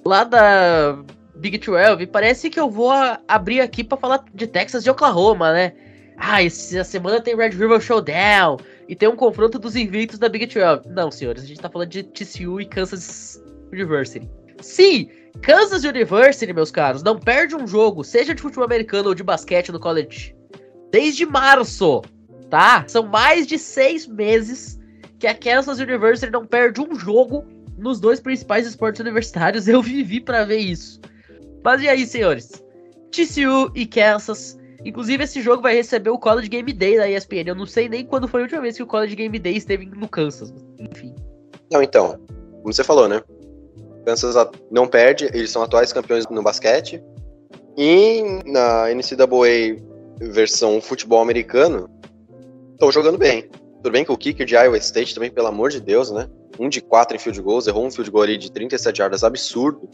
lá 0.07 0.25
da 0.25 0.99
Big 1.35 1.59
12. 1.59 2.07
Parece 2.07 2.49
que 2.49 2.59
eu 2.59 2.71
vou 2.71 2.91
abrir 3.29 3.61
aqui 3.61 3.83
para 3.83 3.99
falar 3.99 4.25
de 4.33 4.47
Texas 4.47 4.87
e 4.87 4.91
Oklahoma, 4.91 5.53
né? 5.53 5.73
Ah, 6.17 6.43
essa 6.43 6.83
semana 6.83 7.21
tem 7.21 7.37
Red 7.37 7.51
River 7.51 7.81
Showdown 7.81 8.57
e 8.89 8.97
tem 8.97 9.09
um 9.09 9.17
confronto 9.17 9.59
dos 9.59 9.77
invictos 9.77 10.19
da 10.19 10.29
Big 10.29 10.47
12. 10.47 10.89
Não, 10.89 11.11
senhores, 11.11 11.43
a 11.43 11.47
gente 11.47 11.61
tá 11.61 11.69
falando 11.69 11.91
de 11.91 12.03
TCU 12.03 12.61
e 12.61 12.65
Kansas 12.65 13.43
University. 13.71 14.27
Sim, 14.63 15.11
Kansas 15.43 15.85
University, 15.85 16.51
meus 16.53 16.71
caros, 16.71 17.03
não 17.03 17.19
perde 17.19 17.55
um 17.55 17.67
jogo, 17.67 18.03
seja 18.03 18.35
de 18.35 18.41
futebol 18.41 18.65
americano 18.65 19.09
ou 19.09 19.15
de 19.15 19.23
basquete 19.23 19.71
no 19.71 19.79
college, 19.79 20.35
desde 20.91 21.27
março, 21.27 22.01
tá? 22.49 22.85
São 22.89 23.07
mais 23.07 23.47
de 23.47 23.59
seis 23.59 24.07
meses 24.07 24.79
que 25.19 25.27
a 25.27 25.35
Kansas 25.35 25.79
University 25.79 26.33
não 26.33 26.47
perde 26.47 26.81
um 26.81 26.95
jogo 26.95 27.45
nos 27.77 28.01
dois 28.01 28.21
principais 28.21 28.67
esportes 28.67 29.01
universitários. 29.01 29.67
Eu 29.69 29.83
vivi 29.83 30.21
para 30.21 30.45
ver 30.45 30.59
isso. 30.59 31.01
Mas 31.65 31.83
e 31.83 31.89
aí, 31.89 32.07
senhores? 32.07 32.63
TCU 33.11 33.73
e 33.75 33.87
Kansas 33.87 34.57
Inclusive, 34.87 35.25
esse 35.25 35.43
jogo 35.43 35.63
vai 35.63 35.75
receber 35.75 36.11
o 36.11 36.19
College 36.19 36.49
Game 36.49 36.73
Day 36.73 36.97
da 36.97 37.11
ESPN. 37.11 37.49
Eu 37.49 37.57
não 37.57 37.67
sei 37.67 37.89
nem 37.89 38.07
quando 38.07 38.29
foi 38.29 38.41
a 38.41 38.43
última 38.45 38.61
vez 38.61 38.77
que 38.77 38.85
o 38.85 38.87
College 38.87 39.17
Game 39.17 39.37
Day 39.37 39.57
esteve 39.57 39.85
no 39.85 40.09
Kansas. 40.09 40.55
Enfim. 40.79 41.13
Não, 41.73 41.83
então, 41.83 42.21
como 42.63 42.73
você 42.73 42.85
falou, 42.85 43.09
né? 43.09 43.21
Kansas 44.05 44.37
não 44.71 44.87
perde, 44.87 45.25
eles 45.35 45.51
são 45.51 45.61
atuais 45.65 45.93
campeões 45.93 46.25
no 46.29 46.41
basquete. 46.41 47.03
E 47.77 48.23
na 48.47 48.87
NCAA 48.95 49.83
versão 50.21 50.81
futebol 50.81 51.21
americano, 51.21 51.91
estão 52.75 52.93
jogando 52.93 53.19
bem. 53.19 53.51
Tudo 53.83 53.91
bem 53.91 54.05
que 54.05 54.13
o 54.13 54.17
kicker 54.17 54.47
de 54.47 54.55
Iowa 54.55 54.79
State 54.79 55.15
também, 55.15 55.33
pelo 55.33 55.49
amor 55.49 55.71
de 55.71 55.81
Deus, 55.81 56.13
né? 56.13 56.29
Um 56.59 56.69
de 56.69 56.81
quatro 56.81 57.17
em 57.17 57.19
field 57.19 57.41
goals, 57.41 57.67
errou 57.67 57.87
um 57.87 57.91
field 57.91 58.11
goal 58.11 58.25
ali 58.25 58.39
de 58.39 58.51
37 58.51 59.01
yardas, 59.01 59.25
absurdo. 59.25 59.89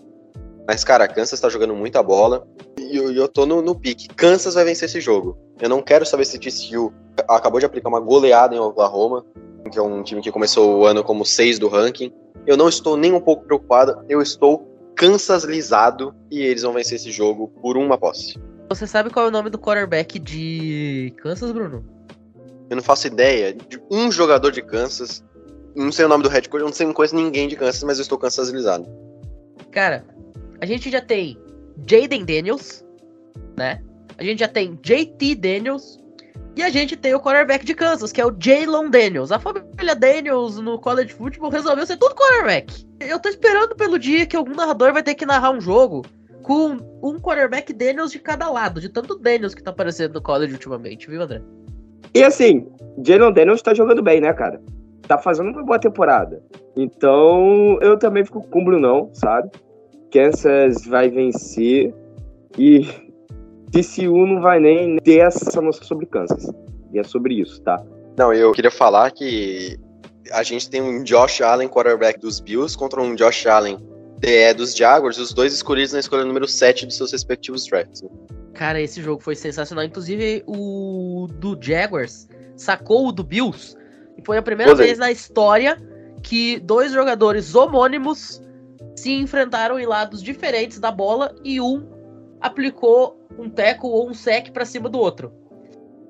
Mas, 0.67 0.85
cara, 0.85 1.09
Kansas 1.09 1.41
tá 1.41 1.49
jogando 1.49 1.75
muita 1.75 2.03
bola 2.03 2.47
e 2.79 2.97
eu, 2.97 3.13
eu 3.13 3.29
tô 3.29 3.45
no, 3.45 3.61
no 3.61 3.75
pique. 3.75 4.09
Kansas 4.09 4.55
vai 4.55 4.65
vencer 4.65 4.89
esse 4.89 5.01
jogo. 5.01 5.37
Eu 5.61 5.69
não 5.69 5.83
quero 5.83 6.07
saber 6.07 6.25
se 6.25 6.39
TCU 6.39 6.93
acabou 7.29 7.59
de 7.59 7.67
aplicar 7.67 7.89
uma 7.89 8.01
goleada 8.01 8.55
em 8.55 8.59
Oklahoma, 8.59 9.25
que 9.71 9.79
é 9.79 9.83
um 9.83 10.03
time 10.03 10.21
que 10.21 10.31
começou 10.31 10.79
o 10.79 10.87
ano 10.87 11.03
como 11.03 11.25
6 11.25 11.59
do 11.59 11.69
ranking. 11.69 12.13
Eu 12.47 12.57
não 12.57 12.69
estou 12.69 12.97
nem 12.97 13.13
um 13.13 13.21
pouco 13.21 13.45
preocupado, 13.45 14.05
eu 14.09 14.21
estou 14.21 14.69
Kansas 14.95 15.45
lisado 15.45 16.15
e 16.31 16.41
eles 16.43 16.63
vão 16.63 16.73
vencer 16.73 16.97
esse 16.97 17.11
jogo 17.11 17.49
por 17.61 17.77
uma 17.77 17.97
posse. 17.99 18.39
Você 18.69 18.87
sabe 18.87 19.11
qual 19.11 19.27
é 19.27 19.29
o 19.29 19.33
nome 19.33 19.51
do 19.51 19.59
quarterback 19.59 20.19
de 20.19 21.13
Kansas, 21.19 21.51
Bruno? 21.53 21.85
Eu 22.71 22.77
não 22.77 22.83
faço 22.83 23.07
ideia 23.07 23.53
de 23.53 23.81
um 23.91 24.11
jogador 24.11 24.51
de 24.51 24.63
Kansas. 24.63 25.23
Não 25.75 25.93
sei 25.93 26.05
o 26.05 26.09
nome 26.09 26.23
do 26.23 26.29
head 26.29 26.49
coach, 26.49 26.61
eu 26.61 26.67
não 26.67 26.75
sei, 26.75 26.87
não 26.87 26.95
conheço 26.95 27.17
ninguém 27.17 27.49
de 27.49 27.57
Kansas, 27.57 27.83
mas 27.83 27.99
eu 27.99 28.03
estou 28.03 28.19
Kansas 28.19 28.51
lisado. 28.51 28.87
Cara, 29.71 30.05
a 30.61 30.67
gente 30.67 30.91
já 30.91 31.01
tem 31.01 31.39
Jaden 31.87 32.25
Daniels, 32.25 32.85
né? 33.57 33.83
A 34.19 34.25
gente 34.25 34.41
já 34.41 34.49
tem 34.49 34.79
JT 34.83 35.35
Daniels. 35.37 35.99
E 36.55 36.63
a 36.63 36.69
gente 36.69 36.97
tem 36.97 37.15
o 37.15 37.21
quarterback 37.21 37.65
de 37.65 37.75
Kansas, 37.75 38.13
que 38.13 38.21
é 38.21 38.27
o 38.27 38.37
Jalen 38.39 38.91
Daniels. 38.91 39.33
A 39.33 39.39
família 39.39 39.95
Daniels 39.97 40.59
no 40.59 40.79
college 40.79 41.15
football 41.15 41.51
resolveu 41.51 41.87
ser 41.87 41.97
tudo 41.97 42.15
quarterback. 42.15 42.87
Eu 43.01 43.19
tô 43.19 43.31
esperando 43.31 43.75
pelo 43.75 43.99
dia 43.99 44.27
que 44.27 44.37
algum 44.37 44.55
narrador 44.55 44.93
vai 44.93 45.03
ter 45.03 45.15
que 45.15 45.25
narrar 45.25 45.51
um 45.51 45.61
jogo 45.63 46.05
com 46.43 46.77
um 47.03 47.19
quarterback 47.19 47.73
Daniels 47.73 48.13
de 48.13 48.19
cada 48.19 48.51
lado, 48.51 48.81
de 48.81 48.91
tanto 48.91 49.19
Daniels 49.19 49.55
que 49.55 49.63
tá 49.63 49.71
aparecendo 49.71 50.15
no 50.15 50.23
college 50.23 50.53
ultimamente, 50.53 51.09
viu, 51.09 51.23
André? 51.23 51.41
E 52.15 52.23
assim, 52.23 52.67
Jalen 53.03 53.33
Daniels 53.33 53.63
tá 53.63 53.73
jogando 53.73 54.03
bem, 54.03 54.21
né, 54.21 54.33
cara? 54.35 54.61
Tá 55.07 55.19
fazendo 55.19 55.51
uma 55.51 55.63
boa 55.63 55.79
temporada. 55.79 56.43
Então, 56.77 57.79
eu 57.81 57.99
também 57.99 58.25
fico 58.25 58.41
com 58.49 58.63
o 58.63 58.65
Brunão, 58.65 59.11
sabe? 59.13 59.51
Kansas 60.11 60.87
vai 60.87 61.11
vencer 61.11 61.95
e 62.59 62.87
TCU 63.71 64.27
não 64.27 64.41
vai 64.41 64.61
nem 64.61 64.97
ter 64.99 65.19
essa 65.19 65.61
noção 65.61 65.85
sobre 65.85 66.07
Kansas. 66.07 66.51
E 66.93 66.99
é 66.99 67.03
sobre 67.03 67.35
isso, 67.35 67.61
tá? 67.63 67.83
Não, 68.17 68.33
eu 68.33 68.53
queria 68.53 68.71
falar 68.71 69.11
que 69.11 69.79
a 70.31 70.43
gente 70.43 70.69
tem 70.69 70.83
um 70.83 71.03
Josh 71.03 71.41
Allen, 71.41 71.69
quarterback 71.69 72.21
dos 72.21 72.41
Bills, 72.41 72.77
contra 72.77 73.01
um 73.01 73.15
Josh 73.15 73.47
Allen, 73.47 73.79
DE 74.19 74.55
dos 74.55 74.75
Jaguars, 74.75 75.19
os 75.19 75.33
dois 75.33 75.53
escolhidos 75.53 75.93
na 75.93 76.01
escolha 76.01 76.25
número 76.25 76.47
7 76.47 76.87
dos 76.87 76.97
seus 76.97 77.11
respectivos 77.11 77.67
drafts. 77.67 78.03
Né? 78.03 78.09
Cara, 78.55 78.81
esse 78.81 79.03
jogo 79.03 79.23
foi 79.23 79.35
sensacional. 79.35 79.85
Inclusive, 79.85 80.45
o 80.47 81.27
do 81.39 81.59
Jaguars 81.61 82.29
sacou 82.55 83.09
o 83.09 83.13
do 83.13 83.25
Bills. 83.25 83.77
E 84.17 84.23
foi 84.25 84.39
a 84.39 84.43
primeira 84.43 84.75
vez 84.75 84.99
na 84.99 85.11
história 85.11 85.77
que 86.23 86.61
dois 86.61 86.93
jogadores 86.93 87.55
homônimos 87.55 88.43
se 88.97 89.13
enfrentaram 89.13 89.79
em 89.79 89.87
lados 89.87 90.23
diferentes 90.23 90.79
da 90.79 90.91
bola 90.91 91.35
e 91.43 91.61
um 91.61 91.89
aplicou 92.41 93.27
um 93.39 93.49
teco 93.49 93.89
ou 93.89 94.09
um 94.09 94.15
sec 94.15 94.51
para 94.53 94.65
cima 94.65 94.89
do 94.89 94.99
outro. 94.99 95.33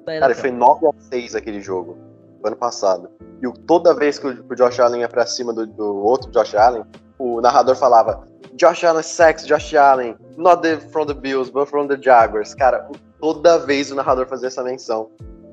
Cara, 0.07 0.35
foi 0.35 0.51
9 0.51 0.87
a 0.87 0.93
6 1.11 1.37
aquele 1.37 1.61
jogo, 1.61 1.97
ano 2.45 2.57
passado. 2.57 3.09
E 3.43 3.51
toda 3.67 3.95
vez 3.95 4.19
que 4.19 4.27
o, 4.27 4.55
Josh 4.55 4.81
Allen 4.81 5.01
ia 5.03 5.09
pra 5.09 5.27
cima 5.27 5.53
do, 5.53 5.67
do, 5.67 5.97
outro 5.97 6.31
Josh 6.31 6.55
Allen, 6.55 6.85
o 7.19 7.41
narrador 7.41 7.77
falava: 7.77 8.27
Josh 8.55 8.85
Allen 8.85 9.03
sex, 9.03 9.47
Josh 9.47 9.75
Allen, 9.75 10.17
not 10.37 10.63
the, 10.63 10.77
from 10.91 11.07
the 11.07 11.15
Bills, 11.15 11.51
but 11.51 11.69
from 11.69 11.87
the 11.87 12.01
Jaguars. 12.01 12.55
Cara, 12.55 12.89
toda 13.21 13.59
vez 13.59 13.93
o 13.93 13.95
narrador 13.95 14.27
fazia 14.27 14.49
essa 14.49 14.63
menção. 14.63 15.11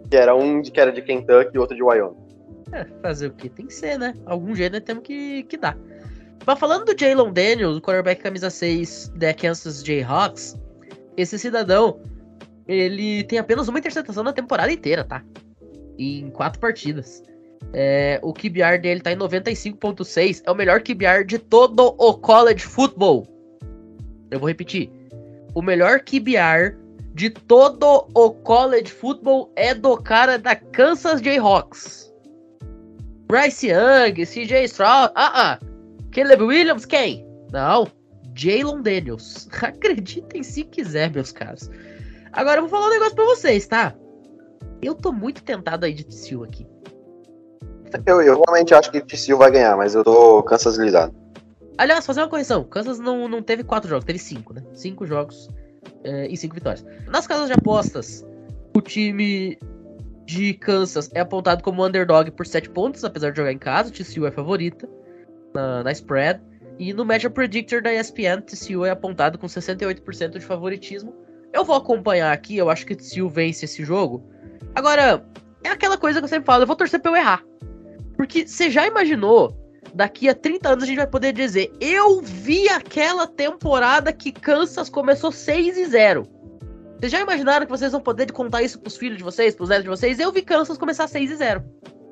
Que 0.10 0.18
era 0.18 0.36
um 0.36 0.62
de, 0.62 0.72
que 0.72 0.80
era 0.82 0.92
de 0.92 1.04
Kentucky 1.04 1.52
e 1.54 1.60
outro 1.60 1.76
de 1.76 1.84
Wyoming. 1.84 2.29
É, 2.72 2.86
fazer 3.02 3.28
o 3.28 3.34
que? 3.34 3.50
Tem 3.50 3.66
que 3.66 3.74
ser, 3.74 3.98
né? 3.98 4.14
Algum 4.26 4.56
jeito 4.56 4.74
nós 4.74 4.84
temos 4.84 5.04
que, 5.04 5.44
que 5.44 5.58
dar. 5.58 5.78
Mas 6.46 6.60
falando 6.60 6.86
do 6.86 7.00
Jalen 7.00 7.32
Daniels, 7.34 7.78
o 7.78 7.82
quarterback 7.82 8.22
camisa 8.22 8.50
6 8.50 9.14
da 9.16 9.34
Kansas 9.34 9.84
Jayhawks, 9.84 10.58
esse 11.18 11.38
cidadão, 11.38 12.00
ele 12.68 13.24
tem 13.24 13.40
apenas 13.40 13.68
uma 13.68 13.80
interceptação 13.80 14.24
na 14.24 14.34
temporada 14.34 14.72
inteira, 14.72 15.04
tá? 15.04 15.24
Em 15.98 16.30
quatro 16.30 16.60
partidas. 16.60 17.24
É, 17.74 18.20
o 18.24 18.34
QBR 18.34 18.80
dele 18.82 19.02
tá 19.02 19.12
em 19.12 19.18
95.6, 19.18 20.42
é 20.46 20.52
o 20.52 20.56
melhor 20.56 20.82
QBR 20.82 21.26
de 21.26 21.38
todo 21.38 21.96
o 21.98 22.14
college 22.16 22.64
football. 22.64 23.28
Eu 24.32 24.40
vou 24.40 24.48
repetir. 24.48 24.90
O 25.54 25.62
melhor 25.62 26.00
QBR 26.00 26.78
de 27.14 27.30
todo 27.30 28.08
o 28.14 28.32
college 28.32 28.92
football 28.92 29.52
é 29.56 29.74
do 29.74 29.98
cara 29.98 30.38
da 30.38 30.56
Kansas 30.56 31.22
Jayhawks. 31.22 32.09
Bryce 33.30 33.68
Young, 33.68 34.26
CJ 34.26 34.64
Stroud, 34.66 35.12
ah 35.16 35.32
ah. 35.36 35.60
Caleb 36.12 36.42
Williams, 36.42 36.84
quem? 36.84 37.24
Não, 37.52 37.88
Jalen 38.36 38.82
Daniels. 38.82 39.48
Acreditem 39.62 40.42
se 40.42 40.64
quiser, 40.64 41.12
meus 41.12 41.32
caros. 41.32 41.70
Agora 42.34 42.58
eu 42.58 42.68
vou 42.68 42.70
falar 42.70 42.88
um 42.88 42.90
negócio 42.90 43.16
pra 43.16 43.26
vocês, 43.26 43.68
tá? 43.68 43.94
Eu 44.82 44.96
tô 44.96 45.12
muito 45.12 45.44
tentado 45.44 45.86
aí 45.86 45.94
de 45.94 46.06
TCU 46.06 46.44
aqui. 46.44 46.66
Eu, 48.08 48.20
eu 48.22 48.42
realmente 48.42 48.74
acho 48.74 48.90
que 48.90 49.00
TCU 49.00 49.38
vai 49.38 49.52
ganhar, 49.52 49.78
mas 49.78 49.94
eu 49.94 50.04
tô 50.04 50.42
Kansas 50.42 50.78
lisado. 50.78 51.14
Aliás, 51.78 52.08
fazer 52.08 52.22
uma 52.22 52.30
correção. 52.30 52.64
Kansas 52.64 52.98
não, 52.98 53.28
não 53.28 53.44
teve 53.44 53.64
quatro 53.64 53.88
jogos, 53.88 54.06
teve 54.06 54.18
cinco, 54.18 54.54
né? 54.54 54.64
Cinco 54.74 55.06
jogos 55.06 55.50
é, 56.04 56.28
e 56.28 56.36
cinco 56.36 56.56
vitórias. 56.56 56.84
Nas 57.08 57.28
casas 57.28 57.46
de 57.46 57.54
apostas, 57.54 58.26
o 58.76 58.82
time 58.82 59.58
de 60.30 60.54
Kansas 60.54 61.10
é 61.16 61.22
apontado 61.22 61.64
como 61.64 61.84
underdog 61.84 62.30
por 62.30 62.46
sete 62.46 62.70
pontos, 62.70 63.04
apesar 63.04 63.32
de 63.32 63.38
jogar 63.38 63.52
em 63.52 63.58
casa. 63.58 63.90
TCU 63.90 64.28
é 64.28 64.32
favorita 64.32 64.88
na, 65.56 65.84
na 65.84 65.92
spread. 65.92 66.40
E 66.78 66.94
no 66.94 67.04
Matchup 67.04 67.34
Predictor 67.34 67.82
da 67.82 67.92
ESPN, 67.92 68.42
TCU 68.42 68.86
é 68.86 68.92
apontado 68.92 69.40
com 69.40 69.48
68% 69.48 70.38
de 70.38 70.46
favoritismo. 70.46 71.16
Eu 71.52 71.66
vou 71.66 71.76
acompanhar 71.76 72.32
aqui, 72.32 72.56
eu 72.56 72.70
acho 72.70 72.86
que 72.86 72.96
TCU 72.96 73.28
vence 73.28 73.66
esse 73.66 73.84
jogo. 73.84 74.24
Agora, 74.76 75.26
é 75.64 75.70
aquela 75.70 75.98
coisa 75.98 76.20
que 76.20 76.26
eu 76.26 76.30
sempre 76.30 76.46
falo, 76.46 76.62
eu 76.62 76.68
vou 76.68 76.76
torcer 76.76 77.02
pra 77.02 77.12
eu 77.12 77.16
errar. 77.16 77.44
Porque 78.16 78.48
você 78.48 78.70
já 78.70 78.86
imaginou, 78.86 79.58
daqui 79.96 80.30
a 80.30 80.36
30 80.36 80.70
anos 80.70 80.84
a 80.84 80.88
gente 80.88 80.98
vai 80.98 81.08
poder 81.08 81.34
dizer, 81.34 81.74
eu 81.82 82.22
vi 82.22 82.70
aquela 82.70 83.26
temporada 83.26 84.14
que 84.14 84.32
Kansas 84.32 84.92
começou 84.92 85.32
6 85.32 85.76
e 85.76 85.86
0. 85.88 86.24
Vocês 87.00 87.14
já 87.14 87.22
imaginaram 87.22 87.66
que 87.66 87.72
vocês 87.72 87.94
vão 87.94 88.02
poder 88.02 88.30
contar 88.34 88.62
isso 88.62 88.78
pros 88.78 88.98
filhos 88.98 89.18
de 89.18 89.24
vocês, 89.24 89.56
pros 89.56 89.70
netos 89.70 89.86
de 89.86 89.90
vocês? 89.90 90.20
Eu 90.20 90.34
vi 90.34 90.42
Kansas 90.42 90.78
começar 90.78 91.08
6 91.08 91.32
e 91.32 91.36
0. 91.38 91.64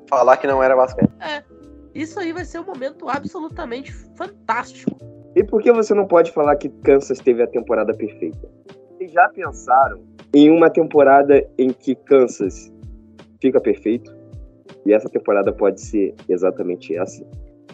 Falar 0.08 0.38
que 0.38 0.46
não 0.46 0.62
era 0.62 0.74
basquete. 0.74 1.10
É. 1.20 1.44
Isso 1.94 2.18
aí 2.18 2.32
vai 2.32 2.46
ser 2.46 2.60
um 2.60 2.64
momento 2.64 3.06
absolutamente 3.06 3.92
fantástico. 4.16 4.96
E 5.36 5.44
por 5.44 5.60
que 5.62 5.70
você 5.70 5.92
não 5.92 6.06
pode 6.06 6.32
falar 6.32 6.56
que 6.56 6.70
Kansas 6.70 7.18
teve 7.18 7.42
a 7.42 7.46
temporada 7.46 7.92
perfeita? 7.92 8.48
Vocês 8.96 9.12
já 9.12 9.28
pensaram 9.28 10.02
em 10.32 10.50
uma 10.50 10.70
temporada 10.70 11.46
em 11.58 11.70
que 11.70 11.94
Kansas 11.94 12.72
fica 13.42 13.60
perfeito? 13.60 14.16
E 14.86 14.94
essa 14.94 15.10
temporada 15.10 15.52
pode 15.52 15.82
ser 15.82 16.14
exatamente 16.30 16.96
essa? 16.96 17.26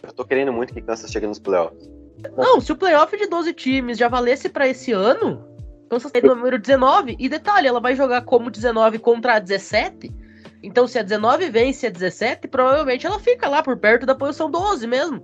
Eu 0.03 0.13
tô 0.13 0.25
querendo 0.25 0.53
muito 0.53 0.75
que 0.75 0.83
Kansas 0.83 1.13
chegue 1.13 1.29
nos 1.29 1.39
playoffs. 1.39 1.89
Não, 2.37 2.61
se 2.61 2.73
o 2.73 2.77
playoff 2.77 3.17
de 3.17 3.29
12 3.29 3.53
times 3.53 3.99
já 3.99 4.09
valesse 4.09 4.49
para 4.49 4.67
esse 4.67 4.91
ano, 4.91 5.54
Kansas 5.95 6.11
tem 6.11 6.23
o 6.25 6.35
número 6.35 6.59
19. 6.59 7.17
E 7.19 7.29
detalhe, 7.29 7.69
ela 7.69 7.81
vai 7.81 7.95
jogar 7.95 8.23
como 8.23 8.51
19 8.51 8.99
contra 8.99 9.39
17 9.39 10.25
então, 10.65 10.89
se 10.89 10.99
a 10.99 11.03
19 11.03 11.51
vence 11.51 11.87
a 11.87 11.91
17, 11.91 12.49
provavelmente 12.49 13.07
ela 13.07 13.21
fica 13.21 13.47
lá 13.51 13.63
por 13.63 13.77
perto 13.77 14.07
da 14.07 14.15
posição 14.15 14.51
12 14.51 14.87
mesmo. 14.87 15.23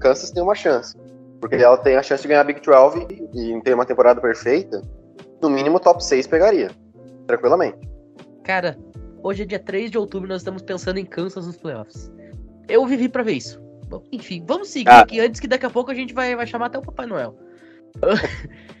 Kansas 0.00 0.30
tem 0.30 0.42
uma 0.42 0.54
chance. 0.54 0.96
Porque 1.42 1.56
ela 1.56 1.76
tem 1.76 1.96
a 1.96 2.02
chance 2.02 2.22
de 2.22 2.28
ganhar 2.28 2.40
a 2.40 2.44
Big 2.44 2.62
12 2.62 3.06
e, 3.34 3.52
e 3.52 3.60
ter 3.60 3.74
uma 3.74 3.84
temporada 3.84 4.18
perfeita. 4.18 4.80
No 5.42 5.50
mínimo, 5.50 5.78
top 5.78 6.02
6 6.02 6.26
pegaria. 6.26 6.70
Tranquilamente. 7.26 7.86
Cara, 8.42 8.78
hoje 9.22 9.42
é 9.42 9.46
dia 9.46 9.58
3 9.58 9.90
de 9.90 9.98
outubro 9.98 10.26
nós 10.26 10.40
estamos 10.40 10.62
pensando 10.62 10.96
em 10.96 11.04
Kansas 11.04 11.46
nos 11.46 11.58
playoffs. 11.58 12.10
Eu 12.66 12.86
vivi 12.86 13.10
para 13.10 13.22
ver 13.22 13.34
isso. 13.34 13.60
Bom, 13.90 14.02
enfim, 14.10 14.42
vamos 14.46 14.70
seguir 14.70 14.88
ah. 14.88 15.00
aqui 15.00 15.20
antes 15.20 15.38
que 15.38 15.46
daqui 15.46 15.66
a 15.66 15.70
pouco 15.70 15.90
a 15.90 15.94
gente 15.94 16.14
vai, 16.14 16.34
vai 16.34 16.46
chamar 16.46 16.66
até 16.66 16.78
o 16.78 16.82
Papai 16.82 17.04
Noel. 17.04 17.36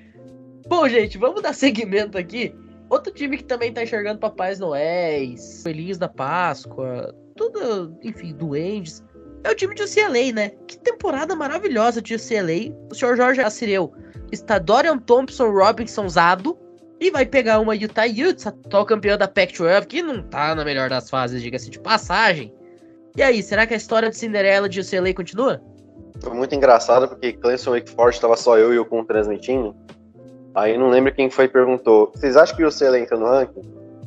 Bom, 0.68 0.88
gente, 0.88 1.16
vamos 1.16 1.42
dar 1.42 1.54
seguimento 1.54 2.18
aqui. 2.18 2.54
Outro 2.90 3.12
time 3.12 3.36
que 3.36 3.44
também 3.44 3.72
tá 3.72 3.82
enxergando 3.82 4.18
Papais 4.18 4.58
Noéis, 4.58 5.62
Coelhinhos 5.62 5.98
da 5.98 6.08
Páscoa, 6.08 7.14
tudo, 7.36 7.96
enfim, 8.02 8.34
duendes. 8.34 9.04
É 9.44 9.50
o 9.50 9.54
time 9.54 9.74
de 9.74 9.82
UCLA, 9.82 10.32
né? 10.32 10.50
Que 10.66 10.78
temporada 10.78 11.34
maravilhosa 11.34 12.02
de 12.02 12.14
UCLA. 12.14 12.74
O 12.90 12.94
senhor 12.94 13.16
Jorge 13.16 13.40
Assireu 13.40 13.92
está 14.32 14.58
Dorian 14.58 14.98
Thompson 14.98 15.50
Robinson 15.50 16.08
Zado 16.08 16.58
e 17.00 17.10
vai 17.10 17.24
pegar 17.24 17.60
uma 17.60 17.74
Utah 17.74 18.06
Utes, 18.06 18.46
atual 18.46 18.84
campeão 18.84 19.16
da 19.16 19.28
Pac-12, 19.28 19.86
que 19.86 20.02
não 20.02 20.22
tá 20.22 20.54
na 20.54 20.64
melhor 20.64 20.90
das 20.90 21.08
fases, 21.08 21.42
diga-se 21.42 21.70
de 21.70 21.78
passagem. 21.78 22.52
E 23.16 23.22
aí, 23.22 23.42
será 23.42 23.66
que 23.66 23.74
a 23.74 23.76
história 23.76 24.10
de 24.10 24.16
Cinderela 24.16 24.68
de 24.68 24.80
UCLA 24.80 25.14
continua? 25.14 25.62
Foi 26.20 26.34
muito 26.34 26.54
engraçado 26.54 27.08
porque 27.08 27.32
Clemson 27.32 27.72
Wake 27.72 27.90
Forest 27.90 28.20
tava 28.20 28.36
só 28.36 28.58
eu 28.58 28.74
e 28.74 28.78
o 28.78 28.84
Kun 28.84 29.04
transmitindo. 29.04 29.74
Aí 30.58 30.76
não 30.76 30.90
lembro 30.90 31.14
quem 31.14 31.30
foi 31.30 31.46
que 31.46 31.52
perguntou: 31.52 32.10
vocês 32.14 32.36
acham 32.36 32.56
que 32.56 32.64
o 32.64 32.68
UCLA 32.68 32.98
entra 32.98 33.16
no 33.16 33.26
ranking? 33.26 33.62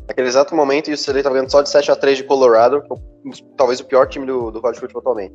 Naquele 0.08 0.28
exato 0.28 0.54
momento, 0.54 0.90
o 0.90 0.94
UCLA 0.94 1.24
tava 1.24 1.36
ganhando 1.36 1.52
só 1.52 1.62
de 1.62 1.70
7 1.70 1.92
a 1.92 1.96
3 1.96 2.18
de 2.18 2.24
Colorado, 2.26 2.78
é 2.78 3.32
talvez 3.56 3.80
o 3.80 3.86
pior 3.86 4.08
time 4.08 4.26
do, 4.26 4.52
do 4.52 4.60
college 4.60 4.80
football 4.80 5.00
atualmente. 5.00 5.34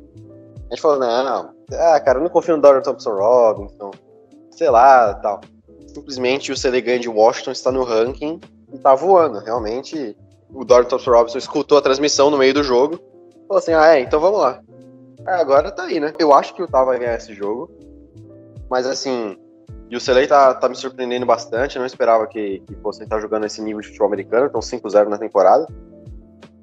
A 0.69 0.75
gente 0.75 0.81
falou, 0.81 0.99
não, 0.99 1.53
ah, 1.71 1.99
cara, 1.99 2.19
eu 2.19 2.23
não 2.23 2.29
confio 2.29 2.55
no 2.55 2.61
Dorian 2.61 2.81
Thompson 2.81 3.15
Robinson, 3.15 3.91
sei 4.51 4.69
lá, 4.69 5.13
tal. 5.15 5.41
Simplesmente 5.87 6.51
o 6.51 6.55
UCLA 6.55 6.81
ganha 6.81 6.99
de 6.99 7.09
Washington, 7.09 7.51
está 7.51 7.71
no 7.71 7.83
ranking 7.83 8.39
e 8.71 8.77
tá 8.77 8.93
voando. 8.93 9.39
Realmente, 9.39 10.15
o 10.53 10.63
Dorian 10.63 10.87
Thompson 10.87 11.11
Robinson 11.11 11.37
escutou 11.39 11.79
a 11.79 11.81
transmissão 11.81 12.29
no 12.29 12.37
meio 12.37 12.53
do 12.53 12.61
jogo, 12.61 12.99
falou 13.47 13.57
assim, 13.57 13.73
ah, 13.73 13.95
é, 13.95 14.01
então 14.01 14.19
vamos 14.19 14.39
lá. 14.39 14.61
agora 15.25 15.71
tá 15.71 15.85
aí, 15.85 15.99
né? 15.99 16.13
Eu 16.19 16.31
acho 16.33 16.53
que 16.53 16.61
o 16.61 16.65
Utah 16.65 16.83
vai 16.83 16.99
ganhar 16.99 17.15
esse 17.15 17.33
jogo, 17.33 17.71
mas 18.69 18.85
assim, 18.85 19.37
e 19.89 19.95
o 19.95 20.01
Celei 20.01 20.27
tá, 20.27 20.53
tá 20.53 20.67
me 20.67 20.75
surpreendendo 20.75 21.25
bastante, 21.25 21.77
eu 21.77 21.79
não 21.79 21.85
esperava 21.85 22.27
que, 22.27 22.59
que 22.59 22.75
fossem 22.75 23.03
estar 23.03 23.19
jogando 23.19 23.45
esse 23.45 23.61
nível 23.61 23.79
de 23.79 23.87
futebol 23.87 24.07
americano, 24.07 24.47
estão 24.47 24.59
5-0 24.59 25.07
na 25.07 25.17
temporada. 25.17 25.65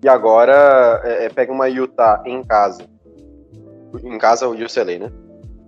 E 0.02 0.08
agora 0.08 1.00
é, 1.02 1.24
é, 1.24 1.28
pega 1.30 1.50
uma 1.50 1.66
Utah 1.66 2.22
em 2.26 2.42
casa. 2.44 2.84
Em 4.02 4.18
casa 4.18 4.46
o 4.46 4.52
UCLA, 4.52 4.98
né? 4.98 5.12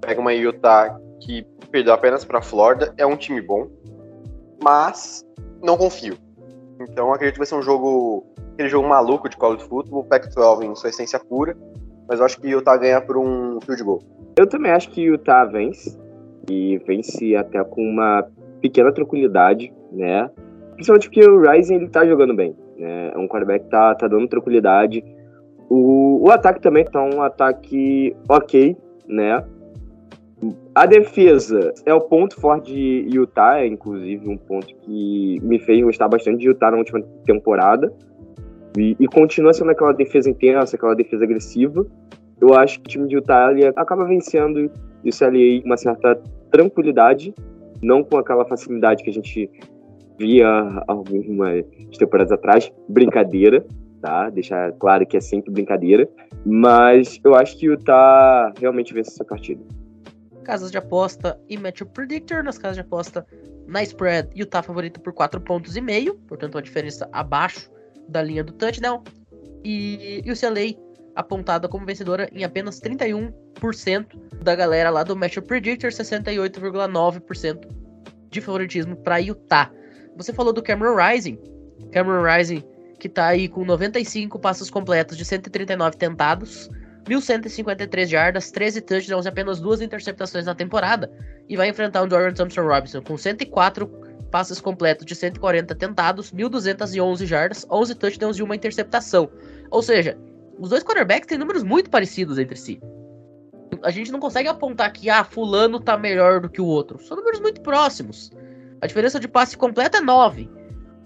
Pega 0.02 0.20
uma 0.20 0.34
Utah 0.34 1.00
que 1.20 1.46
perdeu 1.70 1.94
apenas 1.94 2.24
para 2.26 2.42
Florida, 2.42 2.92
é 2.98 3.06
um 3.06 3.16
time 3.16 3.40
bom, 3.40 3.70
mas 4.62 5.24
não 5.62 5.78
confio. 5.78 6.18
Então 6.78 7.10
acredito 7.10 7.34
que 7.34 7.40
vai 7.40 7.46
ser 7.46 7.54
um 7.54 7.62
jogo, 7.62 8.26
aquele 8.52 8.68
jogo 8.68 8.86
maluco 8.86 9.30
de 9.30 9.36
college 9.38 9.64
football, 9.64 10.04
Pac-12 10.04 10.64
em 10.64 10.74
sua 10.74 10.90
essência 10.90 11.18
pura, 11.18 11.56
mas 12.06 12.20
eu 12.20 12.26
acho 12.26 12.38
que 12.38 12.48
Utah 12.48 12.76
ganha 12.76 13.00
por 13.00 13.16
um 13.16 13.58
field 13.62 13.82
goal. 13.82 14.02
Eu 14.36 14.46
também 14.46 14.72
acho 14.72 14.90
que 14.90 15.00
Utah 15.00 15.46
vence 15.46 15.98
e 16.50 16.78
vence 16.86 17.34
até 17.36 17.62
com 17.64 17.82
uma 17.82 18.26
pequena 18.60 18.92
tranquilidade, 18.92 19.72
né? 19.92 20.30
Principalmente 20.74 21.08
porque 21.08 21.28
o 21.28 21.40
Ryzen 21.40 21.76
ele 21.76 21.88
tá 21.88 22.04
jogando 22.06 22.34
bem, 22.34 22.54
né? 22.78 23.12
É 23.14 23.18
um 23.18 23.26
quarterback 23.26 23.64
que 23.64 23.70
tá, 23.70 23.94
tá 23.94 24.08
dando 24.08 24.28
tranquilidade. 24.28 25.04
O, 25.68 26.26
o 26.26 26.30
ataque 26.30 26.60
também 26.60 26.84
tá 26.84 27.02
um 27.02 27.22
ataque 27.22 28.14
ok, 28.28 28.76
né? 29.08 29.44
A 30.74 30.84
defesa 30.84 31.72
é 31.86 31.94
o 31.94 32.00
ponto 32.02 32.38
forte 32.38 32.70
de 32.70 33.16
Utah, 33.16 33.58
é 33.58 33.66
inclusive 33.66 34.28
um 34.28 34.36
ponto 34.36 34.66
que 34.66 35.40
me 35.42 35.58
fez 35.58 35.82
gostar 35.82 36.08
bastante 36.08 36.40
de 36.40 36.48
Utah 36.48 36.70
na 36.70 36.76
última 36.76 37.00
temporada. 37.24 37.92
E, 38.76 38.94
e 39.00 39.06
continua 39.06 39.54
sendo 39.54 39.70
aquela 39.70 39.92
defesa 39.92 40.28
intensa, 40.28 40.76
aquela 40.76 40.94
defesa 40.94 41.24
agressiva. 41.24 41.86
Eu 42.38 42.52
acho 42.52 42.80
que 42.80 42.86
o 42.86 42.90
time 42.90 43.08
de 43.08 43.16
Utah 43.16 43.50
acaba 43.76 44.04
vencendo 44.04 44.70
isso 45.02 45.24
ali 45.24 45.62
uma 45.64 45.78
certa 45.78 46.20
tranquilidade, 46.50 47.34
não 47.82 48.02
com 48.02 48.16
aquela 48.16 48.44
facilidade 48.44 49.02
que 49.02 49.10
a 49.10 49.12
gente 49.12 49.50
via 50.18 50.48
algumas 50.86 51.64
temporadas 51.98 52.32
atrás, 52.32 52.72
brincadeira, 52.88 53.64
tá? 54.00 54.30
Deixar 54.30 54.72
claro 54.72 55.06
que 55.06 55.16
é 55.16 55.20
sempre 55.20 55.52
brincadeira, 55.52 56.08
mas 56.44 57.20
eu 57.24 57.34
acho 57.34 57.58
que 57.58 57.68
o 57.68 57.72
Utah 57.72 58.52
realmente 58.58 58.94
vence 58.94 59.10
essa 59.10 59.24
partida. 59.24 59.62
Casas 60.44 60.70
de 60.70 60.78
aposta 60.78 61.38
e 61.48 61.58
Matchup 61.58 61.92
Predictor, 61.92 62.42
nas 62.42 62.56
casas 62.56 62.76
de 62.76 62.80
aposta 62.80 63.26
na 63.66 63.82
spread, 63.82 64.28
Utah 64.34 64.62
favorito 64.62 65.00
por 65.00 65.12
4 65.12 65.40
pontos 65.40 65.76
e 65.76 65.80
meio, 65.80 66.14
portanto 66.28 66.54
uma 66.54 66.62
diferença 66.62 67.08
abaixo 67.12 67.68
da 68.08 68.22
linha 68.22 68.44
do 68.44 68.52
touchdown, 68.52 69.02
e 69.64 70.22
o 70.30 70.38
CLA 70.38 70.85
apontada 71.16 71.68
como 71.68 71.84
vencedora 71.84 72.28
em 72.32 72.44
apenas 72.44 72.80
31% 72.80 73.32
da 74.42 74.54
galera 74.54 74.90
lá 74.90 75.02
do 75.02 75.16
Matchup 75.16 75.48
Predictor, 75.48 75.90
68,9% 75.90 77.68
de 78.30 78.40
favoritismo 78.40 78.94
para 78.96 79.18
Utah. 79.18 79.72
Você 80.16 80.32
falou 80.32 80.52
do 80.52 80.62
Cameron 80.62 80.96
Rising. 80.96 81.38
Cameron 81.90 82.22
Rising 82.22 82.62
que 82.98 83.08
tá 83.08 83.26
aí 83.26 83.48
com 83.48 83.64
95 83.64 84.38
passos 84.38 84.70
completos 84.70 85.16
de 85.16 85.24
139 85.24 85.96
tentados, 85.96 86.70
1.153 87.04 88.06
jardas, 88.06 88.50
13 88.50 88.80
touchdowns 88.80 89.26
e 89.26 89.28
apenas 89.28 89.60
duas 89.60 89.80
interceptações 89.80 90.46
na 90.46 90.54
temporada. 90.54 91.10
E 91.48 91.56
vai 91.56 91.68
enfrentar 91.68 92.02
o 92.02 92.10
Jordan 92.10 92.34
Thompson 92.34 92.62
Robinson 92.62 93.02
com 93.02 93.16
104 93.16 93.86
passes 94.30 94.60
completos 94.60 95.06
de 95.06 95.14
140 95.14 95.74
tentados, 95.74 96.32
1.211 96.32 97.26
jardas, 97.26 97.66
11 97.70 97.94
touchdowns 97.94 98.38
e 98.38 98.42
uma 98.42 98.56
interceptação. 98.56 99.30
Ou 99.70 99.82
seja, 99.82 100.18
os 100.58 100.70
dois 100.70 100.82
quarterbacks 100.82 101.26
têm 101.26 101.38
números 101.38 101.62
muito 101.62 101.90
parecidos 101.90 102.38
entre 102.38 102.56
si. 102.56 102.80
A 103.82 103.90
gente 103.90 104.10
não 104.10 104.20
consegue 104.20 104.48
apontar 104.48 104.92
que, 104.92 105.10
ah, 105.10 105.24
fulano 105.24 105.80
tá 105.80 105.96
melhor 105.98 106.40
do 106.40 106.48
que 106.48 106.60
o 106.60 106.66
outro. 106.66 106.98
São 107.02 107.16
números 107.16 107.40
muito 107.40 107.60
próximos. 107.60 108.30
A 108.80 108.86
diferença 108.86 109.18
de 109.20 109.28
passe 109.28 109.56
completo 109.56 109.98
é 109.98 110.00
9. 110.00 110.50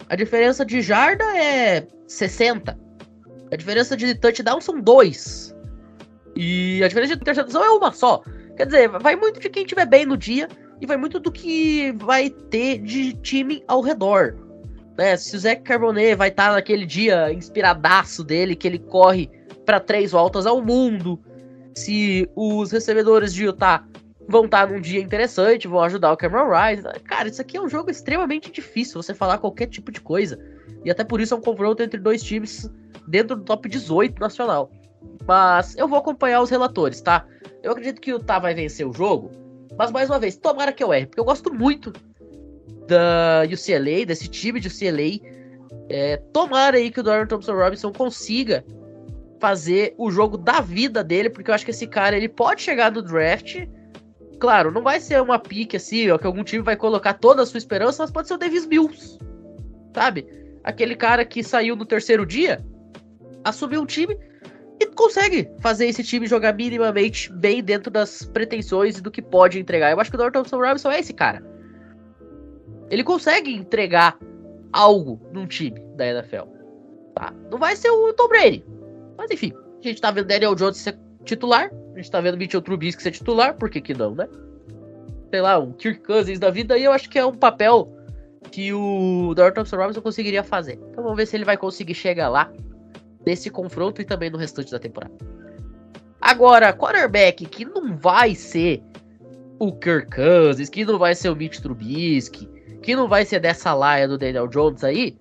A 0.08 0.16
diferença 0.16 0.64
de 0.64 0.80
jarda 0.82 1.24
é 1.36 1.86
60. 2.06 2.78
A 3.50 3.56
diferença 3.56 3.96
de 3.96 4.14
touchdown 4.14 4.60
são 4.60 4.80
2. 4.80 5.54
E 6.36 6.82
a 6.84 6.88
diferença 6.88 7.16
de 7.16 7.22
interceptação 7.22 7.64
é 7.64 7.70
uma 7.70 7.92
só. 7.92 8.22
Quer 8.56 8.66
dizer, 8.66 8.88
vai 8.88 9.16
muito 9.16 9.40
de 9.40 9.48
quem 9.48 9.62
estiver 9.62 9.86
bem 9.86 10.06
no 10.06 10.16
dia 10.16 10.48
e 10.80 10.86
vai 10.86 10.96
muito 10.96 11.18
do 11.18 11.32
que 11.32 11.92
vai 11.92 12.30
ter 12.30 12.78
de 12.78 13.14
time 13.14 13.64
ao 13.66 13.80
redor. 13.80 14.36
Né? 14.96 15.16
Se 15.16 15.34
o 15.36 15.38
Zé 15.38 15.56
Carbonet 15.56 16.14
vai 16.14 16.28
estar 16.28 16.48
tá 16.48 16.54
naquele 16.54 16.86
dia 16.86 17.32
inspiradaço 17.32 18.22
dele, 18.22 18.54
que 18.54 18.68
ele 18.68 18.78
corre 18.78 19.30
para 19.70 19.78
três 19.78 20.10
voltas 20.10 20.46
ao 20.46 20.60
mundo. 20.60 21.16
Se 21.76 22.28
os 22.34 22.72
recebedores 22.72 23.32
de 23.32 23.44
Utah 23.44 23.86
vão 24.26 24.46
estar 24.46 24.66
tá 24.66 24.72
num 24.72 24.80
dia 24.80 25.00
interessante, 25.00 25.68
vão 25.68 25.80
ajudar 25.82 26.12
o 26.12 26.16
Cameron 26.16 26.50
Rice. 26.50 26.82
Cara, 27.04 27.28
isso 27.28 27.40
aqui 27.40 27.56
é 27.56 27.60
um 27.60 27.68
jogo 27.68 27.88
extremamente 27.88 28.50
difícil 28.50 29.00
você 29.00 29.14
falar 29.14 29.38
qualquer 29.38 29.68
tipo 29.68 29.92
de 29.92 30.00
coisa. 30.00 30.36
E 30.84 30.90
até 30.90 31.04
por 31.04 31.20
isso 31.20 31.34
é 31.34 31.36
um 31.36 31.40
confronto 31.40 31.84
entre 31.84 32.00
dois 32.00 32.20
times 32.20 32.68
dentro 33.06 33.36
do 33.36 33.44
top 33.44 33.68
18 33.68 34.18
nacional. 34.18 34.72
Mas 35.24 35.76
eu 35.76 35.86
vou 35.86 36.00
acompanhar 36.00 36.42
os 36.42 36.50
relatores, 36.50 37.00
tá? 37.00 37.24
Eu 37.62 37.70
acredito 37.70 38.00
que 38.00 38.12
o 38.12 38.16
Utah 38.16 38.40
vai 38.40 38.54
vencer 38.54 38.84
o 38.84 38.92
jogo. 38.92 39.30
Mas 39.78 39.92
mais 39.92 40.10
uma 40.10 40.18
vez, 40.18 40.34
tomara 40.34 40.72
que 40.72 40.82
eu 40.82 40.92
erre, 40.92 41.06
porque 41.06 41.20
eu 41.20 41.24
gosto 41.24 41.54
muito 41.54 41.92
da 42.88 43.44
UCLA, 43.44 44.04
desse 44.04 44.26
time 44.26 44.58
de 44.58 44.66
UCLA. 44.66 45.20
É, 45.88 46.16
tomara 46.32 46.76
aí 46.76 46.90
que 46.90 46.98
o 46.98 47.04
Dorian 47.04 47.28
Thompson 47.28 47.54
Robinson 47.54 47.92
consiga 47.92 48.64
fazer 49.40 49.94
o 49.96 50.10
jogo 50.10 50.36
da 50.36 50.60
vida 50.60 51.02
dele, 51.02 51.30
porque 51.30 51.50
eu 51.50 51.54
acho 51.54 51.64
que 51.64 51.70
esse 51.70 51.86
cara 51.86 52.16
ele 52.16 52.28
pode 52.28 52.62
chegar 52.62 52.92
no 52.92 53.02
draft. 53.02 53.66
Claro, 54.38 54.70
não 54.70 54.82
vai 54.82 55.00
ser 55.00 55.20
uma 55.20 55.38
pique 55.38 55.76
assim, 55.76 56.10
ó, 56.10 56.18
que 56.18 56.26
algum 56.26 56.44
time 56.44 56.62
vai 56.62 56.76
colocar 56.76 57.14
toda 57.14 57.42
a 57.42 57.46
sua 57.46 57.58
esperança, 57.58 58.02
mas 58.02 58.10
pode 58.10 58.28
ser 58.28 58.34
o 58.34 58.38
Davis 58.38 58.66
Mills. 58.66 59.18
Sabe? 59.94 60.26
Aquele 60.62 60.94
cara 60.94 61.24
que 61.24 61.42
saiu 61.42 61.74
no 61.74 61.86
terceiro 61.86 62.24
dia, 62.24 62.64
assumiu 63.42 63.80
um 63.80 63.86
time 63.86 64.16
e 64.78 64.86
consegue 64.86 65.50
fazer 65.60 65.86
esse 65.86 66.04
time 66.04 66.26
jogar 66.26 66.54
minimamente 66.54 67.32
bem 67.32 67.62
dentro 67.62 67.90
das 67.90 68.22
pretensões 68.22 68.98
e 68.98 69.02
do 69.02 69.10
que 69.10 69.22
pode 69.22 69.58
entregar. 69.58 69.90
Eu 69.90 70.00
acho 70.00 70.10
que 70.10 70.16
o 70.16 70.20
Norton 70.20 70.42
Robinson 70.52 70.90
é 70.90 71.00
esse 71.00 71.12
cara. 71.12 71.42
Ele 72.90 73.04
consegue 73.04 73.54
entregar 73.54 74.18
algo 74.72 75.20
num 75.32 75.46
time 75.46 75.80
da 75.96 76.06
NFL. 76.06 76.44
Tá? 77.14 77.32
Não 77.50 77.58
vai 77.58 77.76
ser 77.76 77.90
o 77.90 78.12
Tom 78.14 78.28
Brady, 78.28 78.64
mas 79.20 79.30
enfim, 79.30 79.52
a 79.78 79.86
gente 79.86 80.00
tá 80.00 80.10
vendo 80.10 80.26
Daniel 80.26 80.54
Jones 80.54 80.78
ser 80.78 80.98
titular, 81.24 81.70
a 81.94 81.96
gente 81.98 82.10
tá 82.10 82.22
vendo 82.22 82.38
Mitchell 82.38 82.62
Trubisky 82.62 83.02
ser 83.02 83.10
titular, 83.10 83.54
por 83.54 83.68
que 83.68 83.78
que 83.78 83.92
não, 83.92 84.14
né? 84.14 84.26
Sei 85.30 85.42
lá, 85.42 85.58
um 85.58 85.72
Kirk 85.72 86.00
Cousins 86.00 86.38
da 86.38 86.50
vida, 86.50 86.78
e 86.78 86.84
eu 86.84 86.92
acho 86.92 87.08
que 87.10 87.18
é 87.18 87.26
um 87.26 87.36
papel 87.36 87.92
que 88.50 88.72
o 88.72 89.34
Dorian 89.36 89.52
Thompson 89.52 89.76
Robinson 89.76 90.00
conseguiria 90.00 90.42
fazer. 90.42 90.80
Então 90.90 91.04
vamos 91.04 91.18
ver 91.18 91.26
se 91.26 91.36
ele 91.36 91.44
vai 91.44 91.58
conseguir 91.58 91.94
chegar 91.94 92.30
lá 92.30 92.50
nesse 93.26 93.50
confronto 93.50 94.00
e 94.00 94.04
também 94.06 94.30
no 94.30 94.38
restante 94.38 94.70
da 94.70 94.78
temporada. 94.78 95.14
Agora, 96.18 96.72
quarterback 96.72 97.44
que 97.44 97.66
não 97.66 97.96
vai 97.96 98.34
ser 98.34 98.82
o 99.58 99.70
Kirk 99.70 100.16
Cousins, 100.16 100.70
que 100.70 100.84
não 100.86 100.98
vai 100.98 101.14
ser 101.14 101.28
o 101.28 101.36
Mitch 101.36 101.60
Trubisky, 101.60 102.48
que 102.82 102.96
não 102.96 103.06
vai 103.06 103.26
ser 103.26 103.40
dessa 103.40 103.74
laia 103.74 104.08
do 104.08 104.16
Daniel 104.16 104.48
Jones 104.48 104.82
aí, 104.82 105.14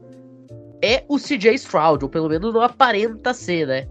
é 0.81 1.03
o 1.07 1.17
CJ 1.17 1.55
Stroud, 1.55 2.03
ou 2.03 2.09
pelo 2.09 2.29
menos 2.29 2.53
não 2.53 2.61
aparenta 2.61 3.33
ser, 3.33 3.67
né? 3.67 3.87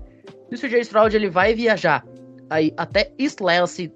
E 0.50 0.54
o 0.54 0.58
CJ 0.58 0.80
Stroud 0.80 1.14
ele 1.14 1.28
vai 1.28 1.54
viajar 1.54 2.04
aí 2.50 2.72
até 2.76 3.12
East 3.18 3.40
Lansing, 3.40 3.92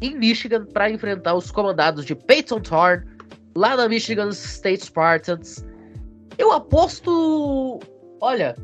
em 0.00 0.16
Michigan, 0.16 0.66
para 0.66 0.90
enfrentar 0.90 1.34
os 1.34 1.50
comandados 1.50 2.04
de 2.04 2.14
Peyton 2.14 2.60
Thorne, 2.60 3.04
lá 3.54 3.76
na 3.76 3.88
Michigan 3.88 4.30
State 4.30 4.86
Spartans. 4.86 5.64
Eu 6.36 6.50
aposto, 6.50 7.78
olha, 8.20 8.56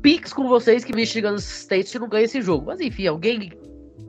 piques 0.00 0.32
com 0.32 0.48
vocês 0.48 0.84
que 0.84 0.94
Michigan 0.94 1.34
State 1.34 1.98
não 1.98 2.08
ganha 2.08 2.24
esse 2.24 2.40
jogo. 2.40 2.66
Mas 2.66 2.80
enfim, 2.80 3.06
alguém 3.06 3.52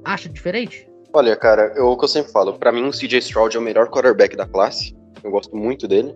acha 0.05 0.29
diferente? 0.29 0.87
Olha, 1.11 1.35
cara, 1.35 1.73
eu, 1.75 1.87
o 1.87 1.97
que 1.97 2.05
eu 2.05 2.09
sempre 2.09 2.31
falo, 2.31 2.53
para 2.53 2.71
mim 2.71 2.87
o 2.87 2.91
CJ 2.91 3.17
Stroud 3.19 3.57
é 3.57 3.59
o 3.59 3.63
melhor 3.63 3.89
quarterback 3.89 4.35
da 4.35 4.45
classe. 4.45 4.95
Eu 5.23 5.31
gosto 5.31 5.55
muito 5.55 5.87
dele. 5.87 6.15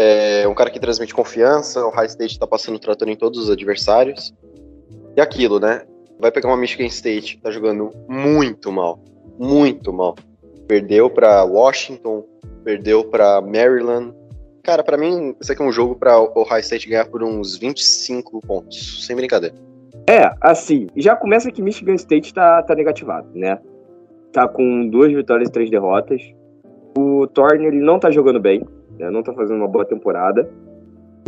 É 0.00 0.46
um 0.46 0.54
cara 0.54 0.70
que 0.70 0.78
transmite 0.78 1.12
confiança, 1.12 1.84
o 1.84 1.90
High 1.90 2.06
State 2.06 2.38
tá 2.38 2.46
passando 2.46 2.78
trator 2.78 3.08
em 3.08 3.16
todos 3.16 3.36
os 3.40 3.50
adversários. 3.50 4.32
E 5.16 5.20
aquilo, 5.20 5.58
né? 5.58 5.82
Vai 6.20 6.30
pegar 6.30 6.46
uma 6.46 6.56
Michigan 6.56 6.86
State, 6.86 7.40
tá 7.42 7.50
jogando 7.50 7.90
muito 8.08 8.70
mal. 8.70 9.00
Muito 9.36 9.92
mal. 9.92 10.14
Perdeu 10.68 11.10
para 11.10 11.42
Washington, 11.42 12.24
perdeu 12.62 13.02
para 13.02 13.40
Maryland. 13.40 14.14
Cara, 14.62 14.84
pra 14.84 14.96
mim, 14.96 15.34
isso 15.40 15.50
aqui 15.50 15.60
é 15.60 15.64
um 15.64 15.72
jogo 15.72 15.96
pra 15.96 16.16
o 16.20 16.30
Ohio 16.42 16.60
State 16.60 16.88
ganhar 16.88 17.06
por 17.06 17.24
uns 17.24 17.56
25 17.56 18.40
pontos, 18.46 19.04
sem 19.04 19.16
brincadeira. 19.16 19.56
É, 20.08 20.32
assim, 20.40 20.86
já 20.94 21.16
começa 21.16 21.50
que 21.50 21.60
Michigan 21.60 21.94
State 21.94 22.32
tá, 22.32 22.62
tá 22.62 22.72
negativado, 22.72 23.28
né? 23.34 23.58
Tá 24.32 24.46
com 24.46 24.88
duas 24.88 25.12
vitórias 25.12 25.48
e 25.48 25.52
três 25.52 25.68
derrotas. 25.68 26.22
O 26.96 27.26
Thorne, 27.26 27.66
ele 27.66 27.80
não 27.80 27.98
tá 27.98 28.12
jogando 28.12 28.38
bem, 28.38 28.62
né? 28.98 29.10
não 29.10 29.22
tá 29.22 29.32
fazendo 29.32 29.58
uma 29.58 29.68
boa 29.68 29.84
temporada. 29.84 30.48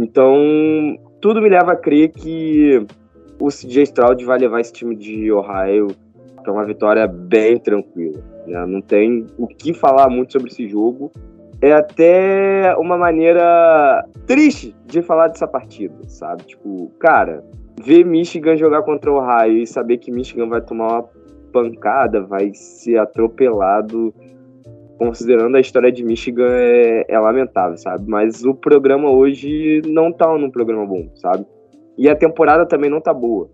Então, 0.00 0.98
tudo 1.20 1.42
me 1.42 1.48
leva 1.48 1.72
a 1.72 1.76
crer 1.76 2.10
que 2.10 2.86
o 3.38 3.48
CJ 3.48 3.82
Stroud 3.84 4.24
vai 4.24 4.38
levar 4.38 4.60
esse 4.60 4.72
time 4.72 4.96
de 4.96 5.30
Ohio 5.32 5.88
para 6.42 6.52
uma 6.52 6.64
vitória 6.64 7.06
bem 7.06 7.58
tranquila. 7.58 8.20
Né? 8.46 8.66
Não 8.66 8.80
tem 8.80 9.26
o 9.38 9.46
que 9.46 9.72
falar 9.72 10.08
muito 10.08 10.32
sobre 10.32 10.50
esse 10.50 10.68
jogo. 10.68 11.10
É 11.62 11.72
até 11.72 12.74
uma 12.78 12.96
maneira 12.96 14.04
triste 14.26 14.74
de 14.86 15.02
falar 15.02 15.28
dessa 15.28 15.46
partida, 15.46 15.94
sabe? 16.08 16.44
Tipo, 16.44 16.90
cara, 16.98 17.44
ver 17.82 18.04
Michigan 18.04 18.56
jogar 18.56 18.82
contra 18.82 19.12
o 19.12 19.16
Ohio 19.16 19.58
e 19.58 19.66
saber 19.66 19.98
que 19.98 20.10
Michigan 20.10 20.48
vai 20.48 20.62
tomar 20.62 20.88
uma 20.88 21.08
pancada, 21.52 22.22
vai 22.22 22.52
ser 22.54 22.96
atropelado, 22.98 24.14
considerando 25.00 25.56
a 25.56 25.60
história 25.60 25.90
de 25.90 26.04
Michigan, 26.04 26.50
é, 26.50 27.06
é 27.08 27.18
lamentável, 27.18 27.74
sabe? 27.78 28.04
Mas 28.06 28.44
o 28.44 28.54
programa 28.54 29.10
hoje 29.10 29.80
não 29.86 30.12
tá 30.12 30.36
num 30.36 30.50
programa 30.50 30.84
bom, 30.84 31.08
sabe? 31.14 31.46
E 31.96 32.06
a 32.06 32.14
temporada 32.14 32.66
também 32.66 32.90
não 32.90 33.00
tá 33.00 33.14
boa. 33.14 33.50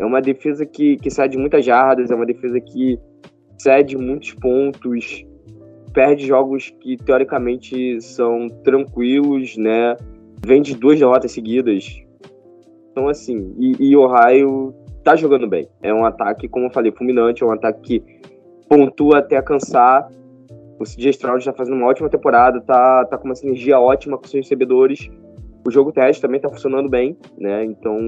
É 0.00 0.04
uma 0.04 0.20
defesa 0.20 0.66
que, 0.66 0.96
que 0.96 1.08
cede 1.08 1.38
muitas 1.38 1.64
jardas, 1.64 2.10
é 2.10 2.14
uma 2.14 2.26
defesa 2.26 2.60
que 2.60 2.98
cede 3.56 3.96
muitos 3.96 4.34
pontos, 4.34 5.24
perde 5.92 6.26
jogos 6.26 6.74
que 6.80 6.96
teoricamente 6.96 8.00
são 8.00 8.48
tranquilos, 8.64 9.56
né? 9.56 9.96
Vem 10.44 10.60
de 10.60 10.74
duas 10.74 10.98
derrotas 10.98 11.30
seguidas. 11.30 12.02
Então, 12.90 13.06
assim, 13.06 13.54
e, 13.60 13.90
e 13.90 13.96
Ohio 13.96 14.74
tá 15.04 15.14
jogando 15.14 15.46
bem. 15.46 15.68
É 15.80 15.94
um 15.94 16.04
ataque, 16.04 16.48
como 16.48 16.66
eu 16.66 16.70
falei, 16.72 16.90
fulminante, 16.90 17.44
é 17.44 17.46
um 17.46 17.52
ataque 17.52 17.80
que 17.80 18.20
pontua 18.68 19.18
até 19.18 19.40
cansar. 19.40 20.10
O 20.80 20.84
CJ 20.84 21.10
Stroud 21.10 21.40
está 21.40 21.52
fazendo 21.52 21.76
uma 21.76 21.88
ótima 21.88 22.08
temporada, 22.08 22.58
tá, 22.62 23.04
tá 23.04 23.18
com 23.18 23.26
uma 23.26 23.34
sinergia 23.34 23.78
ótima 23.78 24.16
com 24.16 24.24
seus 24.24 24.46
recebedores. 24.46 25.10
O 25.66 25.70
jogo 25.70 25.92
teste 25.92 26.22
também 26.22 26.40
tá 26.40 26.48
funcionando 26.48 26.88
bem, 26.88 27.18
né? 27.36 27.66
Então, 27.66 27.98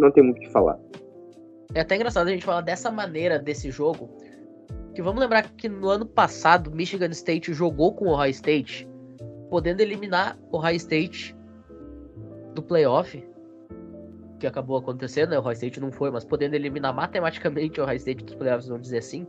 não 0.00 0.12
tem 0.12 0.22
muito 0.22 0.38
o 0.38 0.40
que 0.42 0.48
falar. 0.48 0.78
É 1.74 1.80
até 1.80 1.96
engraçado 1.96 2.28
a 2.28 2.30
gente 2.30 2.44
falar 2.44 2.60
dessa 2.60 2.88
maneira 2.92 3.36
desse 3.36 3.68
jogo, 3.68 4.08
que 4.94 5.02
vamos 5.02 5.20
lembrar 5.20 5.42
que 5.42 5.68
no 5.68 5.88
ano 5.88 6.06
passado 6.06 6.70
Michigan 6.70 7.10
State 7.10 7.52
jogou 7.52 7.94
com 7.94 8.06
o 8.06 8.12
Ohio 8.12 8.30
State, 8.30 8.88
podendo 9.50 9.80
eliminar 9.80 10.38
o 10.52 10.58
Ohio 10.58 10.76
State 10.76 11.36
do 12.54 12.62
playoff, 12.62 13.28
que 14.38 14.46
acabou 14.46 14.76
acontecendo, 14.76 15.30
né? 15.30 15.38
O 15.38 15.40
Ohio 15.40 15.54
State 15.54 15.80
não 15.80 15.90
foi, 15.90 16.12
mas 16.12 16.24
podendo 16.24 16.54
eliminar 16.54 16.94
matematicamente 16.94 17.80
o 17.80 17.82
Ohio 17.82 17.96
State 17.96 18.24
dos 18.24 18.36
playoffs, 18.36 18.68
vamos 18.68 18.82
dizer 18.82 18.98
assim, 18.98 19.26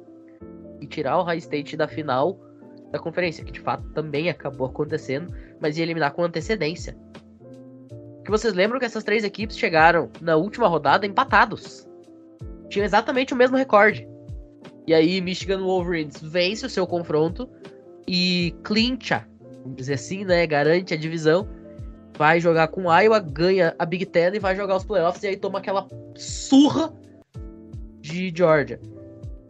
e 0.81 0.87
tirar 0.87 1.17
o 1.17 1.21
Ohio 1.21 1.37
State 1.37 1.77
da 1.77 1.87
final 1.87 2.37
da 2.91 2.99
conferência, 2.99 3.45
que 3.45 3.51
de 3.51 3.59
fato 3.61 3.87
também 3.93 4.29
acabou 4.29 4.67
acontecendo, 4.67 5.33
mas 5.59 5.77
ia 5.77 5.83
eliminar 5.83 6.11
com 6.11 6.23
antecedência. 6.23 6.97
Que 8.25 8.29
vocês 8.29 8.53
lembram 8.53 8.79
que 8.79 8.85
essas 8.85 9.03
três 9.03 9.23
equipes 9.23 9.57
chegaram 9.57 10.09
na 10.19 10.35
última 10.35 10.67
rodada 10.67 11.05
empatados. 11.05 11.87
Tinham 12.69 12.85
exatamente 12.85 13.33
o 13.33 13.37
mesmo 13.37 13.57
recorde. 13.57 14.07
E 14.85 14.93
aí 14.93 15.21
Michigan 15.21 15.59
Wolverines 15.59 16.21
vence 16.21 16.65
o 16.65 16.69
seu 16.69 16.85
confronto 16.85 17.49
e 18.07 18.53
clincha, 18.63 19.25
vamos 19.61 19.77
dizer 19.77 19.93
assim, 19.93 20.25
né, 20.25 20.45
garante 20.45 20.93
a 20.93 20.97
divisão. 20.97 21.47
Vai 22.17 22.39
jogar 22.39 22.67
com 22.67 22.91
Iowa, 22.91 23.19
ganha 23.19 23.73
a 23.79 23.85
Big 23.85 24.05
Ten 24.05 24.35
e 24.35 24.39
vai 24.39 24.55
jogar 24.55 24.75
os 24.75 24.83
playoffs 24.83 25.23
e 25.23 25.27
aí 25.27 25.37
toma 25.37 25.59
aquela 25.59 25.87
surra 26.15 26.93
de 28.01 28.31
Georgia. 28.35 28.79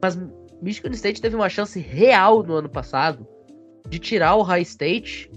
Mas 0.02 0.18
Michigan 0.62 0.92
State 0.92 1.22
teve 1.22 1.36
uma 1.36 1.50
chance 1.50 1.80
real 1.80 2.44
no 2.44 2.56
ano 2.56 2.70
passado 2.70 3.28
de 3.90 3.98
tirar 3.98 4.36
o 4.36 4.44
High 4.44 4.62
State 4.62 5.30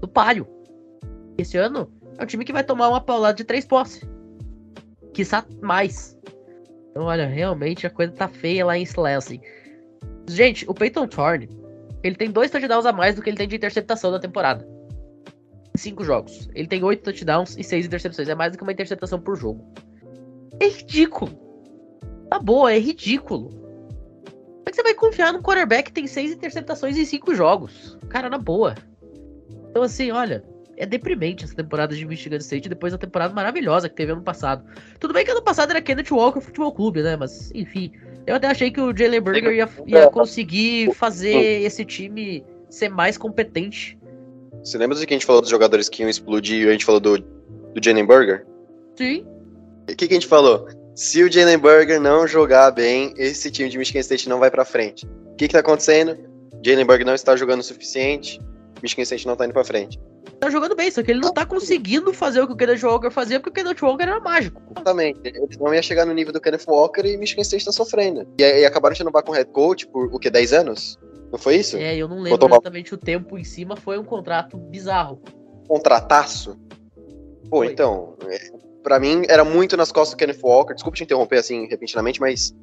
do 0.00 0.06
páreo. 0.06 0.46
Esse 1.36 1.56
ano 1.56 1.90
é 2.16 2.22
o 2.22 2.26
time 2.26 2.44
que 2.44 2.52
vai 2.52 2.64
tomar 2.64 2.88
uma 2.88 3.00
paulada 3.00 3.36
de 3.36 3.44
três 3.44 3.66
posses. 3.66 4.08
Quiçá 5.12 5.44
mais. 5.60 6.16
Então, 6.90 7.04
olha, 7.04 7.26
realmente 7.26 7.86
a 7.86 7.90
coisa 7.90 8.12
tá 8.12 8.28
feia 8.28 8.64
lá 8.64 8.78
em 8.78 8.86
Lansing. 8.96 9.40
Gente, 10.28 10.64
o 10.68 10.74
Peyton 10.74 11.06
Thorne, 11.08 11.48
ele 12.02 12.14
tem 12.14 12.30
dois 12.30 12.50
touchdowns 12.50 12.86
a 12.86 12.92
mais 12.92 13.16
do 13.16 13.22
que 13.22 13.30
ele 13.30 13.36
tem 13.36 13.48
de 13.48 13.56
interceptação 13.56 14.10
na 14.10 14.20
temporada. 14.20 14.66
Em 15.74 15.78
cinco 15.78 16.04
jogos. 16.04 16.48
Ele 16.54 16.68
tem 16.68 16.82
oito 16.84 17.02
touchdowns 17.02 17.56
e 17.56 17.64
seis 17.64 17.86
interceptações. 17.86 18.28
É 18.28 18.34
mais 18.34 18.52
do 18.52 18.58
que 18.58 18.62
uma 18.62 18.72
interceptação 18.72 19.20
por 19.20 19.36
jogo. 19.36 19.64
É 20.60 20.68
ridículo. 20.68 21.32
Tá 22.30 22.38
boa, 22.38 22.72
é 22.72 22.78
ridículo. 22.78 23.57
Como 24.68 24.70
é 24.70 24.70
que 24.70 24.76
você 24.76 24.82
vai 24.82 24.94
confiar 24.94 25.32
num 25.32 25.40
quarterback 25.40 25.84
que 25.84 25.92
tem 25.92 26.06
seis 26.06 26.30
interceptações 26.30 26.94
em 26.98 27.04
cinco 27.06 27.34
jogos? 27.34 27.96
Cara, 28.10 28.28
na 28.28 28.36
boa. 28.36 28.74
Então, 29.70 29.82
assim, 29.82 30.10
olha, 30.10 30.44
é 30.76 30.84
deprimente 30.84 31.42
essa 31.42 31.54
temporada 31.54 31.96
de 31.96 32.04
Michigan 32.04 32.36
State 32.36 32.68
depois 32.68 32.92
da 32.92 32.98
temporada 32.98 33.32
maravilhosa 33.32 33.88
que 33.88 33.94
teve 33.94 34.12
ano 34.12 34.20
passado. 34.20 34.62
Tudo 35.00 35.14
bem 35.14 35.24
que 35.24 35.30
ano 35.30 35.40
passado 35.40 35.70
era 35.70 35.80
Kenneth 35.80 36.10
Walker 36.10 36.42
Futebol 36.42 36.70
Clube, 36.70 37.02
né? 37.02 37.16
Mas, 37.16 37.50
enfim. 37.54 37.92
Eu 38.26 38.34
até 38.34 38.46
achei 38.46 38.70
que 38.70 38.78
o 38.78 38.94
Jalen 38.94 39.22
Burger 39.22 39.52
ia, 39.52 39.68
ia 39.86 40.10
conseguir 40.10 40.92
fazer 40.92 41.62
esse 41.62 41.82
time 41.82 42.44
ser 42.68 42.90
mais 42.90 43.16
competente. 43.16 43.98
Você 44.62 44.76
lembra 44.76 44.98
de 44.98 45.06
que 45.06 45.14
a 45.14 45.16
gente 45.16 45.24
falou 45.24 45.40
dos 45.40 45.50
jogadores 45.50 45.88
que 45.88 46.02
iam 46.02 46.10
explodir 46.10 46.66
e 46.66 46.68
a 46.68 46.72
gente 46.72 46.84
falou 46.84 47.00
do, 47.00 47.18
do 47.18 47.82
Jalen 47.82 48.04
Burger? 48.04 48.46
Sim. 48.96 49.26
O 49.90 49.96
que, 49.96 50.06
que 50.06 50.12
a 50.12 50.16
gente 50.16 50.26
falou? 50.26 50.68
Se 50.98 51.22
o 51.22 51.30
Jalen 51.30 51.58
Burger 51.58 52.00
não 52.00 52.26
jogar 52.26 52.72
bem, 52.72 53.14
esse 53.16 53.52
time 53.52 53.68
de 53.68 53.78
Michigan 53.78 54.00
State 54.00 54.28
não 54.28 54.40
vai 54.40 54.50
pra 54.50 54.64
frente. 54.64 55.06
O 55.06 55.36
que, 55.36 55.46
que 55.46 55.52
tá 55.52 55.60
acontecendo? 55.60 56.18
Jalen 56.60 56.84
Burger 56.84 57.06
não 57.06 57.14
está 57.14 57.36
jogando 57.36 57.60
o 57.60 57.62
suficiente, 57.62 58.40
Michigan 58.82 59.04
State 59.04 59.24
não 59.24 59.36
tá 59.36 59.44
indo 59.44 59.52
pra 59.52 59.62
frente. 59.62 59.96
Tá 60.40 60.50
jogando 60.50 60.74
bem, 60.74 60.90
só 60.90 61.00
que 61.00 61.12
ele 61.12 61.20
não 61.20 61.32
tá 61.32 61.46
conseguindo 61.46 62.12
fazer 62.12 62.40
o 62.40 62.48
que 62.48 62.52
o 62.52 62.56
Kenneth 62.56 62.82
Walker 62.82 63.10
fazia, 63.12 63.38
porque 63.38 63.60
o 63.60 63.64
Kenneth 63.64 63.80
Walker 63.80 64.02
era 64.02 64.18
mágico. 64.18 64.60
Exatamente. 64.74 65.20
Ele 65.22 65.46
não 65.60 65.72
ia 65.72 65.82
chegar 65.82 66.04
no 66.04 66.12
nível 66.12 66.32
do 66.32 66.40
Kenneth 66.40 66.64
Walker 66.66 67.06
e 67.06 67.16
Michigan 67.16 67.42
State 67.42 67.64
tá 67.64 67.70
sofrendo. 67.70 68.26
E, 68.36 68.42
e 68.42 68.64
acabaram 68.64 68.92
de 68.92 68.98
renovar 68.98 69.22
com 69.22 69.30
o 69.30 69.34
head 69.36 69.52
coach 69.52 69.86
por 69.86 70.12
o 70.12 70.18
que, 70.18 70.28
10 70.28 70.52
anos? 70.52 70.98
Não 71.30 71.38
foi 71.38 71.58
isso? 71.58 71.76
É, 71.76 71.96
eu 71.96 72.08
não 72.08 72.16
lembro 72.16 72.30
Botou 72.30 72.48
exatamente 72.48 72.92
o 72.92 72.98
tempo 72.98 73.38
em 73.38 73.44
cima, 73.44 73.76
foi 73.76 74.00
um 74.00 74.04
contrato 74.04 74.56
bizarro. 74.56 75.22
Contrataço? 75.68 76.58
Pô, 77.48 77.58
foi. 77.58 77.68
então, 77.68 78.16
é, 78.26 78.57
para 78.82 78.98
mim 78.98 79.22
era 79.28 79.44
muito 79.44 79.76
nas 79.76 79.92
costas 79.92 80.16
do 80.16 80.18
Kenneth 80.18 80.40
Walker. 80.42 80.74
Desculpa 80.74 80.96
te 80.96 81.04
interromper 81.04 81.38
assim 81.38 81.66
repentinamente, 81.66 82.20
mas 82.20 82.54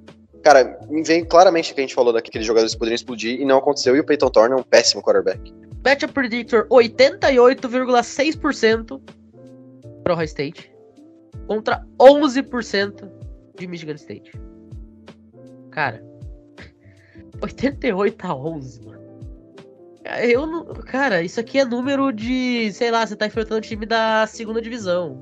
cara, 0.45 0.80
me 0.88 1.03
vem 1.03 1.26
claramente 1.26 1.74
que 1.74 1.80
a 1.80 1.84
gente 1.84 1.95
falou 1.95 2.13
daqueles 2.13 2.45
jogadores 2.45 2.74
que 2.74 2.80
poderiam 2.80 2.95
explodir 2.95 3.41
e 3.41 3.45
não 3.45 3.57
aconteceu. 3.57 3.95
E 3.95 3.99
o 3.99 4.05
Peyton 4.05 4.30
Thorne 4.30 4.53
é 4.53 4.57
um 4.57 4.63
péssimo 4.63 5.01
quarterback. 5.01 5.51
Matchup 5.84 6.13
Predictor 6.13 6.68
88,6% 6.68 9.01
para 10.03 10.13
Ohio 10.13 10.26
State 10.26 10.72
contra 11.47 11.84
11% 11.99 13.11
de 13.57 13.68
Michigan 13.68 13.95
State. 13.95 14.32
Cara, 15.72 16.05
88 17.41 18.26
a 18.26 18.36
11, 18.36 18.86
mano. 18.86 19.03
Eu 20.22 20.45
não. 20.45 20.66
Cara, 20.66 21.24
isso 21.24 21.39
aqui 21.39 21.57
é 21.59 21.66
número 21.66 22.11
de. 22.11 22.72
Sei 22.72 22.91
lá, 22.91 23.03
você 23.05 23.16
tá 23.16 23.26
enfrentando 23.26 23.57
o 23.57 23.61
time 23.61 23.88
da 23.88 24.28
segunda 24.28 24.61
divisão. 24.61 25.20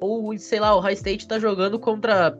Ou, 0.00 0.36
sei 0.38 0.60
lá, 0.60 0.74
o 0.76 0.80
High 0.80 0.94
State 0.94 1.28
tá 1.28 1.38
jogando 1.38 1.78
contra 1.78 2.38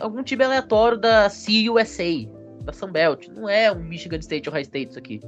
algum 0.00 0.22
time 0.22 0.44
aleatório 0.44 0.98
da 0.98 1.28
CUSA, 1.28 2.28
da 2.62 2.72
Sunbelt. 2.72 3.28
Não 3.28 3.48
é 3.48 3.70
um 3.70 3.82
Michigan 3.82 4.18
State 4.18 4.48
ou 4.48 4.52
High 4.52 4.62
State 4.62 4.90
isso 4.90 4.98
aqui. 4.98 5.20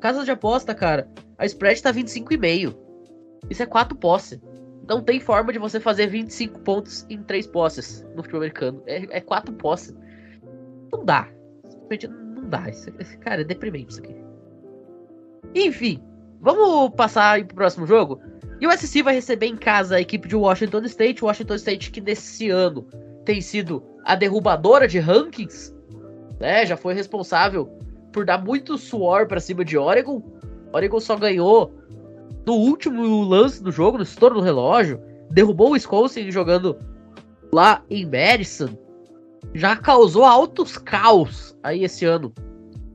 Casa 0.00 0.24
de 0.24 0.30
aposta, 0.30 0.74
cara, 0.74 1.08
a 1.38 1.46
spread 1.46 1.82
tá 1.82 1.92
25,5. 1.92 2.74
Isso 3.48 3.62
é 3.62 3.66
4 3.66 3.96
posses. 3.96 4.40
Não 4.86 5.02
tem 5.02 5.18
forma 5.18 5.52
de 5.52 5.58
você 5.58 5.80
fazer 5.80 6.08
25 6.08 6.60
pontos 6.60 7.06
em 7.08 7.22
3 7.22 7.46
posses 7.46 8.02
no 8.14 8.22
futebol 8.22 8.40
americano. 8.40 8.82
É, 8.86 9.16
é 9.16 9.20
4 9.20 9.54
posses. 9.54 9.96
Não 10.92 11.04
dá. 11.04 11.28
Não 12.10 12.48
dá. 12.48 12.68
Isso, 12.68 13.18
cara, 13.20 13.40
é 13.40 13.44
deprimente 13.44 13.92
isso 13.92 14.00
aqui. 14.00 14.14
Enfim, 15.54 16.02
vamos 16.40 16.94
passar 16.94 17.42
pro 17.46 17.56
próximo 17.56 17.86
jogo. 17.86 18.20
E 18.64 18.66
o 18.66 18.72
SC 18.72 19.02
vai 19.02 19.14
receber 19.14 19.44
em 19.44 19.58
casa 19.58 19.96
a 19.96 20.00
equipe 20.00 20.26
de 20.26 20.34
Washington 20.34 20.80
State. 20.84 21.22
Washington 21.22 21.54
State 21.56 21.90
que 21.90 22.00
nesse 22.00 22.48
ano 22.48 22.86
tem 23.22 23.38
sido 23.38 23.82
a 24.02 24.14
derrubadora 24.14 24.88
de 24.88 24.98
rankings. 24.98 25.70
Né, 26.40 26.64
já 26.64 26.74
foi 26.74 26.94
responsável 26.94 27.66
por 28.10 28.24
dar 28.24 28.42
muito 28.42 28.78
suor 28.78 29.26
para 29.26 29.38
cima 29.38 29.66
de 29.66 29.76
Oregon. 29.76 30.22
Oregon 30.72 30.98
só 30.98 31.14
ganhou 31.14 31.74
no 32.46 32.54
último 32.54 33.22
lance 33.24 33.62
do 33.62 33.70
jogo, 33.70 33.98
no 33.98 34.02
estouro 34.02 34.36
do 34.36 34.40
relógio. 34.40 34.98
Derrubou 35.30 35.68
o 35.68 35.72
Wisconsin 35.72 36.30
jogando 36.30 36.74
lá 37.52 37.82
em 37.90 38.06
Madison. 38.06 38.70
Já 39.52 39.76
causou 39.76 40.24
altos 40.24 40.78
caos 40.78 41.54
aí 41.62 41.84
esse 41.84 42.06
ano. 42.06 42.32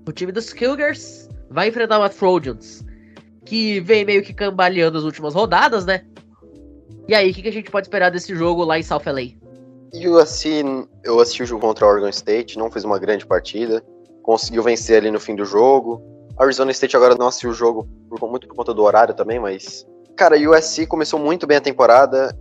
O 0.08 0.12
time 0.12 0.32
dos 0.32 0.52
Cougars 0.52 1.30
vai 1.48 1.68
enfrentar 1.68 2.00
o 2.00 2.10
Trojans, 2.10 2.84
que 3.50 3.80
vem 3.80 4.06
meio 4.06 4.22
que 4.22 4.32
cambaleando 4.32 5.00
as 5.00 5.04
últimas 5.04 5.34
rodadas, 5.34 5.84
né? 5.84 6.06
E 7.08 7.16
aí, 7.16 7.32
o 7.32 7.34
que, 7.34 7.42
que 7.42 7.48
a 7.48 7.52
gente 7.52 7.72
pode 7.72 7.88
esperar 7.88 8.12
desse 8.12 8.36
jogo 8.36 8.64
lá 8.64 8.78
em 8.78 8.84
South 8.84 9.02
LA? 9.08 9.34
USC, 9.92 10.64
eu 11.04 11.20
assisti 11.20 11.42
o 11.42 11.46
jogo 11.48 11.62
contra 11.62 11.84
o 11.84 11.90
Oregon 11.90 12.10
State, 12.10 12.60
não 12.60 12.70
fez 12.70 12.86
uma 12.86 13.00
grande 13.00 13.26
partida, 13.26 13.84
conseguiu 14.22 14.62
vencer 14.62 14.98
ali 14.98 15.10
no 15.10 15.20
fim 15.20 15.36
do 15.36 15.44
jogo. 15.46 16.00
Arizona 16.38 16.70
State 16.70 16.96
agora 16.96 17.16
não 17.16 17.26
assistiu 17.26 17.50
o 17.50 17.54
jogo 17.54 17.90
por, 18.08 18.30
muito 18.30 18.48
por 18.48 18.56
conta 18.56 18.72
do 18.72 18.84
horário 18.84 19.16
também, 19.16 19.40
mas. 19.40 19.84
Cara, 20.16 20.36
a 20.38 20.40
USC 20.40 20.86
começou 20.86 21.20
muito 21.20 21.48
bem 21.48 21.58
a 21.58 21.62
temporada. 21.62 22.38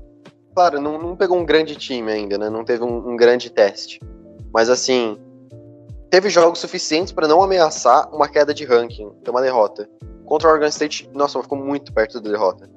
Claro, 0.55 0.79
não, 0.79 1.01
não 1.01 1.17
pegou 1.17 1.39
um 1.39 1.47
grande 1.47 1.75
time 1.75 2.13
ainda, 2.13 2.37
né? 2.37 2.51
Não 2.51 2.65
teve 2.65 2.85
um, 2.85 3.13
um 3.13 3.17
grande 3.17 3.49
teste. 3.49 3.99
Mas 4.53 4.69
assim, 4.69 5.19
teve 6.11 6.29
jogos 6.29 6.59
suficientes 6.59 7.15
para 7.15 7.27
não 7.27 7.43
ameaçar 7.43 8.15
uma 8.15 8.29
queda 8.29 8.53
de 8.53 8.67
ranking, 8.67 9.11
ter 9.25 9.31
uma 9.31 9.41
derrota. 9.41 9.89
Contra 10.29 10.47
o 10.47 10.53
Oregon 10.53 10.67
State, 10.67 11.09
nossa, 11.15 11.43
ficou 11.43 11.57
muito 11.57 11.91
perto 11.91 12.21
da 12.21 12.31
derrota. 12.31 12.69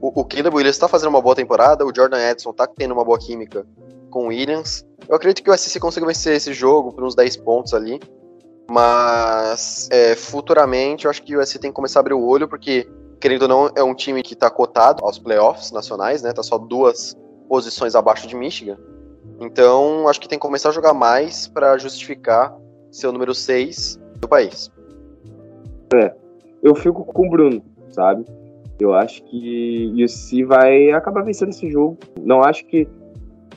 O, 0.00 0.20
o 0.20 0.24
Caleb 0.24 0.56
Williams 0.56 0.76
está 0.76 0.88
fazendo 0.88 1.10
uma 1.10 1.20
boa 1.20 1.34
temporada, 1.34 1.84
o 1.84 1.94
Jordan 1.94 2.18
Edson 2.30 2.50
está 2.50 2.66
tendo 2.66 2.94
uma 2.94 3.04
boa 3.04 3.18
química 3.18 3.66
com 4.10 4.24
o 4.24 4.28
Williams. 4.28 4.86
Eu 5.06 5.14
acredito 5.14 5.44
que 5.44 5.50
o 5.50 5.56
SC 5.56 5.78
consiga 5.78 6.06
vencer 6.06 6.34
esse 6.34 6.54
jogo 6.54 6.92
por 6.92 7.04
uns 7.04 7.14
10 7.14 7.36
pontos 7.38 7.74
ali. 7.74 8.00
Mas 8.70 9.86
é, 9.92 10.14
futuramente 10.14 11.04
eu 11.04 11.10
acho 11.10 11.22
que 11.22 11.36
o 11.36 11.40
USC 11.40 11.58
tem 11.58 11.70
que 11.70 11.74
começar 11.74 11.98
a 11.98 12.00
abrir 12.00 12.14
o 12.14 12.24
olho, 12.24 12.48
porque, 12.48 12.88
querendo 13.20 13.42
ou 13.42 13.48
não, 13.48 13.70
é 13.76 13.82
um 13.82 13.94
time 13.94 14.22
que 14.22 14.32
está 14.32 14.48
cotado 14.48 15.04
aos 15.04 15.18
playoffs 15.18 15.70
nacionais, 15.72 16.22
né? 16.22 16.32
Tá 16.32 16.42
só 16.42 16.56
duas 16.56 17.14
posições 17.46 17.94
abaixo 17.94 18.26
de 18.26 18.34
Michigan. 18.34 18.78
Então, 19.38 20.08
acho 20.08 20.18
que 20.18 20.26
tem 20.26 20.38
que 20.38 20.42
começar 20.42 20.70
a 20.70 20.72
jogar 20.72 20.94
mais 20.94 21.46
para 21.46 21.76
justificar 21.76 22.56
ser 22.90 23.08
o 23.08 23.12
número 23.12 23.34
6 23.34 24.00
do 24.16 24.26
país. 24.26 24.70
É, 25.92 26.14
eu 26.64 26.74
fico 26.74 27.04
com 27.04 27.26
o 27.26 27.30
Bruno, 27.30 27.62
sabe? 27.90 28.24
Eu 28.80 28.94
acho 28.94 29.22
que 29.24 29.92
o 29.94 30.04
UC 30.04 30.44
vai 30.44 30.90
acabar 30.90 31.22
vencendo 31.22 31.50
esse 31.50 31.70
jogo. 31.70 31.98
Não 32.22 32.42
acho 32.42 32.66
que 32.66 32.88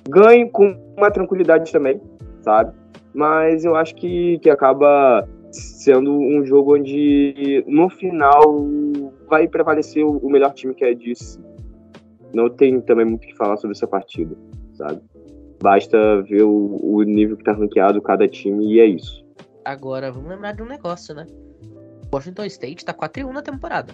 ganhe 0.09 0.47
com 0.49 0.77
uma 0.97 1.09
tranquilidade 1.09 1.71
também, 1.71 2.01
sabe? 2.41 2.75
Mas 3.13 3.63
eu 3.63 3.75
acho 3.75 3.95
que, 3.95 4.37
que 4.39 4.49
acaba 4.49 5.27
sendo 5.51 6.11
um 6.11 6.45
jogo 6.45 6.75
onde 6.75 7.63
no 7.65 7.89
final 7.89 8.67
vai 9.27 9.47
prevalecer 9.47 10.05
o, 10.05 10.29
melhor 10.29 10.53
time 10.53 10.75
que 10.75 10.83
é 10.83 10.93
disso. 10.93 11.41
Não 12.33 12.49
tem 12.49 12.81
também 12.81 13.05
muito 13.05 13.23
o 13.23 13.27
que 13.27 13.35
falar 13.35 13.55
sobre 13.55 13.75
essa 13.75 13.87
partida, 13.87 14.35
sabe? 14.73 15.01
Basta 15.63 16.21
ver 16.23 16.43
o, 16.43 16.77
o 16.83 17.01
nível 17.03 17.37
que 17.37 17.43
tá 17.43 17.53
ranqueado 17.53 18.01
cada 18.01 18.27
time 18.27 18.73
e 18.73 18.79
é 18.81 18.85
isso. 18.85 19.25
Agora, 19.65 20.11
vamos 20.11 20.29
lembrar 20.29 20.51
de 20.51 20.61
um 20.61 20.67
negócio, 20.67 21.15
né? 21.15 21.25
Washington 22.11 22.45
State 22.45 22.85
tá 22.85 22.93
4 22.93 23.27
1 23.27 23.33
na 23.33 23.41
temporada. 23.41 23.93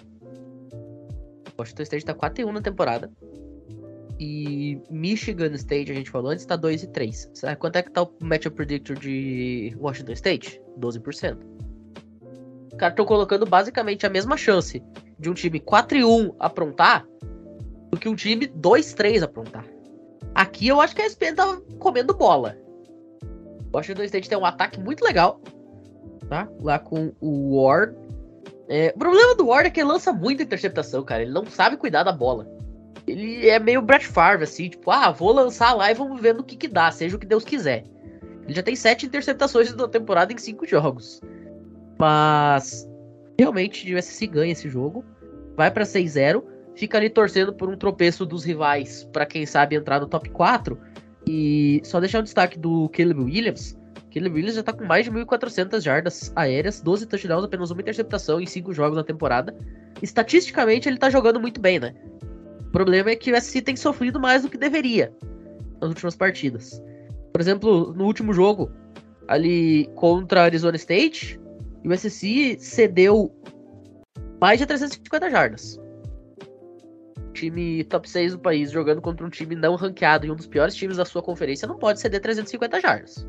Washington 1.58 1.82
State 1.82 2.04
tá 2.04 2.14
4 2.14 2.46
1 2.46 2.52
na 2.52 2.60
temporada. 2.60 3.10
E 4.18 4.80
Michigan 4.90 5.52
State, 5.54 5.90
a 5.90 5.94
gente 5.94 6.10
falou 6.10 6.30
antes, 6.30 6.46
tá 6.46 6.56
2 6.56 6.84
e 6.84 6.86
3. 6.88 7.30
Sabe 7.34 7.56
quanto 7.56 7.76
é 7.76 7.82
que 7.82 7.90
tá 7.90 8.02
o 8.02 8.12
matchup 8.20 8.56
predictor 8.56 8.96
de 8.96 9.76
Washington 9.78 10.12
State? 10.12 10.60
12%. 10.78 11.38
Os 12.72 12.78
caras 12.78 12.92
estão 12.92 13.04
colocando 13.04 13.46
basicamente 13.46 14.06
a 14.06 14.10
mesma 14.10 14.36
chance 14.36 14.82
de 15.18 15.30
um 15.30 15.34
time 15.34 15.60
4 15.60 15.98
e 15.98 16.04
1 16.04 16.34
aprontar 16.38 17.06
do 17.90 17.98
que 17.98 18.08
um 18.08 18.14
time 18.14 18.46
2 18.46 18.94
3 18.94 19.22
aprontar. 19.22 19.64
Aqui 20.34 20.68
eu 20.68 20.80
acho 20.80 20.94
que 20.94 21.02
a 21.02 21.06
ESPN 21.06 21.34
tá 21.34 21.60
comendo 21.78 22.14
bola. 22.14 22.56
Washington 23.72 24.04
State 24.04 24.28
tem 24.28 24.38
um 24.38 24.44
ataque 24.44 24.80
muito 24.80 25.04
legal, 25.04 25.40
tá? 26.28 26.48
Lá 26.60 26.78
com 26.78 27.12
o 27.20 27.56
Ward. 27.56 27.96
É, 28.68 28.92
o 28.94 28.98
problema 28.98 29.34
do 29.34 29.46
Ward 29.46 29.68
é 29.68 29.70
que 29.70 29.80
ele 29.80 29.88
lança 29.88 30.12
muita 30.12 30.42
interceptação, 30.42 31.02
cara. 31.02 31.22
Ele 31.22 31.32
não 31.32 31.44
sabe 31.46 31.76
cuidar 31.76 32.02
da 32.02 32.12
bola. 32.12 32.48
Ele 33.06 33.48
é 33.48 33.58
meio 33.58 33.82
Brett 33.82 34.06
Favre, 34.06 34.44
assim, 34.44 34.70
tipo, 34.70 34.90
ah, 34.90 35.10
vou 35.10 35.32
lançar 35.32 35.74
lá 35.74 35.90
e 35.90 35.94
vamos 35.94 36.20
ver 36.20 36.34
no 36.34 36.42
que 36.42 36.56
que 36.56 36.68
dá, 36.68 36.90
seja 36.90 37.16
o 37.16 37.18
que 37.18 37.26
Deus 37.26 37.44
quiser. 37.44 37.84
Ele 38.44 38.54
já 38.54 38.62
tem 38.62 38.74
sete 38.74 39.06
interceptações 39.06 39.74
na 39.74 39.88
temporada 39.88 40.32
em 40.32 40.38
cinco 40.38 40.66
jogos. 40.66 41.20
Mas 41.98 42.88
realmente 43.38 43.92
o 43.92 43.98
USC 43.98 44.26
ganha 44.26 44.52
esse 44.52 44.68
jogo, 44.68 45.04
vai 45.56 45.70
para 45.70 45.84
6-0, 45.84 46.42
fica 46.74 46.96
ali 46.96 47.10
torcendo 47.10 47.52
por 47.52 47.68
um 47.68 47.76
tropeço 47.76 48.24
dos 48.24 48.44
rivais 48.44 49.04
para 49.12 49.26
quem 49.26 49.44
sabe 49.44 49.76
entrar 49.76 50.00
no 50.00 50.06
top 50.06 50.28
4. 50.30 50.78
E 51.26 51.80
só 51.84 52.00
deixar 52.00 52.20
o 52.20 52.22
destaque 52.22 52.58
do 52.58 52.88
Caleb 52.90 53.22
Williams. 53.22 53.78
Caleb 54.14 54.36
Williams 54.36 54.54
já 54.54 54.62
tá 54.62 54.72
com 54.72 54.84
mais 54.84 55.04
de 55.04 55.10
1.400 55.10 55.82
jardas 55.82 56.32
aéreas, 56.36 56.80
12 56.80 57.06
touchdowns, 57.06 57.44
apenas 57.44 57.70
uma 57.72 57.80
interceptação 57.80 58.40
em 58.40 58.46
5 58.46 58.72
jogos 58.72 58.96
na 58.96 59.02
temporada. 59.02 59.54
Estatisticamente 60.00 60.88
ele 60.88 60.98
tá 60.98 61.10
jogando 61.10 61.40
muito 61.40 61.60
bem, 61.60 61.80
né? 61.80 61.94
problema 62.74 63.10
é 63.10 63.14
que 63.14 63.30
o 63.30 63.40
SC 63.40 63.62
tem 63.62 63.76
sofrido 63.76 64.18
mais 64.18 64.42
do 64.42 64.50
que 64.50 64.58
deveria 64.58 65.14
nas 65.80 65.90
últimas 65.90 66.16
partidas. 66.16 66.82
Por 67.32 67.40
exemplo, 67.40 67.94
no 67.94 68.04
último 68.04 68.32
jogo, 68.32 68.68
ali 69.28 69.88
contra 69.94 70.42
Arizona 70.42 70.74
State, 70.74 71.40
o 71.84 71.96
SC 71.96 72.56
cedeu 72.58 73.32
mais 74.40 74.58
de 74.58 74.66
350 74.66 75.30
jardas. 75.30 75.80
Time 77.32 77.84
top 77.84 78.10
6 78.10 78.32
do 78.32 78.40
país 78.40 78.72
jogando 78.72 79.00
contra 79.00 79.24
um 79.24 79.30
time 79.30 79.54
não 79.54 79.76
ranqueado 79.76 80.26
e 80.26 80.30
um 80.32 80.34
dos 80.34 80.48
piores 80.48 80.74
times 80.74 80.96
da 80.96 81.04
sua 81.04 81.22
conferência 81.22 81.68
não 81.68 81.78
pode 81.78 82.00
ceder 82.00 82.20
350 82.20 82.80
jardas. 82.80 83.24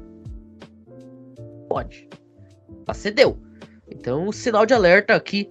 Pode. 1.76 2.08
Mas 2.88 2.96
cedeu. 2.96 3.38
Então, 3.92 4.32
sinal 4.32 4.66
de 4.66 4.74
alerta 4.74 5.14
aqui 5.14 5.50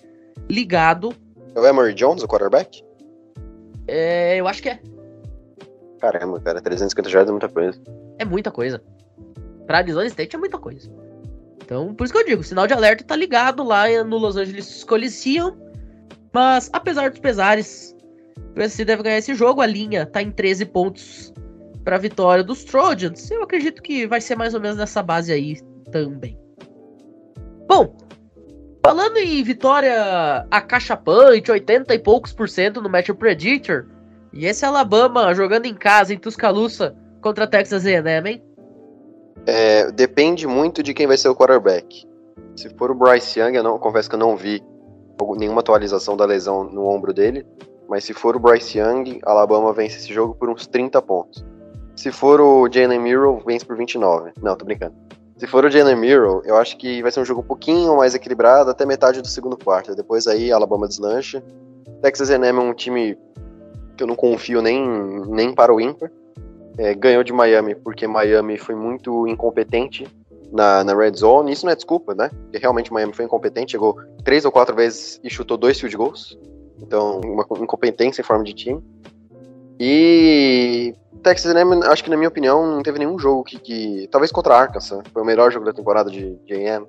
ligado. 0.48 1.14
É 1.54 1.60
o 1.60 1.66
Emory 1.66 1.92
Jones, 1.92 2.22
o 2.22 2.26
quarterback? 2.26 2.82
É, 3.86 4.40
eu 4.40 4.48
acho 4.48 4.62
que 4.62 4.70
é. 4.70 4.80
Caramba, 6.00 6.40
cara, 6.40 6.62
350 6.62 7.10
jardas 7.10 7.28
é 7.28 7.32
muita 7.32 7.48
coisa. 7.50 7.78
É 8.18 8.24
muita 8.24 8.50
coisa. 8.50 8.82
Pra 9.66 9.78
Arizona 9.78 10.06
State 10.06 10.34
é 10.34 10.38
muita 10.38 10.56
coisa. 10.56 10.90
Então, 11.62 11.94
por 11.94 12.04
isso 12.04 12.14
que 12.14 12.20
eu 12.20 12.24
digo, 12.24 12.40
o 12.40 12.44
sinal 12.44 12.66
de 12.66 12.72
alerta 12.72 13.04
tá 13.04 13.16
ligado 13.16 13.62
lá 13.62 13.84
no 14.02 14.16
Los 14.16 14.38
Angeles 14.38 14.82
Coliseum. 14.82 15.54
Mas, 16.32 16.70
apesar 16.72 17.10
dos 17.10 17.20
pesares, 17.20 17.94
o 18.56 18.62
USC 18.62 18.82
deve 18.82 19.02
ganhar 19.02 19.18
esse 19.18 19.34
jogo. 19.34 19.60
A 19.60 19.66
linha 19.66 20.06
tá 20.06 20.22
em 20.22 20.30
13 20.30 20.64
pontos 20.64 21.34
pra 21.84 21.98
vitória 21.98 22.42
dos 22.42 22.64
Trojans. 22.64 23.30
Eu 23.30 23.42
acredito 23.42 23.82
que 23.82 24.06
vai 24.06 24.22
ser 24.22 24.36
mais 24.36 24.54
ou 24.54 24.60
menos 24.62 24.78
nessa 24.78 25.02
base 25.02 25.30
aí 25.30 25.58
também. 25.94 26.36
Bom, 27.68 27.96
Falando 28.84 29.16
em 29.16 29.42
vitória 29.42 30.46
acachapante, 30.50 31.50
80 31.50 31.94
e 31.94 31.98
poucos 31.98 32.34
por 32.34 32.50
cento 32.50 32.82
no 32.82 32.90
Match 32.90 33.08
Predictor, 33.12 33.86
e 34.30 34.44
esse 34.44 34.62
Alabama 34.62 35.34
jogando 35.34 35.64
em 35.64 35.74
casa 35.74 36.12
em 36.12 36.18
Tuscaloosa 36.18 36.94
contra 37.22 37.46
Texas 37.46 37.86
A&M, 37.86 38.30
hein? 38.30 38.44
É, 39.46 39.90
depende 39.90 40.46
muito 40.46 40.82
de 40.82 40.92
quem 40.92 41.06
vai 41.06 41.16
ser 41.16 41.30
o 41.30 41.34
quarterback. 41.34 42.06
Se 42.56 42.68
for 42.76 42.90
o 42.90 42.94
Bryce 42.94 43.40
Young, 43.40 43.56
eu 43.56 43.62
não, 43.62 43.78
confesso 43.78 44.06
que 44.06 44.16
eu 44.16 44.20
não 44.20 44.36
vi 44.36 44.62
nenhuma 45.38 45.60
atualização 45.60 46.14
da 46.14 46.26
lesão 46.26 46.64
no 46.64 46.84
ombro 46.84 47.14
dele, 47.14 47.46
mas 47.88 48.04
se 48.04 48.12
for 48.12 48.36
o 48.36 48.38
Bryce 48.38 48.78
Young, 48.78 49.18
Alabama 49.24 49.72
vence 49.72 49.96
esse 49.96 50.12
jogo 50.12 50.34
por 50.34 50.50
uns 50.50 50.66
30 50.66 51.00
pontos. 51.00 51.42
Se 51.96 52.12
for 52.12 52.38
o 52.38 52.68
Jalen 52.70 53.00
Miro, 53.00 53.42
vence 53.46 53.64
por 53.64 53.78
29. 53.78 54.32
Não, 54.42 54.54
tô 54.54 54.66
brincando. 54.66 54.94
Se 55.36 55.48
for 55.48 55.64
o 55.64 55.70
Jalen 55.70 55.96
Miro, 55.96 56.42
eu 56.44 56.56
acho 56.56 56.76
que 56.76 57.02
vai 57.02 57.10
ser 57.10 57.20
um 57.20 57.24
jogo 57.24 57.40
um 57.40 57.44
pouquinho 57.44 57.96
mais 57.96 58.14
equilibrado 58.14 58.70
até 58.70 58.86
metade 58.86 59.20
do 59.20 59.26
segundo 59.26 59.56
quarto. 59.56 59.94
Depois 59.94 60.28
aí, 60.28 60.52
Alabama 60.52 60.86
deslancha. 60.86 61.42
Texas 62.00 62.30
A&M 62.30 62.58
é 62.58 62.62
um 62.62 62.72
time 62.72 63.18
que 63.96 64.02
eu 64.02 64.06
não 64.06 64.14
confio 64.14 64.62
nem, 64.62 64.80
nem 65.26 65.52
para 65.52 65.74
o 65.74 65.80
ímpar. 65.80 66.10
É, 66.78 66.94
ganhou 66.94 67.24
de 67.24 67.32
Miami 67.32 67.74
porque 67.74 68.06
Miami 68.06 68.58
foi 68.58 68.74
muito 68.74 69.26
incompetente 69.26 70.06
na, 70.52 70.84
na 70.84 70.94
red 70.94 71.14
zone. 71.14 71.50
Isso 71.50 71.66
não 71.66 71.72
é 71.72 71.76
desculpa, 71.76 72.14
né? 72.14 72.30
Porque 72.44 72.58
realmente 72.58 72.92
Miami 72.92 73.12
foi 73.12 73.24
incompetente, 73.24 73.72
chegou 73.72 73.96
três 74.22 74.44
ou 74.44 74.52
quatro 74.52 74.74
vezes 74.74 75.20
e 75.22 75.28
chutou 75.28 75.56
dois 75.56 75.80
field 75.80 75.96
goals. 75.96 76.38
Então, 76.80 77.20
uma 77.20 77.44
incompetência 77.60 78.20
em 78.20 78.24
forma 78.24 78.44
de 78.44 78.52
time. 78.52 78.82
E 79.78 80.94
Texas 81.22 81.54
A&M, 81.54 81.84
acho 81.84 82.04
que 82.04 82.10
na 82.10 82.16
minha 82.16 82.28
opinião, 82.28 82.66
não 82.66 82.82
teve 82.82 82.98
nenhum 82.98 83.18
jogo 83.18 83.44
que, 83.44 83.58
que 83.58 84.08
talvez 84.10 84.30
contra 84.30 84.54
a 84.54 84.60
Arkansas, 84.60 85.02
foi 85.12 85.22
o 85.22 85.24
melhor 85.24 85.50
jogo 85.50 85.64
da 85.64 85.72
temporada 85.72 86.10
de, 86.10 86.36
de 86.44 86.54
A&M. 86.54 86.86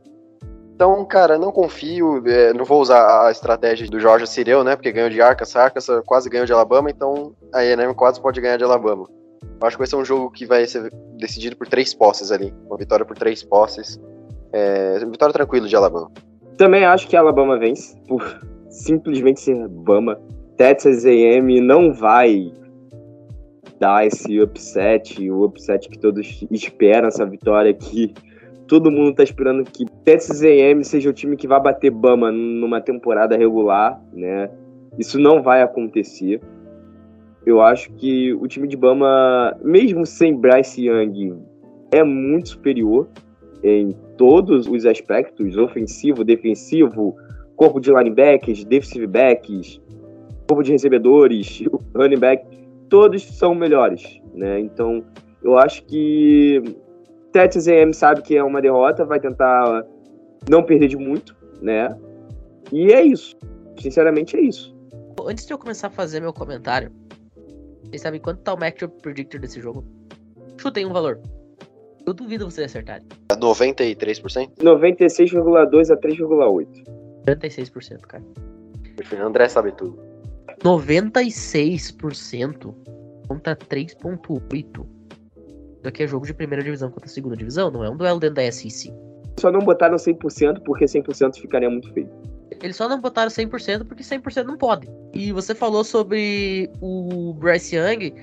Então, 0.76 1.06
cara, 1.06 1.38
não 1.38 1.54
confio, 1.54 2.22
é, 2.28 2.54
não 2.54 2.66
vou 2.66 2.82
usar 2.82 3.28
a 3.28 3.32
estratégia 3.32 3.88
do 3.88 3.98
Jorge 3.98 4.28
Cireu, 4.28 4.62
né, 4.62 4.76
porque 4.76 4.92
ganhou 4.92 5.10
de 5.10 5.22
Arkansas, 5.22 5.56
Arkansas 5.56 6.04
quase 6.06 6.30
ganhou 6.30 6.46
de 6.46 6.52
Alabama, 6.52 6.90
então 6.90 7.34
a 7.54 7.60
A&M 7.60 7.94
quase 7.94 8.20
pode 8.22 8.42
ganhar 8.42 8.58
de 8.58 8.66
Alabama. 8.66 9.08
Eu 9.42 9.68
acho 9.68 9.78
que 9.78 9.80
vai 9.80 9.88
ser 9.88 9.96
um 9.96 10.04
jogo 10.04 10.30
que 10.32 10.46
vai 10.46 10.66
ser 10.68 10.92
decidido 11.18 11.56
por 11.56 11.66
três 11.68 11.94
posses 11.94 12.30
ali, 12.30 12.54
uma 12.68 12.76
vitória 12.78 13.06
por 13.06 13.18
três 13.18 13.42
posses, 13.42 13.98
é, 14.52 15.00
vitória 15.00 15.32
tranquila 15.32 15.66
de 15.66 15.76
Alabama. 15.78 16.12
Também 16.58 16.84
acho 16.84 17.08
que 17.08 17.16
Alabama 17.16 17.58
vence, 17.58 17.98
por 18.06 18.22
simplesmente 18.70 19.40
ser 19.40 19.68
Bama. 19.70 20.20
Texas 20.58 21.06
A&M 21.06 21.62
não 21.62 21.94
vai 21.94 22.52
dar 23.80 24.06
esse 24.06 24.40
upset, 24.42 25.30
o 25.30 25.44
upset 25.44 25.90
que 25.90 26.00
todos 26.00 26.46
esperam, 26.50 27.08
essa 27.08 27.26
vitória 27.26 27.74
que 27.74 28.14
todo 28.68 28.92
mundo 28.92 29.16
tá 29.16 29.24
esperando 29.24 29.64
que 29.64 29.86
Texas 30.04 30.42
A&M 30.42 30.84
seja 30.84 31.10
o 31.10 31.14
time 31.14 31.36
que 31.36 31.48
vai 31.48 31.62
bater 31.62 31.92
Bama 31.92 32.32
numa 32.32 32.82
temporada 32.82 33.38
regular, 33.38 34.02
né? 34.12 34.50
Isso 34.98 35.20
não 35.20 35.42
vai 35.42 35.62
acontecer. 35.62 36.42
Eu 37.46 37.62
acho 37.62 37.92
que 37.94 38.34
o 38.34 38.48
time 38.48 38.68
de 38.68 38.76
Bama, 38.76 39.56
mesmo 39.64 40.06
sem 40.06 40.36
Bryce 40.36 40.88
Young, 40.88 41.38
é 41.92 42.04
muito 42.04 42.50
superior 42.50 43.08
em 43.64 43.96
todos 44.18 44.68
os 44.68 44.86
aspectos, 44.86 45.58
ofensivo, 45.58 46.24
defensivo, 46.24 47.16
corpo 47.56 47.80
de 47.80 47.92
linebackers, 47.92 48.64
defensive 48.64 49.08
backs, 49.08 49.80
corpo 50.48 50.64
de 50.64 50.72
recebedores, 50.72 51.64
running 51.96 52.20
back, 52.20 52.46
todos 52.90 53.24
são 53.24 53.56
melhores, 53.56 54.22
né? 54.34 54.60
Então, 54.60 55.04
eu 55.44 55.58
acho 55.58 55.84
que 55.86 56.62
Texas 57.32 57.68
A&M 57.68 57.94
sabe 57.94 58.22
que 58.22 58.36
é 58.36 58.44
uma 58.44 58.62
derrota, 58.62 59.06
vai 59.06 59.20
tentar 59.20 59.86
não 60.50 60.64
perder 60.64 60.88
de 60.88 60.98
muito, 60.98 61.36
né? 61.62 61.96
E 62.72 62.92
é 62.92 63.04
isso. 63.04 63.36
Sinceramente 63.80 64.38
é 64.38 64.42
isso. 64.42 64.76
Antes 65.28 65.46
de 65.46 65.54
eu 65.54 65.58
começar 65.58 65.88
a 65.88 65.90
fazer 65.90 66.20
meu 66.20 66.32
comentário, 66.32 66.92
vocês 67.84 68.02
sabem 68.02 68.20
quanto 68.20 68.42
tá 68.42 68.54
o 68.54 68.60
matchup 68.60 68.94
predictor 69.02 69.40
desse 69.40 69.60
jogo? 69.60 69.84
Chutem 70.58 70.86
um 70.86 70.94
valor. 70.94 71.20
Eu 72.06 72.14
duvido 72.14 72.50
vocês 72.50 72.70
acertarem. 72.70 73.08
93%? 73.32 74.52
96,2 74.60 75.92
a 75.92 75.98
3,8. 75.98 76.84
96%, 77.26 78.02
cara. 78.02 78.24
O 79.12 79.26
André 79.26 79.50
sabe 79.50 79.72
tudo. 79.72 80.00
96% 80.64 82.74
contra 83.28 83.56
3,8%. 83.56 84.86
Isso 85.80 85.88
aqui 85.88 86.04
é 86.04 86.08
jogo 86.08 86.26
de 86.26 86.34
primeira 86.34 86.64
divisão 86.64 86.90
contra 86.90 87.08
segunda 87.08 87.36
divisão, 87.36 87.70
não 87.70 87.84
é 87.84 87.90
um 87.90 87.98
duelo 87.98 88.20
dentro 88.20 88.36
da 88.36 88.52
SEC. 88.52 88.92
Só 89.40 89.52
não 89.52 89.60
botaram 89.60 89.98
100% 89.98 90.62
porque 90.64 90.86
100% 90.86 91.40
ficaria 91.40 91.70
muito 91.70 91.92
feio. 91.94 92.10
Eles 92.64 92.76
só 92.76 92.88
não 92.88 93.02
botaram 93.02 93.30
100% 93.30 93.86
porque 93.86 94.04
100% 94.04 94.46
não 94.46 94.58
pode. 94.58 94.88
E 95.14 95.32
você 95.32 95.54
falou 95.54 95.84
sobre 95.84 96.70
o 96.82 97.34
Bryce 97.34 97.76
Young. 97.76 98.14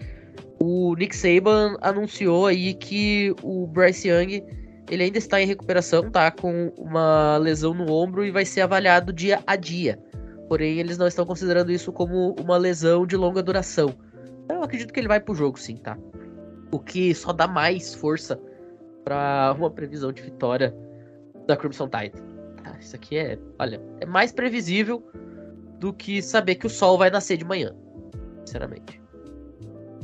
O 0.59 0.95
Nick 0.95 1.15
Saban 1.15 1.77
anunciou 1.81 2.47
aí 2.47 2.75
que 2.75 3.35
o 3.43 3.67
Bryce 3.67 4.09
Young 4.09 4.43
ele 4.91 5.05
ainda 5.05 5.19
está 5.19 5.41
em 5.41 5.47
recuperação, 5.47 6.11
tá? 6.11 6.31
Com 6.31 6.73
uma 6.77 7.37
lesão 7.37 7.73
no 7.73 7.91
ombro 7.93 8.25
e 8.25 8.31
vai 8.31 8.45
ser 8.45 8.63
avaliado 8.63 9.13
dia 9.13 9.41
a 9.47 9.57
dia. 9.57 9.99
Porém, 10.53 10.79
eles 10.79 10.99
não 10.99 11.07
estão 11.07 11.25
considerando 11.25 11.73
isso 11.73 11.91
como 11.91 12.37
uma 12.39 12.59
lesão 12.59 13.07
de 13.07 13.17
longa 13.17 13.43
duração. 13.43 13.95
Eu 14.51 14.63
acredito 14.63 14.93
que 14.93 15.01
ele 15.01 15.09
vai 15.09 15.19
pro 15.19 15.35
jogo, 15.35 15.59
sim, 15.59 15.77
tá? 15.77 15.97
O 16.71 16.79
que 16.79 17.15
só 17.15 17.33
dá 17.33 17.49
mais 17.49 17.95
força 17.95 18.39
para 19.03 19.57
uma 19.57 19.71
previsão 19.71 20.13
de 20.13 20.21
vitória 20.21 20.77
da 21.47 21.57
Crimson 21.57 21.89
Tide. 21.89 22.23
Tá? 22.63 22.77
Isso 22.79 22.95
aqui 22.95 23.17
é, 23.17 23.39
olha, 23.59 23.81
é 23.99 24.05
mais 24.05 24.31
previsível 24.31 25.03
do 25.79 25.91
que 25.91 26.21
saber 26.21 26.57
que 26.57 26.67
o 26.67 26.71
sol 26.71 26.99
vai 26.99 27.09
nascer 27.09 27.39
de 27.39 27.47
manhã, 27.47 27.75
sinceramente. 28.45 29.01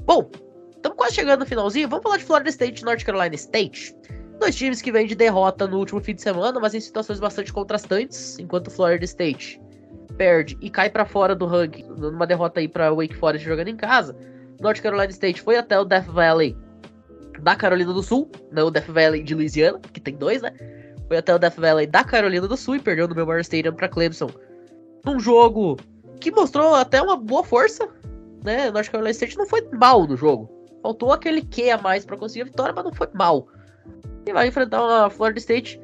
Bom, 0.07 0.31
estamos 0.75 0.97
quase 0.97 1.15
chegando 1.15 1.41
no 1.41 1.47
finalzinho. 1.47 1.91
Vamos 1.91 2.05
falar 2.05 2.17
de 2.17 2.25
Florida 2.25 2.49
State 2.49 2.81
e 2.81 2.85
North 2.87 3.05
Carolina 3.05 3.35
State. 3.35 3.95
Dois 4.41 4.57
times 4.57 4.81
que 4.81 4.91
vêm 4.91 5.07
de 5.07 5.15
derrota 5.15 5.67
no 5.67 5.77
último 5.79 6.01
fim 6.01 6.15
de 6.15 6.23
semana, 6.23 6.59
mas 6.59 6.73
em 6.73 6.81
situações 6.81 7.21
bastante 7.21 7.53
contrastantes, 7.53 8.39
enquanto 8.39 8.71
Florida 8.71 9.05
State 9.05 9.61
perde 10.19 10.59
e 10.61 10.69
cai 10.69 10.91
para 10.91 11.07
fora 11.07 11.35
do 11.35 11.47
ranking, 11.47 11.85
numa 11.97 12.27
derrota 12.27 12.61
aí 12.61 12.69
para 12.69 12.93
Wake 12.93 13.15
Forest 13.15 13.47
jogando 13.47 13.69
em 13.69 13.77
casa. 13.77 14.15
North 14.61 14.81
Carolina 14.83 15.11
State 15.11 15.41
foi 15.41 15.57
até 15.57 15.79
o 15.79 15.85
Death 15.85 16.07
Valley 16.07 16.57
da 17.41 17.55
Carolina 17.55 17.93
do 17.93 18.03
Sul, 18.03 18.29
não 18.51 18.67
o 18.67 18.71
Death 18.71 18.89
Valley 18.89 19.23
de 19.23 19.35
Louisiana, 19.35 19.79
que 19.93 20.01
tem 20.01 20.17
dois, 20.17 20.43
né? 20.43 20.53
Foi 21.07 21.17
até 21.17 21.33
o 21.33 21.39
Death 21.39 21.57
Valley 21.57 21.87
da 21.87 22.03
Carolina 22.03 22.49
do 22.49 22.57
Sul 22.57 22.77
e 22.77 22.81
perdeu 22.81 23.07
no 23.07 23.15
Memorial 23.15 23.41
Stadium 23.41 23.73
para 23.73 23.89
Clemson. 23.89 24.29
Num 25.07 25.21
jogo 25.21 25.77
que 26.21 26.33
mostrou 26.33 26.75
até 26.75 27.01
uma 27.01 27.17
boa 27.17 27.45
força, 27.45 27.89
né? 28.45 28.71
North 28.73 28.91
Carolina 28.91 29.13
State 29.13 29.39
não 29.39 29.47
foi 29.47 29.67
mal 29.73 30.07
no 30.07 30.17
jogo. 30.17 30.51
Faltou 30.83 31.13
aquele 31.13 31.43
que 31.43 31.71
a 31.71 31.79
mais 31.79 32.05
para 32.05 32.17
conseguir 32.17 32.43
a 32.43 32.47
vitória, 32.47 32.75
mas 32.75 32.85
não 32.85 32.93
foi 32.93 33.09
mal. 33.15 33.47
E 34.27 34.33
vai 34.33 34.49
enfrentar 34.49 34.85
uma 34.85 35.09
Florida 35.09 35.39
State 35.39 35.81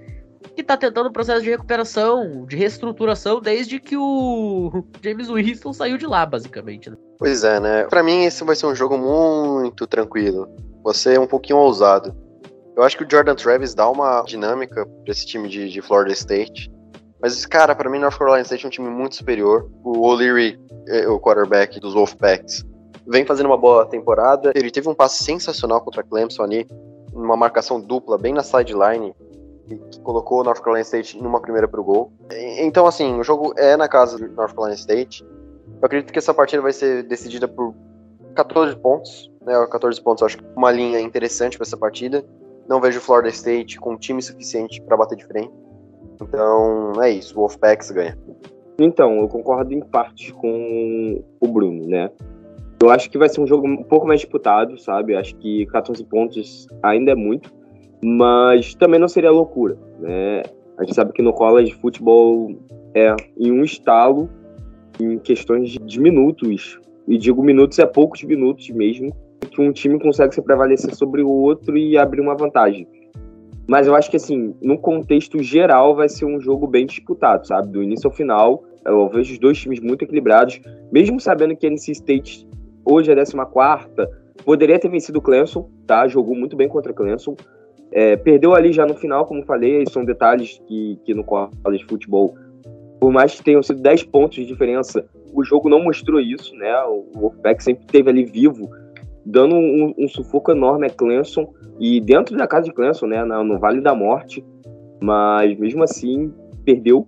que 0.55 0.63
tá 0.63 0.77
tentando 0.77 1.09
um 1.09 1.13
processo 1.13 1.43
de 1.43 1.51
recuperação, 1.51 2.45
de 2.47 2.57
reestruturação, 2.57 3.41
desde 3.41 3.81
que 3.81 3.97
o 3.97 4.85
James 5.03 5.29
Winston 5.29 5.73
saiu 5.73 5.99
de 5.99 6.07
lá, 6.07 6.25
basicamente. 6.25 6.91
Né? 6.91 6.97
Pois 7.19 7.45
é, 7.45 7.59
né? 7.61 7.85
Pra 7.85 8.03
mim, 8.03 8.25
esse 8.25 8.45
vai 8.45 8.57
ser 8.57 8.67
um 8.67 8.75
jogo 8.75 8.97
muito 8.99 9.87
tranquilo. 9.87 10.49
Você 10.83 11.15
é 11.15 11.21
um 11.21 11.27
pouquinho 11.27 11.59
ousado. 11.59 12.15
Eu 12.77 12.83
acho 12.83 12.97
que 12.97 13.05
o 13.05 13.11
Jordan 13.11 13.35
Travis 13.35 13.75
dá 13.75 13.89
uma 13.89 14.23
dinâmica 14.23 14.85
pra 14.85 15.13
esse 15.13 15.25
time 15.27 15.49
de, 15.49 15.69
de 15.71 15.81
Florida 15.81 16.13
State. 16.13 16.71
Mas, 17.21 17.47
cara, 17.47 17.75
para 17.75 17.89
mim, 17.89 17.99
North 17.99 18.19
Carolina 18.19 18.43
State 18.43 18.65
é 18.65 18.69
um 18.69 18.71
time 18.71 18.91
muito 18.91 19.17
superior. 19.17 19.71
O 19.83 20.07
O'Leary, 20.07 20.61
é, 20.89 21.09
o 21.09 21.19
quarterback 21.19 21.81
dos 21.81 21.95
Wolfpacks, 21.95 22.65
vem 23.07 23.25
fazendo 23.25 23.47
uma 23.47 23.57
boa 23.57 23.87
temporada. 23.87 24.53
Ele 24.55 24.71
teve 24.71 24.89
um 24.89 24.95
passe 24.95 25.25
sensacional 25.25 25.81
contra 25.81 26.03
Clemson 26.03 26.43
ali, 26.43 26.67
uma 27.13 27.37
marcação 27.37 27.81
dupla 27.81 28.19
bem 28.19 28.35
na 28.35 28.43
sideline, 28.43 29.15
que 29.67 30.01
colocou 30.01 30.41
o 30.41 30.45
North 30.45 30.59
Carolina 30.61 30.83
State 30.83 31.21
numa 31.21 31.41
primeira 31.41 31.67
pro 31.67 31.83
gol. 31.83 32.13
Então, 32.59 32.87
assim, 32.87 33.19
o 33.19 33.23
jogo 33.23 33.55
é 33.57 33.77
na 33.77 33.89
casa 33.89 34.19
do 34.19 34.29
North 34.33 34.55
Carolina 34.55 34.75
State. 34.75 35.25
Eu 35.25 35.87
acredito 35.87 36.13
que 36.13 36.19
essa 36.19 36.35
partida 36.35 36.63
vai 36.63 36.73
ser 36.73 37.03
decidida 37.05 37.49
por 37.49 37.75
14 38.35 38.77
pontos, 38.77 39.31
né? 39.45 39.55
14 39.71 40.01
pontos, 40.03 40.23
eu 40.23 40.27
acho 40.27 40.39
que 40.39 40.45
uma 40.57 40.71
linha 40.71 41.01
interessante 41.01 41.57
para 41.57 41.65
essa 41.65 41.77
partida. 41.77 42.25
Não 42.69 42.81
vejo 42.81 43.01
Florida 43.01 43.29
State 43.29 43.79
com 43.79 43.97
time 43.97 44.23
suficiente 44.23 44.81
para 44.83 44.97
bater 44.97 45.17
de 45.17 45.27
frente. 45.27 45.53
Então, 46.21 46.93
é 47.03 47.11
isso, 47.11 47.35
o 47.35 47.41
Wolfpacks 47.41 47.91
ganha. 47.91 48.19
Então, 48.79 49.21
eu 49.21 49.29
concordo 49.29 49.73
em 49.73 49.81
parte 49.81 50.33
com 50.33 51.23
o 51.41 51.49
Bruno, 51.49 51.87
né? 51.87 52.11
Eu 52.83 52.91
acho 52.91 53.09
que 53.09 53.17
vai 53.17 53.29
ser 53.29 53.41
um 53.41 53.47
jogo 53.47 53.67
um 53.67 53.83
pouco 53.83 54.07
mais 54.07 54.21
disputado, 54.21 54.79
sabe? 54.79 55.15
Acho 55.15 55.35
que 55.37 55.65
14 55.67 56.05
pontos 56.05 56.67
ainda 56.83 57.13
é 57.13 57.15
muito 57.15 57.53
mas 58.03 58.75
também 58.75 58.99
não 58.99 59.09
seria 59.09 59.31
loucura, 59.31 59.77
né? 59.99 60.43
A 60.77 60.85
gente 60.85 60.95
sabe 60.95 61.13
que 61.13 61.23
no 61.23 61.33
college 61.33 61.73
futebol 61.75 62.55
é 62.95 63.15
em 63.39 63.53
um 63.53 63.63
estalo, 63.63 64.29
em 65.01 65.19
questões 65.19 65.71
de 65.71 66.01
minutos, 66.01 66.81
e 67.07 67.19
digo 67.19 67.43
minutos 67.43 67.79
é 67.79 67.87
poucos 67.87 68.23
minutos 68.23 68.69
mesmo, 68.71 69.15
que 69.51 69.61
um 69.61 69.73
time 69.73 69.99
consegue 70.01 70.35
se 70.35 70.43
prevalecer 70.43 70.95
sobre 70.95 71.23
o 71.23 71.29
outro 71.29 71.77
e 71.77 71.97
abrir 71.97 72.21
uma 72.21 72.35
vantagem. 72.35 72.89
Mas 73.67 73.87
eu 73.87 73.95
acho 73.95 74.11
que, 74.11 74.17
assim, 74.17 74.55
no 74.61 74.79
contexto 74.79 75.43
geral, 75.43 75.95
vai 75.95 76.09
ser 76.09 76.27
um 76.27 76.39
jogo 76.39 76.67
bem 76.67 76.85
disputado, 76.85 77.47
sabe? 77.47 77.69
Do 77.69 77.83
início 77.83 78.09
ao 78.09 78.15
final, 78.15 78.63
eu 78.85 79.09
vejo 79.09 79.33
os 79.33 79.39
dois 79.39 79.59
times 79.59 79.81
muito 79.81 80.03
equilibrados, 80.03 80.61
mesmo 80.93 81.19
sabendo 81.19 81.57
que 81.57 81.67
a 81.67 81.71
NC 81.71 81.93
State 81.93 82.47
hoje 82.85 83.11
é 83.11 83.15
14, 83.15 83.89
poderia 84.45 84.79
ter 84.79 84.91
vencido 84.91 85.19
o 85.19 85.23
Clemson, 85.23 85.71
tá? 85.87 86.07
Jogou 86.07 86.35
muito 86.35 86.57
bem 86.57 86.69
contra 86.69 86.93
o 86.93 86.95
Clemson, 86.95 87.35
é, 87.95 88.17
perdeu 88.17 88.55
ali 88.55 88.73
já 88.73 88.85
no 88.85 88.95
final, 88.95 89.25
como 89.25 89.45
falei, 89.45 89.85
são 89.87 90.05
detalhes 90.05 90.61
que, 90.67 90.99
que 91.05 91.15
no 91.15 91.23
college 91.23 91.79
de 91.79 91.85
futebol, 91.85 92.35
por 92.99 93.13
mais 93.13 93.37
que 93.37 93.45
tenham 93.45 93.63
sido 93.63 93.81
10 93.81 94.03
pontos 94.05 94.35
de 94.35 94.47
diferença, 94.47 95.07
o 95.33 95.45
jogo 95.45 95.69
não 95.69 95.81
mostrou 95.81 96.21
isso, 96.21 96.57
né? 96.57 96.75
O 96.87 97.07
Wolfpack 97.15 97.63
sempre 97.63 97.85
esteve 97.85 98.11
ali 98.11 98.25
vivo, 98.25 98.69
dando 99.25 99.55
um, 99.55 99.95
um, 99.97 100.09
sufoco 100.09 100.51
enorme 100.51 100.89
a 100.89 100.91
Clemson, 100.91 101.55
e 101.79 102.01
dentro 102.01 102.37
da 102.37 102.49
casa 102.49 102.65
de 102.65 102.73
Clemson, 102.73 103.07
né? 103.07 103.25
No, 103.25 103.45
no 103.45 103.61
Vale 103.61 103.81
da 103.81 103.95
Morte, 103.95 104.45
mas 105.01 105.57
mesmo 105.57 105.85
assim, 105.85 106.33
perdeu. 106.65 107.07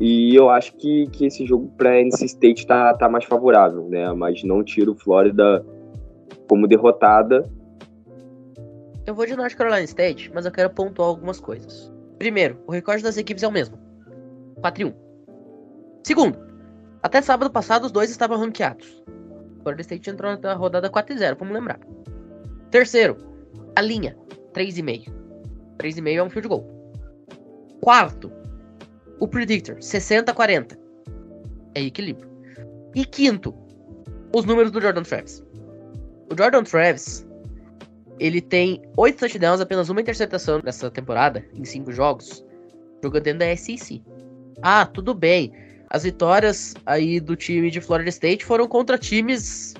E 0.00 0.34
eu 0.34 0.50
acho 0.50 0.74
que, 0.76 1.06
que 1.12 1.26
esse 1.26 1.46
jogo 1.46 1.70
para 1.78 2.00
NC 2.00 2.24
State 2.24 2.66
tá, 2.66 2.92
tá 2.92 3.08
mais 3.08 3.24
favorável, 3.24 3.88
né? 3.88 4.12
Mas 4.12 4.42
não 4.42 4.64
tiro 4.64 4.96
Flórida 4.96 5.64
como 6.48 6.66
derrotada, 6.66 7.48
eu 9.06 9.14
vou 9.14 9.24
de 9.24 9.36
North 9.36 9.54
Carolina 9.54 9.84
State, 9.84 10.30
mas 10.34 10.44
eu 10.44 10.52
quero 10.52 10.68
pontuar 10.68 11.08
algumas 11.08 11.38
coisas. 11.38 11.92
Primeiro, 12.18 12.60
o 12.66 12.72
recorde 12.72 13.02
das 13.02 13.16
equipes 13.16 13.42
é 13.42 13.48
o 13.48 13.52
mesmo. 13.52 13.78
4 14.60 14.82
e 14.82 14.84
1. 14.84 14.94
Segundo, 16.02 16.38
até 17.02 17.22
sábado 17.22 17.50
passado 17.50 17.84
os 17.84 17.92
dois 17.92 18.10
estavam 18.10 18.38
ranqueados. 18.38 19.02
Florida 19.62 19.82
State 19.82 20.10
entrou 20.10 20.36
na 20.36 20.54
rodada 20.54 20.90
4 20.90 21.14
e 21.14 21.18
0, 21.18 21.36
vamos 21.38 21.54
lembrar. 21.54 21.78
Terceiro, 22.70 23.16
a 23.76 23.80
linha, 23.80 24.16
3,5. 24.52 25.12
3,5 25.78 26.16
é 26.16 26.22
um 26.22 26.30
field 26.30 26.48
goal. 26.48 26.92
Quarto, 27.80 28.32
o 29.20 29.28
predictor, 29.28 29.76
60-40. 29.76 30.78
É 31.74 31.82
equilíbrio. 31.82 32.28
E 32.94 33.04
quinto, 33.04 33.54
os 34.34 34.44
números 34.44 34.70
do 34.70 34.80
Jordan 34.80 35.02
Travis. 35.02 35.44
O 36.32 36.36
Jordan 36.36 36.64
Travis 36.64 37.25
ele 38.18 38.40
tem 38.40 38.82
oito 38.96 39.18
touchdowns, 39.18 39.60
apenas 39.60 39.88
uma 39.88 40.00
interceptação 40.00 40.60
nessa 40.62 40.90
temporada, 40.90 41.44
em 41.54 41.64
cinco 41.64 41.92
jogos, 41.92 42.44
jogando 43.02 43.24
dentro 43.24 43.40
da 43.40 43.56
SEC. 43.56 44.02
Ah, 44.62 44.86
tudo 44.86 45.14
bem. 45.14 45.52
As 45.90 46.04
vitórias 46.04 46.74
aí 46.84 47.20
do 47.20 47.36
time 47.36 47.70
de 47.70 47.80
Florida 47.80 48.08
State 48.08 48.44
foram 48.44 48.66
contra 48.66 48.98
times, 48.98 49.74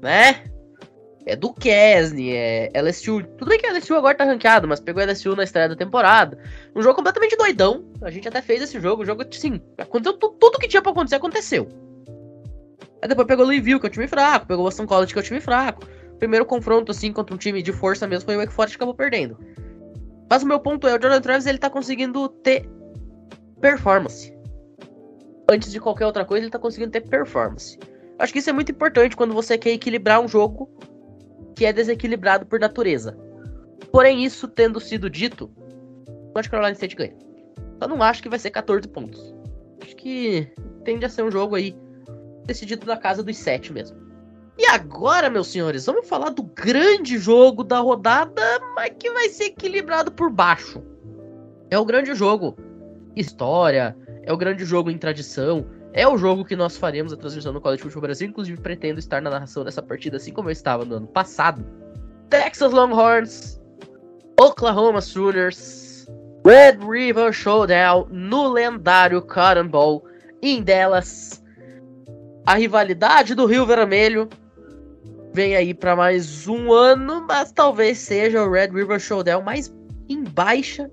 né? 0.00 0.44
é 1.26 1.36
do 1.36 1.52
Kesney, 1.52 2.34
é 2.34 2.70
LSU. 2.74 3.22
Tudo 3.38 3.48
bem 3.48 3.58
que 3.58 3.66
a 3.66 3.72
LSU 3.72 3.94
agora 3.94 4.16
tá 4.16 4.24
ranqueado, 4.24 4.66
mas 4.66 4.80
pegou 4.80 5.02
a 5.02 5.06
LSU 5.06 5.36
na 5.36 5.44
estreia 5.44 5.68
da 5.68 5.76
temporada. 5.76 6.38
Um 6.74 6.82
jogo 6.82 6.96
completamente 6.96 7.36
doidão. 7.36 7.84
A 8.02 8.10
gente 8.10 8.28
até 8.28 8.42
fez 8.42 8.62
esse 8.62 8.80
jogo. 8.80 9.02
O 9.02 9.06
jogo, 9.06 9.22
assim, 9.22 9.60
aconteceu 9.78 10.18
tudo, 10.18 10.36
tudo 10.38 10.58
que 10.58 10.68
tinha 10.68 10.82
pra 10.82 10.92
acontecer, 10.92 11.16
aconteceu. 11.16 11.68
Aí 13.00 13.08
depois 13.08 13.26
pegou 13.26 13.44
o 13.44 13.48
Louisville, 13.48 13.80
que 13.80 13.86
é 13.86 13.88
o 13.88 13.92
time 13.92 14.08
fraco. 14.08 14.46
Pegou 14.46 14.64
o 14.64 14.66
Boston 14.66 14.86
College, 14.86 15.12
que 15.12 15.18
é 15.18 15.22
o 15.22 15.24
time 15.24 15.40
fraco. 15.40 15.86
Primeiro 16.22 16.46
confronto, 16.46 16.92
assim, 16.92 17.12
contra 17.12 17.34
um 17.34 17.38
time 17.38 17.60
de 17.60 17.72
força 17.72 18.06
mesmo 18.06 18.26
foi 18.26 18.36
o 18.36 18.38
Wake 18.38 18.76
acabou 18.76 18.94
perdendo. 18.94 19.36
Mas 20.30 20.44
o 20.44 20.46
meu 20.46 20.60
ponto 20.60 20.86
é, 20.86 20.90
o 20.90 21.02
Jordan 21.02 21.20
Travis, 21.20 21.46
ele 21.46 21.58
tá 21.58 21.68
conseguindo 21.68 22.28
ter 22.28 22.70
performance. 23.60 24.32
Antes 25.50 25.72
de 25.72 25.80
qualquer 25.80 26.06
outra 26.06 26.24
coisa, 26.24 26.44
ele 26.44 26.52
tá 26.52 26.60
conseguindo 26.60 26.92
ter 26.92 27.00
performance. 27.00 27.76
Acho 28.20 28.32
que 28.32 28.38
isso 28.38 28.48
é 28.48 28.52
muito 28.52 28.70
importante 28.70 29.16
quando 29.16 29.34
você 29.34 29.58
quer 29.58 29.70
equilibrar 29.70 30.20
um 30.20 30.28
jogo 30.28 30.70
que 31.56 31.66
é 31.66 31.72
desequilibrado 31.72 32.46
por 32.46 32.60
natureza. 32.60 33.18
Porém, 33.90 34.24
isso 34.24 34.46
tendo 34.46 34.78
sido 34.78 35.10
dito, 35.10 35.50
o 36.06 36.32
North 36.36 36.48
Carolina 36.48 36.74
State 36.74 36.94
ganha. 36.94 37.16
Só 37.82 37.88
não 37.88 38.00
acho 38.00 38.22
que 38.22 38.28
vai 38.28 38.38
ser 38.38 38.52
14 38.52 38.86
pontos. 38.86 39.34
Acho 39.82 39.96
que 39.96 40.52
tende 40.84 41.04
a 41.04 41.08
ser 41.08 41.24
um 41.24 41.32
jogo 41.32 41.56
aí 41.56 41.76
decidido 42.46 42.86
na 42.86 42.96
casa 42.96 43.24
dos 43.24 43.36
7 43.36 43.72
mesmo. 43.72 44.11
E 44.58 44.66
agora, 44.66 45.30
meus 45.30 45.48
senhores, 45.48 45.86
vamos 45.86 46.08
falar 46.08 46.30
do 46.30 46.42
grande 46.42 47.16
jogo 47.18 47.64
da 47.64 47.78
rodada, 47.78 48.42
mas 48.74 48.92
que 48.98 49.10
vai 49.10 49.28
ser 49.28 49.44
equilibrado 49.44 50.12
por 50.12 50.30
baixo. 50.30 50.82
É 51.70 51.78
o 51.78 51.84
grande 51.84 52.14
jogo 52.14 52.56
história, 53.16 53.96
é 54.22 54.32
o 54.32 54.36
grande 54.36 54.64
jogo 54.64 54.90
em 54.90 54.98
tradição, 54.98 55.66
é 55.92 56.06
o 56.06 56.16
jogo 56.16 56.44
que 56.44 56.56
nós 56.56 56.76
faremos 56.76 57.12
a 57.12 57.16
transmissão 57.16 57.52
no 57.52 57.60
College 57.60 57.82
Football 57.82 58.02
Brasil. 58.02 58.28
Inclusive, 58.28 58.60
pretendo 58.60 58.98
estar 58.98 59.20
na 59.22 59.30
narração 59.30 59.64
dessa 59.64 59.82
partida, 59.82 60.16
assim 60.16 60.32
como 60.32 60.48
eu 60.48 60.52
estava 60.52 60.84
no 60.84 60.96
ano 60.96 61.06
passado. 61.06 61.64
Texas 62.28 62.72
Longhorns, 62.72 63.60
Oklahoma 64.40 65.00
Sooners, 65.00 66.06
Red 66.44 66.78
River 66.86 67.32
Showdown 67.32 68.08
no 68.10 68.48
lendário 68.48 69.22
Cotton 69.22 69.68
Bowl 69.68 70.04
em 70.42 70.62
Dallas. 70.62 71.42
A 72.46 72.54
rivalidade 72.54 73.34
do 73.34 73.46
Rio 73.46 73.64
Vermelho 73.64 74.28
vem 75.32 75.56
aí 75.56 75.72
para 75.72 75.96
mais 75.96 76.46
um 76.46 76.72
ano, 76.72 77.24
mas 77.26 77.52
talvez 77.52 77.98
seja 77.98 78.42
o 78.42 78.50
Red 78.50 78.68
River 78.68 79.00
Showdown 79.00 79.42
mais 79.42 79.72
em 80.08 80.22
baixa, 80.24 80.90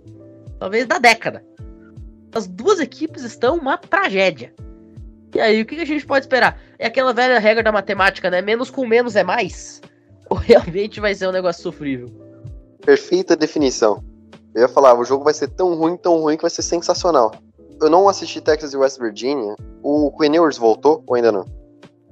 talvez 0.60 0.86
da 0.86 0.98
década. 0.98 1.44
As 2.34 2.48
duas 2.48 2.80
equipes 2.80 3.24
estão 3.24 3.58
uma 3.58 3.78
tragédia. 3.78 4.54
E 5.36 5.40
aí, 5.40 5.62
o 5.62 5.66
que 5.66 5.80
a 5.80 5.86
gente 5.86 6.06
pode 6.06 6.26
esperar? 6.26 6.60
É 6.78 6.88
aquela 6.88 7.14
velha 7.14 7.38
regra 7.38 7.64
da 7.64 7.72
matemática, 7.72 8.30
né? 8.30 8.42
Menos 8.42 8.72
com 8.72 8.86
menos 8.86 9.16
é 9.16 9.24
mais? 9.24 9.82
Ou 10.30 10.38
realmente 10.38 11.00
vai 11.00 11.14
ser 11.14 11.28
um 11.28 11.32
negócio 11.32 11.62
sofrível? 11.62 12.08
Perfeita 12.84 13.36
definição. 13.36 14.04
Eu 14.56 14.62
ia 14.62 14.68
falar, 14.68 14.98
o 14.98 15.04
jogo 15.04 15.24
vai 15.24 15.34
ser 15.34 15.50
tão 15.50 15.76
ruim, 15.76 15.98
tão 15.98 16.20
ruim 16.22 16.36
que 16.36 16.42
vai 16.42 16.50
ser 16.50 16.62
sensacional. 16.62 17.32
Eu 17.82 17.90
não 17.90 18.10
assisti 18.10 18.42
Texas 18.42 18.74
e 18.74 18.78
West 18.78 19.00
Virginia. 19.00 19.56
O 19.84 20.12
Ewers 20.24 20.58
voltou 20.58 21.04
ou 21.06 21.16
ainda 21.16 21.32
não? 21.32 21.46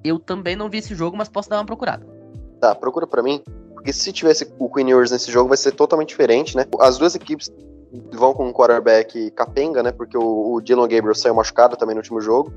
Eu 0.04 0.20
também 0.20 0.56
não 0.56 0.70
vi 0.70 0.78
esse 0.78 0.94
jogo, 0.94 1.18
mas 1.18 1.28
posso 1.28 1.50
dar 1.50 1.58
uma 1.58 1.66
procurada. 1.66 2.17
Tá, 2.60 2.74
procura 2.76 3.06
para 3.06 3.22
mim. 3.22 3.42
Porque 3.74 3.94
se 3.94 4.12
tivesse 4.12 4.52
o 4.60 4.70
Queen 4.70 4.90
Ewers 4.90 5.12
nesse 5.12 5.32
jogo, 5.32 5.50
vai 5.50 5.58
ser 5.58 5.72
totalmente 5.72 6.10
diferente, 6.10 6.58
né? 6.58 6.66
As 6.80 6.98
duas 6.98 7.16
equipes 7.16 7.50
vão 8.12 8.34
com 8.34 8.48
um 8.48 8.54
quarterback 8.54 9.32
capenga, 9.32 9.82
né? 9.82 9.92
Porque 9.92 10.18
o, 10.18 10.54
o 10.54 10.62
Dylan 10.62 10.88
Gabriel 10.88 11.16
saiu 11.16 11.36
machucado 11.36 11.78
também 11.78 11.96
no 11.96 12.02
último 12.02 12.20
jogo. 12.20 12.52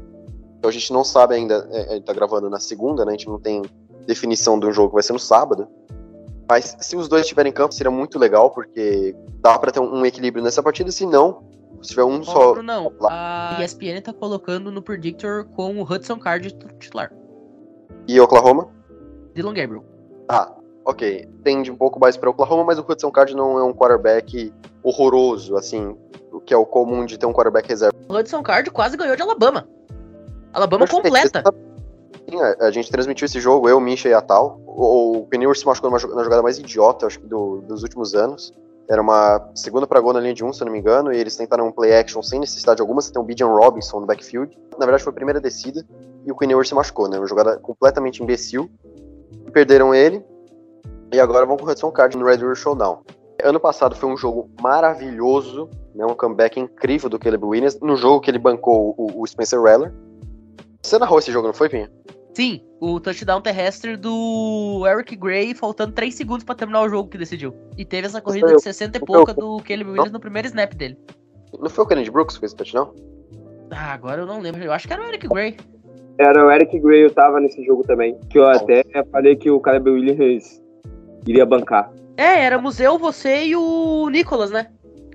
Então 0.58 0.68
a 0.68 0.72
gente 0.72 0.92
não 0.92 1.04
sabe 1.04 1.34
ainda, 1.34 1.68
é, 1.70 1.92
ele 1.92 2.02
tá 2.02 2.12
gravando 2.12 2.50
na 2.50 2.60
segunda, 2.60 3.04
né? 3.04 3.12
A 3.12 3.16
gente 3.16 3.28
não 3.28 3.38
tem 3.38 3.62
definição 4.06 4.58
do 4.58 4.72
jogo, 4.72 4.94
vai 4.94 5.02
ser 5.02 5.12
no 5.12 5.18
sábado. 5.18 5.68
Mas 6.48 6.76
se 6.80 6.96
os 6.96 7.08
dois 7.08 7.22
estiverem 7.22 7.50
em 7.50 7.54
campo, 7.54 7.72
seria 7.72 7.90
muito 7.90 8.18
legal, 8.18 8.50
porque 8.50 9.14
dá 9.40 9.58
para 9.58 9.70
ter 9.70 9.80
um, 9.80 10.04
equilíbrio 10.04 10.42
nessa 10.42 10.62
partida, 10.62 10.90
se 10.90 11.06
não, 11.06 11.44
se 11.80 11.90
tiver 11.90 12.02
um 12.02 12.18
oh, 12.18 12.24
só. 12.24 12.62
Não, 12.62 12.92
a 13.08 13.56
ESPN 13.62 14.00
tá 14.02 14.12
colocando 14.12 14.70
no 14.70 14.82
Predictor 14.82 15.44
com 15.54 15.80
o 15.80 15.82
Hudson 15.82 16.18
Card 16.18 16.50
titular. 16.78 17.12
E 18.08 18.20
Oklahoma? 18.20 18.68
Dylan 19.32 19.54
Gabriel. 19.54 19.89
Ah, 20.30 20.52
ok. 20.84 21.28
Tende 21.42 21.72
um 21.72 21.76
pouco 21.76 21.98
mais 21.98 22.16
para 22.16 22.30
Oklahoma, 22.30 22.62
mas 22.62 22.78
o 22.78 22.84
Hudson 22.88 23.10
Card 23.10 23.34
não 23.34 23.58
é 23.58 23.64
um 23.64 23.72
quarterback 23.72 24.52
horroroso, 24.80 25.56
assim, 25.56 25.96
o 26.32 26.40
que 26.40 26.54
é 26.54 26.56
o 26.56 26.64
comum 26.64 27.04
de 27.04 27.18
ter 27.18 27.26
um 27.26 27.32
quarterback 27.32 27.68
reserva. 27.68 27.96
O 28.08 28.16
Hudson 28.16 28.40
Card 28.40 28.70
quase 28.70 28.96
ganhou 28.96 29.16
de 29.16 29.22
Alabama. 29.22 29.66
Alabama 30.52 30.86
Perfeito. 30.86 31.02
completa. 31.02 31.42
Sim, 32.28 32.40
a, 32.60 32.70
gente 32.70 32.92
transmitiu 32.92 33.24
esse 33.24 33.40
jogo, 33.40 33.68
eu, 33.68 33.80
Misha 33.80 34.08
e 34.08 34.14
a 34.14 34.20
Tal. 34.20 34.60
O, 34.64 35.18
o 35.18 35.26
Penny 35.26 35.52
se 35.56 35.66
machucou 35.66 35.90
na 35.90 35.98
jogada 35.98 36.42
mais 36.42 36.58
idiota, 36.58 37.08
acho 37.08 37.18
que, 37.18 37.26
do, 37.26 37.60
dos 37.62 37.82
últimos 37.82 38.14
anos. 38.14 38.52
Era 38.88 39.02
uma 39.02 39.50
segunda 39.54 39.84
para 39.86 40.00
gol 40.00 40.12
na 40.12 40.20
linha 40.20 40.34
de 40.34 40.44
um, 40.44 40.52
se 40.52 40.62
eu 40.62 40.66
não 40.66 40.72
me 40.72 40.78
engano, 40.78 41.12
e 41.12 41.16
eles 41.16 41.36
tentaram 41.36 41.66
um 41.66 41.72
play 41.72 41.92
action 41.92 42.22
sem 42.22 42.38
necessidade 42.38 42.80
alguma. 42.80 43.00
Você 43.00 43.12
tem 43.12 43.20
o 43.20 43.24
Bijan 43.24 43.48
Robinson 43.48 44.00
no 44.00 44.06
backfield. 44.06 44.56
Na 44.78 44.86
verdade, 44.86 45.02
foi 45.02 45.12
a 45.12 45.14
primeira 45.14 45.40
descida 45.40 45.84
e 46.24 46.30
o 46.30 46.36
Quinn 46.36 46.62
se 46.64 46.74
machucou, 46.74 47.08
né? 47.08 47.18
Uma 47.18 47.26
jogada 47.26 47.56
completamente 47.58 48.22
imbecil. 48.22 48.70
Perderam 49.52 49.94
ele. 49.94 50.24
E 51.12 51.18
agora 51.18 51.44
vão 51.44 51.56
com 51.56 51.66
o 51.66 51.70
Hudson 51.70 51.90
Card 51.90 52.16
no 52.16 52.24
Red 52.24 52.36
River 52.36 52.54
Showdown. 52.54 53.02
Ano 53.42 53.58
passado 53.58 53.96
foi 53.96 54.08
um 54.08 54.16
jogo 54.16 54.48
maravilhoso, 54.60 55.68
né? 55.94 56.04
um 56.04 56.14
comeback 56.14 56.60
incrível 56.60 57.08
do 57.08 57.18
Caleb 57.18 57.44
Williams, 57.44 57.78
no 57.80 57.96
jogo 57.96 58.20
que 58.20 58.30
ele 58.30 58.38
bancou 58.38 58.94
o, 58.96 59.22
o 59.22 59.26
Spencer 59.26 59.60
Rattler. 59.60 59.92
Você 60.82 60.98
narrou 60.98 61.18
esse 61.18 61.32
jogo, 61.32 61.46
não 61.46 61.54
foi, 61.54 61.68
Pinha? 61.68 61.90
Sim, 62.34 62.62
o 62.80 63.00
touchdown 63.00 63.40
terrestre 63.40 63.96
do 63.96 64.84
Eric 64.86 65.16
Gray, 65.16 65.54
faltando 65.54 65.92
3 65.92 66.14
segundos 66.14 66.44
para 66.44 66.54
terminar 66.54 66.82
o 66.82 66.88
jogo 66.88 67.08
que 67.08 67.18
decidiu. 67.18 67.54
E 67.76 67.84
teve 67.84 68.06
essa 68.06 68.20
corrida 68.20 68.54
de 68.54 68.62
60 68.62 68.98
e 68.98 69.00
pouca 69.00 69.34
do 69.34 69.58
Caleb 69.58 69.90
Williams 69.90 70.12
no 70.12 70.20
primeiro 70.20 70.46
snap 70.46 70.72
dele. 70.74 70.96
Não 71.58 71.68
foi 71.68 71.84
o 71.84 71.86
Kennedy 71.86 72.10
Brooks 72.10 72.36
que 72.36 72.40
fez 72.40 72.52
esse 72.52 72.56
touchdown? 72.56 72.94
Ah, 73.70 73.92
agora 73.92 74.22
eu 74.22 74.26
não 74.26 74.40
lembro. 74.40 74.62
Eu 74.62 74.72
acho 74.72 74.86
que 74.86 74.92
era 74.92 75.02
o 75.02 75.06
Eric 75.06 75.26
Gray. 75.28 75.56
Era 76.20 76.46
o 76.46 76.50
Eric 76.50 76.78
Gray, 76.78 77.04
eu 77.04 77.10
tava 77.10 77.40
nesse 77.40 77.64
jogo 77.64 77.82
também. 77.82 78.14
Que 78.28 78.38
eu 78.38 78.46
até 78.46 78.84
falei 79.10 79.36
que 79.36 79.50
o 79.50 79.58
Caleb 79.58 79.88
Williams 79.88 80.62
iria 81.26 81.46
bancar. 81.46 81.90
É, 82.14 82.44
éramos 82.44 82.78
eu, 82.78 82.98
você 82.98 83.46
e 83.46 83.56
o 83.56 84.06
Nicolas, 84.10 84.50
né? 84.50 84.66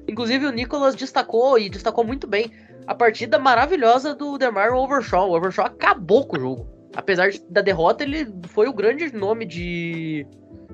Inclusive 0.08 0.48
o 0.48 0.52
Nicolas 0.52 0.96
destacou 0.96 1.60
e 1.60 1.70
destacou 1.70 2.04
muito 2.04 2.26
bem 2.26 2.50
a 2.88 2.96
partida 2.96 3.38
maravilhosa 3.38 4.16
do 4.16 4.36
Demar 4.40 4.74
Overshaw. 4.74 5.30
O 5.30 5.36
Overshaw 5.36 5.68
acabou 5.68 6.26
com 6.26 6.38
o 6.38 6.40
jogo. 6.40 6.68
Apesar 6.96 7.30
da 7.52 7.62
derrota, 7.62 8.04
ele 8.04 8.28
foi 8.48 8.68
o 8.68 8.74
grande 8.74 9.16
nome 9.16 9.46
de, 9.46 10.26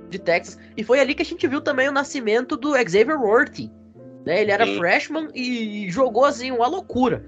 de 0.10 0.18
Texas. 0.18 0.58
E 0.78 0.84
foi 0.84 1.02
ali 1.02 1.14
que 1.14 1.24
a 1.24 1.26
gente 1.26 1.46
viu 1.46 1.60
também 1.60 1.90
o 1.90 1.92
nascimento 1.92 2.56
do 2.56 2.74
Xavier 2.78 3.20
Worthy. 3.20 3.70
Né? 4.26 4.44
Ele 4.44 4.52
era 4.52 4.66
Sim. 4.66 4.78
freshman 4.78 5.28
e 5.36 5.90
jogou 5.90 6.24
assim 6.24 6.52
uma 6.52 6.68
loucura. 6.68 7.22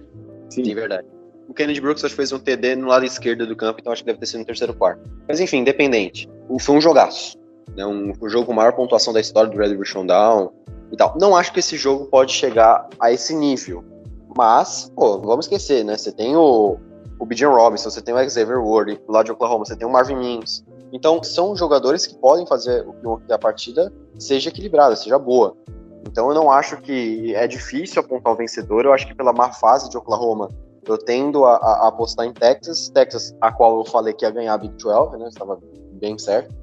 Sim, 0.49 0.63
Sim 0.63 0.73
verdade. 0.73 1.07
O 1.53 1.55
Kennedy 1.55 1.79
Brooks 1.79 2.03
acho 2.03 2.13
que 2.13 2.17
fez 2.17 2.31
um 2.31 2.39
TD 2.39 2.75
no 2.77 2.87
lado 2.87 3.05
esquerdo 3.05 3.45
do 3.45 3.55
campo, 3.55 3.79
então 3.79 3.93
acho 3.93 4.01
que 4.01 4.07
deve 4.07 4.17
ter 4.17 4.25
sido 4.25 4.39
no 4.39 4.45
terceiro 4.45 4.73
quarto. 4.73 5.07
Mas 5.27 5.39
enfim, 5.39 5.57
independente. 5.57 6.27
Foi 6.59 6.75
um 6.75 6.81
jogaço. 6.81 7.37
Né? 7.77 7.85
Um, 7.85 8.11
um 8.19 8.27
jogo 8.27 8.47
com 8.47 8.53
maior 8.53 8.73
pontuação 8.73 9.13
da 9.13 9.21
história 9.21 9.51
do 9.51 9.55
Red 9.55 9.67
River 9.67 9.85
Showdown 9.85 10.51
e 10.91 10.97
tal. 10.97 11.15
Não 11.21 11.35
acho 11.35 11.53
que 11.53 11.59
esse 11.59 11.77
jogo 11.77 12.07
pode 12.07 12.33
chegar 12.33 12.89
a 12.99 13.11
esse 13.11 13.35
nível. 13.35 13.85
Mas, 14.35 14.91
pô, 14.95 15.19
vamos 15.19 15.45
esquecer, 15.45 15.85
né? 15.85 15.95
Você 15.95 16.11
tem 16.11 16.35
o, 16.35 16.79
o 17.19 17.25
Bijan 17.27 17.51
Robinson, 17.51 17.91
você 17.91 18.01
tem 18.01 18.15
o 18.15 18.29
Xavier 18.29 18.59
Ward 18.59 18.99
lá 19.07 19.21
de 19.21 19.31
Oklahoma, 19.31 19.63
você 19.63 19.75
tem 19.75 19.87
o 19.87 19.91
Marvin 19.91 20.15
Mims. 20.15 20.65
Então, 20.91 21.21
são 21.21 21.55
jogadores 21.55 22.07
que 22.07 22.15
podem 22.15 22.47
fazer 22.47 22.83
que 23.27 23.31
a 23.31 23.37
partida 23.37 23.93
seja 24.17 24.49
equilibrada, 24.49 24.95
seja 24.95 25.19
boa. 25.19 25.55
Então, 26.07 26.29
eu 26.29 26.33
não 26.33 26.49
acho 26.49 26.81
que 26.81 27.35
é 27.35 27.45
difícil 27.45 28.01
apontar 28.01 28.33
o 28.33 28.35
vencedor. 28.35 28.85
Eu 28.85 28.91
acho 28.91 29.05
que 29.05 29.13
pela 29.13 29.31
má 29.31 29.51
fase 29.51 29.87
de 29.87 29.95
Oklahoma, 29.95 30.49
eu 30.86 30.97
tendo 30.97 31.45
a, 31.45 31.55
a 31.55 31.88
apostar 31.88 32.25
em 32.25 32.34
Texas. 32.34 32.89
Texas, 32.89 33.36
a 33.41 33.51
qual 33.51 33.77
eu 33.77 33.86
falei 33.86 34.13
que 34.13 34.25
ia 34.25 34.31
ganhar 34.31 34.53
a 34.53 34.57
Big 34.57 34.73
12, 34.75 35.17
né? 35.17 35.27
Estava 35.27 35.59
bem 35.93 36.17
certo. 36.17 36.53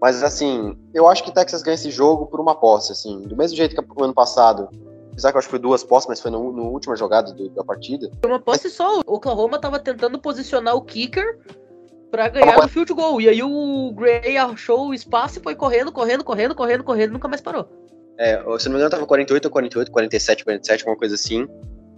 Mas, 0.00 0.22
assim, 0.22 0.76
eu 0.92 1.08
acho 1.08 1.24
que 1.24 1.32
Texas 1.32 1.62
ganha 1.62 1.74
esse 1.74 1.90
jogo 1.90 2.26
por 2.26 2.40
uma 2.40 2.54
posse, 2.54 2.92
assim. 2.92 3.22
Do 3.22 3.36
mesmo 3.36 3.56
jeito 3.56 3.74
que 3.74 4.00
o 4.00 4.04
ano 4.04 4.14
passado 4.14 4.68
Apesar 5.16 5.30
que 5.30 5.36
eu 5.36 5.38
acho 5.38 5.48
que 5.48 5.52
foi 5.52 5.58
duas 5.58 5.82
posses, 5.82 6.06
mas 6.06 6.20
foi 6.20 6.30
no, 6.30 6.52
no 6.52 6.64
última 6.64 6.94
jogada 6.94 7.32
do, 7.32 7.48
da 7.48 7.64
partida. 7.64 8.10
Foi 8.20 8.30
uma 8.30 8.38
posse 8.38 8.68
só. 8.68 9.00
O 9.00 9.14
Oklahoma 9.14 9.58
tava 9.58 9.78
tentando 9.78 10.18
posicionar 10.18 10.76
o 10.76 10.82
kicker 10.82 11.38
para 12.10 12.28
ganhar 12.28 12.62
o 12.62 12.68
field 12.68 12.92
goal. 12.92 13.18
E 13.18 13.26
aí 13.26 13.42
o 13.42 13.92
Gray 13.94 14.36
achou 14.36 14.88
o 14.88 14.94
espaço 14.94 15.38
e 15.38 15.42
foi 15.42 15.54
correndo, 15.54 15.90
correndo, 15.90 16.22
correndo, 16.22 16.54
correndo, 16.54 16.84
correndo, 16.84 17.12
nunca 17.14 17.28
mais 17.28 17.40
parou. 17.40 17.66
É, 18.18 18.36
se 18.58 18.66
não 18.66 18.72
me 18.72 18.78
engano, 18.78 18.90
tava 18.90 19.06
48 19.06 19.46
ou 19.46 19.50
48, 19.50 19.90
47, 19.90 20.44
47, 20.44 20.82
alguma 20.82 20.98
coisa 20.98 21.14
assim. 21.14 21.48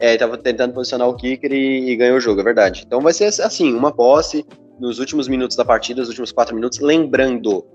É, 0.00 0.10
ele 0.10 0.18
tava 0.18 0.38
tentando 0.38 0.74
posicionar 0.74 1.08
o 1.08 1.14
kicker 1.14 1.52
e, 1.52 1.90
e, 1.90 1.96
ganhou 1.96 2.18
o 2.18 2.20
jogo, 2.20 2.40
é 2.40 2.44
verdade. 2.44 2.84
Então 2.86 3.00
vai 3.00 3.12
ser 3.12 3.26
assim, 3.42 3.74
uma 3.74 3.92
posse 3.92 4.44
nos 4.78 4.98
últimos 4.98 5.26
minutos 5.26 5.56
da 5.56 5.64
partida, 5.64 6.00
nos 6.00 6.08
últimos 6.08 6.30
quatro 6.30 6.54
minutos. 6.54 6.78
Lembrando, 6.78 7.66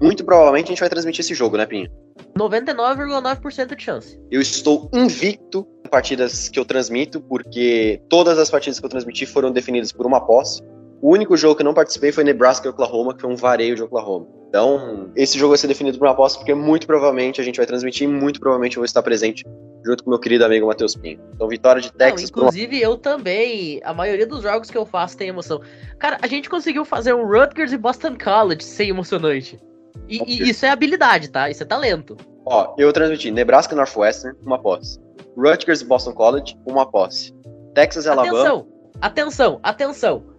muito 0.00 0.24
provavelmente 0.24 0.66
a 0.66 0.68
gente 0.68 0.80
vai 0.80 0.88
transmitir 0.88 1.20
esse 1.20 1.34
jogo, 1.34 1.56
né, 1.56 1.66
Pinho? 1.66 1.90
99,9% 2.38 3.74
de 3.74 3.82
chance. 3.82 4.20
Eu 4.30 4.40
estou 4.40 4.90
invicto 4.92 5.66
em 5.84 5.88
partidas 5.88 6.48
que 6.48 6.58
eu 6.58 6.64
transmito, 6.64 7.20
porque 7.20 8.00
todas 8.08 8.38
as 8.38 8.50
partidas 8.50 8.78
que 8.78 8.84
eu 8.84 8.90
transmiti 8.90 9.26
foram 9.26 9.50
definidas 9.50 9.92
por 9.92 10.06
uma 10.06 10.20
posse. 10.20 10.62
O 11.00 11.12
único 11.12 11.36
jogo 11.36 11.56
que 11.56 11.62
eu 11.62 11.66
não 11.66 11.74
participei 11.74 12.12
foi 12.12 12.24
Nebraska 12.24 12.66
e 12.66 12.70
Oklahoma, 12.70 13.14
que 13.14 13.22
foi 13.22 13.30
um 13.30 13.36
vareio 13.36 13.74
de 13.74 13.82
Oklahoma. 13.82 14.26
Então, 14.56 15.10
esse 15.14 15.38
jogo 15.38 15.50
vai 15.50 15.58
ser 15.58 15.66
definido 15.66 15.98
por 15.98 16.06
uma 16.06 16.12
aposta, 16.12 16.38
porque 16.38 16.54
muito 16.54 16.86
provavelmente 16.86 17.42
a 17.42 17.44
gente 17.44 17.58
vai 17.58 17.66
transmitir 17.66 18.08
e 18.08 18.10
muito 18.10 18.40
provavelmente 18.40 18.78
eu 18.78 18.80
vou 18.80 18.86
estar 18.86 19.02
presente 19.02 19.44
junto 19.84 20.02
com 20.02 20.08
meu 20.08 20.18
querido 20.18 20.46
amigo 20.46 20.66
Matheus 20.66 20.96
Pinho. 20.96 21.20
Então, 21.34 21.46
vitória 21.46 21.82
de 21.82 21.92
Texas. 21.92 22.30
Não, 22.30 22.38
inclusive, 22.38 22.80
eu 22.80 22.96
também. 22.96 23.82
A 23.84 23.92
maioria 23.92 24.26
dos 24.26 24.42
jogos 24.42 24.70
que 24.70 24.78
eu 24.78 24.86
faço 24.86 25.14
tem 25.14 25.28
emoção. 25.28 25.60
Cara, 25.98 26.16
a 26.22 26.26
gente 26.26 26.48
conseguiu 26.48 26.86
fazer 26.86 27.12
um 27.12 27.26
Rutgers 27.26 27.70
e 27.70 27.76
Boston 27.76 28.16
College 28.16 28.64
sem 28.64 28.88
emocionante. 28.88 29.60
E, 30.08 30.22
e, 30.26 30.48
isso 30.48 30.64
é 30.64 30.70
habilidade, 30.70 31.28
tá? 31.28 31.50
Isso 31.50 31.62
é 31.62 31.66
talento. 31.66 32.16
Ó, 32.46 32.74
eu 32.78 32.90
transmiti 32.94 33.30
Nebraska 33.30 33.76
Northwestern, 33.76 34.38
uma 34.42 34.58
posse. 34.58 34.98
Rutgers 35.36 35.82
e 35.82 35.84
Boston 35.84 36.14
College, 36.14 36.56
uma 36.64 36.90
posse. 36.90 37.34
Texas 37.74 38.06
e 38.06 38.08
Alabama. 38.08 38.38
Atenção, 38.38 38.66
atenção, 39.02 39.60
atenção. 39.62 40.35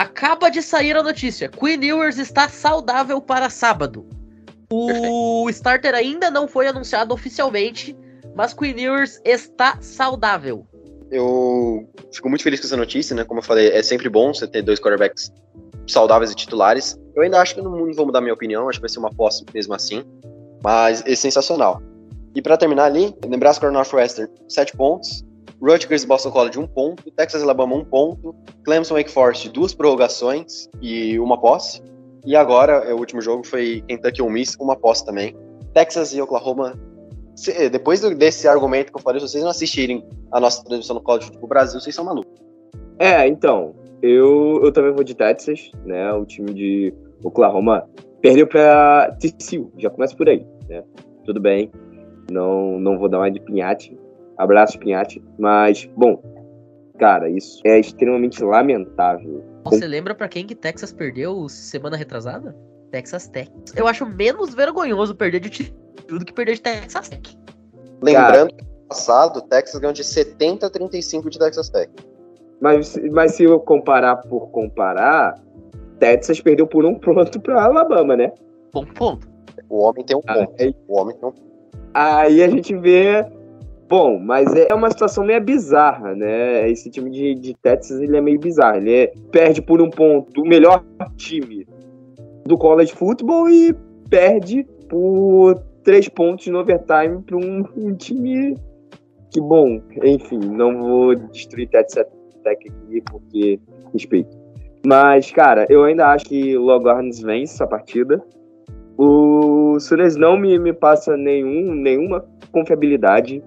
Acaba 0.00 0.48
de 0.48 0.62
sair 0.62 0.96
a 0.96 1.02
notícia. 1.02 1.46
Queen 1.46 1.84
Ewers 1.84 2.16
está 2.16 2.48
saudável 2.48 3.20
para 3.20 3.50
sábado. 3.50 4.06
O 4.72 4.86
Perfeito. 4.86 5.50
starter 5.50 5.94
ainda 5.94 6.30
não 6.30 6.48
foi 6.48 6.66
anunciado 6.66 7.12
oficialmente, 7.12 7.94
mas 8.34 8.54
Queen 8.54 8.80
Ewers 8.80 9.20
está 9.26 9.76
saudável. 9.82 10.66
Eu 11.10 11.86
fico 12.10 12.30
muito 12.30 12.42
feliz 12.42 12.60
com 12.60 12.66
essa 12.66 12.78
notícia, 12.78 13.14
né? 13.14 13.24
Como 13.24 13.40
eu 13.40 13.44
falei, 13.44 13.72
é 13.72 13.82
sempre 13.82 14.08
bom 14.08 14.32
você 14.32 14.46
ter 14.46 14.62
dois 14.62 14.80
quarterbacks 14.80 15.30
saudáveis 15.86 16.30
e 16.30 16.34
titulares. 16.34 16.98
Eu 17.14 17.22
ainda 17.22 17.38
acho 17.38 17.54
que 17.54 17.60
não, 17.60 17.70
não 17.70 17.92
vou 17.92 18.06
mudar 18.06 18.22
minha 18.22 18.32
opinião, 18.32 18.70
acho 18.70 18.78
que 18.78 18.84
vai 18.84 18.88
ser 18.88 19.00
uma 19.00 19.10
posse 19.10 19.44
mesmo 19.52 19.74
assim. 19.74 20.02
Mas 20.64 21.04
é 21.06 21.14
sensacional. 21.14 21.82
E 22.34 22.40
para 22.40 22.56
terminar 22.56 22.84
ali, 22.84 23.14
Nebraska 23.28 23.70
Northwestern, 23.70 24.32
7 24.48 24.74
pontos. 24.78 25.22
Rutgers 25.60 26.04
Boston 26.04 26.30
College, 26.30 26.58
1 26.58 26.62
um 26.62 26.66
ponto. 26.66 27.10
Texas 27.12 27.42
Alabama, 27.42 27.74
1 27.74 27.78
um 27.78 27.84
ponto. 27.84 28.34
Clemson 28.64 28.94
Wake 28.94 29.10
Forest, 29.10 29.48
duas 29.50 29.74
prorrogações 29.74 30.68
e 30.80 31.18
uma 31.18 31.38
posse. 31.40 31.82
E 32.24 32.36
agora, 32.36 32.84
é, 32.84 32.94
o 32.94 32.98
último 32.98 33.20
jogo 33.20 33.46
foi 33.46 33.82
Kentucky 33.86 34.22
Ole 34.22 34.32
Miss, 34.32 34.56
uma 34.60 34.76
posse 34.76 35.04
também. 35.04 35.36
Texas 35.74 36.14
e 36.14 36.20
Oklahoma. 36.20 36.78
Se, 37.34 37.68
depois 37.70 38.00
desse 38.16 38.48
argumento 38.48 38.92
que 38.92 38.98
eu 38.98 39.02
falei, 39.02 39.20
se 39.20 39.28
vocês 39.28 39.42
não 39.42 39.50
assistirem 39.50 40.04
a 40.32 40.40
nossa 40.40 40.64
transmissão 40.64 40.94
no 40.94 41.02
College 41.02 41.26
Football 41.26 41.48
Brasil, 41.48 41.80
vocês 41.80 41.94
são 41.94 42.04
malucos. 42.04 42.40
É, 42.98 43.26
então, 43.26 43.74
eu, 44.02 44.60
eu 44.62 44.72
também 44.72 44.92
vou 44.92 45.04
de 45.04 45.14
Texas, 45.14 45.70
né? 45.84 46.12
O 46.12 46.24
time 46.24 46.52
de 46.52 46.94
Oklahoma 47.22 47.88
perdeu 48.20 48.46
para 48.46 49.16
TCU, 49.18 49.72
já 49.78 49.88
começa 49.88 50.14
por 50.14 50.28
aí, 50.28 50.46
né? 50.68 50.82
Tudo 51.24 51.40
bem, 51.40 51.70
não, 52.30 52.78
não 52.78 52.98
vou 52.98 53.08
dar 53.08 53.18
mais 53.18 53.32
de 53.32 53.40
pinhate, 53.40 53.98
abraço 54.40 54.78
pinhate, 54.78 55.22
mas, 55.38 55.88
bom, 55.96 56.20
cara, 56.98 57.28
isso 57.28 57.60
é 57.64 57.78
extremamente 57.78 58.42
lamentável. 58.42 59.44
Você 59.64 59.86
lembra 59.86 60.14
para 60.14 60.28
quem 60.28 60.46
que 60.46 60.54
Texas 60.54 60.92
perdeu 60.92 61.48
semana 61.48 61.96
retrasada? 61.96 62.56
Texas 62.90 63.28
Tech. 63.28 63.50
Eu 63.76 63.86
acho 63.86 64.04
menos 64.06 64.54
vergonhoso 64.54 65.14
perder 65.14 65.40
de 65.40 65.72
tudo 66.08 66.24
que 66.24 66.32
perder 66.32 66.54
de 66.54 66.62
Texas 66.62 67.08
Tech. 67.08 67.38
Lembrando 68.02 68.54
que 68.54 68.64
no 68.64 68.88
passado, 68.88 69.42
Texas 69.42 69.80
ganhou 69.80 69.92
de 69.92 70.02
70 70.02 70.66
a 70.66 70.70
35 70.70 71.30
de 71.30 71.38
Texas 71.38 71.68
Tech. 71.68 71.92
Mas, 72.60 72.98
mas 73.12 73.32
se 73.34 73.44
eu 73.44 73.60
comparar 73.60 74.16
por 74.16 74.50
comparar, 74.50 75.40
Texas 75.98 76.40
perdeu 76.40 76.66
por 76.66 76.84
um 76.84 76.94
ponto 76.94 77.40
para 77.40 77.62
Alabama, 77.62 78.16
né? 78.16 78.32
Um 78.74 78.84
ponto. 78.84 79.28
O 79.68 79.82
homem 79.82 80.04
tem 80.04 80.16
um 80.16 80.20
ponto. 80.20 80.54
Aí, 80.58 80.74
o 80.88 80.98
homem 80.98 81.16
tem 81.16 81.28
um 81.28 81.32
Aí 81.94 82.42
a 82.42 82.48
gente 82.48 82.76
vê. 82.76 83.24
Bom, 83.90 84.20
mas 84.20 84.54
é 84.54 84.72
uma 84.72 84.88
situação 84.88 85.24
meio 85.24 85.40
bizarra, 85.40 86.14
né? 86.14 86.70
Esse 86.70 86.88
time 86.88 87.10
de, 87.10 87.34
de 87.34 87.54
Texas 87.54 88.00
ele 88.00 88.16
é 88.16 88.20
meio 88.20 88.38
bizarro. 88.38 88.76
Ele 88.76 88.94
é, 88.94 89.12
perde 89.32 89.60
por 89.60 89.82
um 89.82 89.90
ponto 89.90 90.32
do 90.32 90.44
melhor 90.44 90.84
time 91.16 91.66
do 92.46 92.56
college 92.56 92.92
football 92.92 93.50
e 93.50 93.74
perde 94.08 94.64
por 94.88 95.56
três 95.82 96.08
pontos 96.08 96.46
no 96.46 96.60
overtime 96.60 97.20
para 97.26 97.36
um, 97.36 97.64
um, 97.76 97.92
time 97.94 98.56
que, 99.32 99.40
bom, 99.40 99.80
enfim, 100.04 100.38
não 100.38 100.78
vou 100.78 101.16
destruir 101.16 101.68
Texas 101.70 102.06
Tech 102.44 102.68
aqui 102.68 103.02
porque 103.10 103.58
respeito. 103.92 104.38
Mas, 104.86 105.32
cara, 105.32 105.66
eu 105.68 105.82
ainda 105.82 106.06
acho 106.06 106.26
que 106.26 106.56
o 106.56 106.62
Longhorns 106.62 107.20
vence 107.20 107.54
essa 107.54 107.66
partida. 107.66 108.22
O 108.96 109.80
Sunes 109.80 110.14
não 110.14 110.38
me, 110.38 110.58
me 110.60 110.72
passa 110.72 111.16
nenhum, 111.16 111.74
nenhuma 111.74 112.24
confiabilidade. 112.52 113.42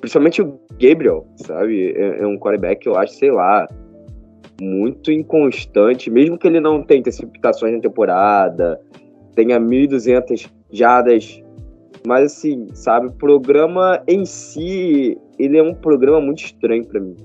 Principalmente 0.00 0.42
o 0.42 0.58
Gabriel, 0.80 1.26
sabe? 1.36 1.92
É, 1.92 2.22
é 2.22 2.26
um 2.26 2.38
quarterback 2.38 2.82
que 2.82 2.88
eu 2.88 2.96
acho, 2.96 3.14
sei 3.14 3.30
lá, 3.30 3.68
muito 4.60 5.10
inconstante. 5.10 6.10
Mesmo 6.10 6.38
que 6.38 6.46
ele 6.46 6.60
não 6.60 6.82
tenha 6.82 7.00
antecipações 7.00 7.74
na 7.74 7.80
temporada, 7.80 8.80
tenha 9.34 9.60
1.200 9.60 10.50
jadas. 10.70 11.42
Mas, 12.06 12.32
assim, 12.32 12.68
sabe? 12.74 13.06
O 13.08 13.12
programa 13.12 14.02
em 14.08 14.24
si, 14.24 15.16
ele 15.38 15.58
é 15.58 15.62
um 15.62 15.74
programa 15.74 16.20
muito 16.20 16.44
estranho 16.44 16.84
para 16.84 17.00
mim. 17.00 17.16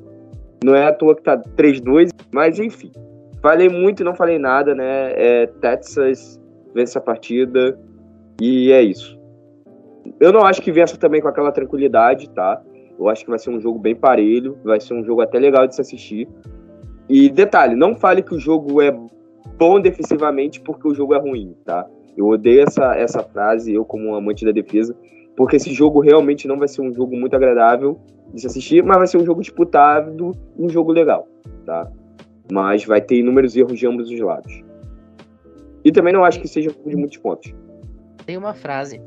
Não 0.64 0.76
é 0.76 0.86
à 0.88 0.94
toa 0.94 1.16
que 1.16 1.24
tá 1.24 1.38
3-2, 1.38 2.10
mas 2.32 2.60
enfim. 2.60 2.92
Falei 3.42 3.70
muito 3.70 4.02
e 4.02 4.04
não 4.04 4.16
falei 4.16 4.40
nada, 4.40 4.74
né? 4.74 5.14
É, 5.16 5.48
Texas 5.62 6.40
vence 6.74 6.98
a 6.98 7.02
partida 7.02 7.80
e 8.42 8.72
é 8.72 8.82
isso. 8.82 9.17
Eu 10.20 10.32
não 10.32 10.44
acho 10.44 10.62
que 10.62 10.72
vença 10.72 10.98
também 10.98 11.22
com 11.22 11.28
aquela 11.28 11.52
tranquilidade, 11.52 12.30
tá? 12.30 12.62
Eu 13.00 13.08
acho 13.08 13.24
que 13.24 13.30
vai 13.30 13.38
ser 13.38 13.52
um 13.52 13.62
jogo 13.62 13.78
bem 13.78 13.96
parelho, 13.96 14.58
vai 14.64 14.80
ser 14.80 14.96
um 14.96 15.04
jogo 15.04 15.22
até 15.22 15.38
legal 15.38 15.68
de 15.68 15.76
se 15.76 15.82
assistir. 15.82 16.28
E 17.08 17.30
detalhe, 17.30 17.76
não 17.76 17.96
fale 17.96 18.24
que 18.24 18.34
o 18.34 18.40
jogo 18.40 18.82
é 18.82 18.92
bom 19.58 19.80
defensivamente 19.80 20.60
porque 20.60 20.88
o 20.88 20.94
jogo 20.94 21.14
é 21.14 21.20
ruim, 21.20 21.56
tá? 21.64 21.86
Eu 22.18 22.28
odeio 22.28 22.62
essa, 22.62 22.96
essa 22.96 23.22
frase, 23.22 23.74
eu 23.74 23.86
como 23.86 24.16
amante 24.16 24.44
da 24.44 24.52
defesa, 24.52 24.96
porque 25.36 25.58
esse 25.58 25.72
jogo 25.72 26.00
realmente 26.00 26.48
não 26.48 26.58
vai 26.58 26.68
ser 26.68 26.82
um 26.82 26.92
jogo 26.92 27.16
muito 27.16 27.36
agradável 27.36 28.00
de 28.34 28.42
se 28.42 28.48
assistir, 28.48 28.84
mas 28.84 28.98
vai 28.98 29.08
ser 29.08 29.18
um 29.18 29.26
jogo 29.26 29.40
disputado, 29.40 30.32
um 30.58 30.68
jogo 30.68 30.92
legal, 30.92 31.28
tá? 31.64 31.90
Mas 32.52 32.84
vai 32.84 33.00
ter 33.00 33.18
inúmeros 33.18 33.56
erros 33.56 33.78
de 33.78 33.86
ambos 33.86 34.10
os 34.10 34.20
lados. 34.20 34.64
E 35.86 35.92
também 35.92 36.12
não 36.12 36.26
acho 36.26 36.42
que 36.42 36.48
seja 36.48 36.72
de 36.86 36.96
muitos 36.96 37.18
pontos. 37.18 37.54
Tem 38.26 38.36
uma 38.36 38.54
frase 38.54 39.00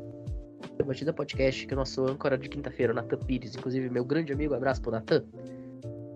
Batida 0.85 1.13
Podcast 1.13 1.65
que 1.65 1.73
o 1.73 1.77
nosso 1.77 2.05
âncora 2.05 2.37
de 2.37 2.49
quinta-feira, 2.49 2.93
o 2.93 2.95
Natan 2.95 3.17
Pires, 3.17 3.55
inclusive 3.55 3.89
meu 3.89 4.03
grande 4.05 4.33
amigo, 4.33 4.53
abraço 4.53 4.81
pro 4.81 4.91
Natan, 4.91 5.23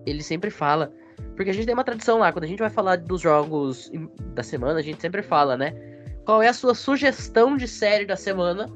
ele 0.06 0.22
sempre 0.22 0.50
fala, 0.50 0.92
porque 1.34 1.50
a 1.50 1.52
gente 1.52 1.66
tem 1.66 1.74
uma 1.74 1.84
tradição 1.84 2.18
lá, 2.18 2.32
quando 2.32 2.44
a 2.44 2.48
gente 2.48 2.60
vai 2.60 2.70
falar 2.70 2.96
dos 2.96 3.20
jogos 3.20 3.90
da 4.34 4.42
semana, 4.42 4.78
a 4.78 4.82
gente 4.82 5.00
sempre 5.00 5.22
fala, 5.22 5.56
né? 5.56 5.74
Qual 6.24 6.42
é 6.42 6.48
a 6.48 6.52
sua 6.52 6.74
sugestão 6.74 7.56
de 7.56 7.68
série 7.68 8.04
da 8.04 8.16
semana 8.16 8.70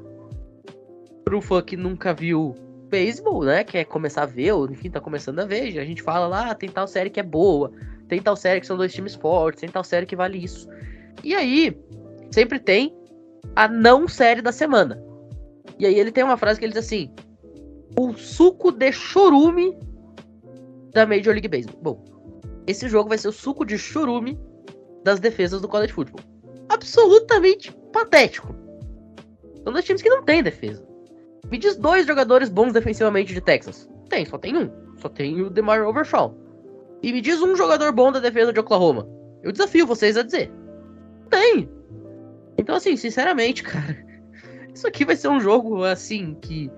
pro 1.23 1.41
fã 1.41 1.61
que 1.61 1.77
nunca 1.77 2.13
viu 2.13 2.55
beisebol, 2.89 3.43
né? 3.43 3.63
Quer 3.63 3.85
começar 3.85 4.23
a 4.23 4.25
ver, 4.25 4.51
ou 4.51 4.69
enfim, 4.69 4.89
tá 4.89 4.99
começando 4.99 5.39
a 5.39 5.45
ver. 5.45 5.79
A 5.79 5.85
gente 5.85 6.01
fala 6.01 6.27
lá, 6.27 6.51
ah, 6.51 6.55
tem 6.55 6.69
tal 6.69 6.87
série 6.87 7.09
que 7.09 7.19
é 7.19 7.23
boa, 7.23 7.71
tem 8.07 8.21
tal 8.21 8.35
série 8.35 8.59
que 8.59 8.67
são 8.67 8.77
dois 8.77 8.93
times 8.93 9.15
fortes, 9.15 9.61
tem 9.61 9.69
tal 9.69 9.83
série 9.83 10.05
que 10.05 10.15
vale 10.15 10.43
isso. 10.43 10.69
E 11.23 11.33
aí, 11.33 11.77
sempre 12.29 12.59
tem 12.59 12.93
a 13.55 13.67
não 13.67 14.07
série 14.07 14.41
da 14.41 14.51
semana. 14.51 15.01
E 15.77 15.85
aí 15.85 15.99
ele 15.99 16.11
tem 16.11 16.23
uma 16.23 16.37
frase 16.37 16.59
que 16.59 16.65
ele 16.65 16.73
diz 16.73 16.85
assim: 16.85 17.11
O 17.97 18.13
suco 18.13 18.71
de 18.71 18.91
chorume 18.91 19.77
da 20.93 21.05
Major 21.05 21.33
League 21.33 21.47
Baseball. 21.47 21.81
Bom, 21.81 22.03
esse 22.67 22.87
jogo 22.87 23.09
vai 23.09 23.17
ser 23.17 23.27
o 23.27 23.33
suco 23.33 23.65
de 23.65 23.77
chorume 23.77 24.39
das 25.03 25.19
defesas 25.19 25.61
do 25.61 25.67
college 25.67 25.93
football. 25.93 26.23
Absolutamente 26.69 27.71
patético. 27.91 28.55
São 29.63 29.73
dois 29.73 29.85
times 29.85 30.01
que 30.01 30.09
não 30.09 30.23
têm 30.23 30.43
defesa. 30.43 30.85
Me 31.49 31.57
diz 31.57 31.75
dois 31.75 32.05
jogadores 32.05 32.49
bons 32.49 32.71
defensivamente 32.71 33.33
de 33.33 33.41
Texas. 33.41 33.89
Tem, 34.09 34.25
só 34.25 34.37
tem 34.37 34.55
um. 34.55 34.71
Só 34.97 35.09
tem 35.09 35.41
o 35.41 35.49
DeMar 35.49 35.85
Overshaw. 35.87 36.35
E 37.03 37.11
me 37.11 37.21
diz 37.21 37.41
um 37.41 37.55
jogador 37.55 37.91
bom 37.91 38.11
da 38.11 38.19
defesa 38.19 38.53
de 38.53 38.59
Oklahoma. 38.59 39.07
Eu 39.43 39.51
desafio 39.51 39.87
vocês 39.87 40.15
a 40.17 40.23
dizer. 40.23 40.51
Tem. 41.29 41.69
Então, 42.57 42.75
assim, 42.75 42.95
sinceramente, 42.95 43.63
cara, 43.63 44.05
isso 44.73 44.87
aqui 44.87 45.05
vai 45.05 45.15
ser 45.15 45.27
um 45.27 45.39
jogo, 45.39 45.83
assim, 45.83 46.35
que. 46.41 46.71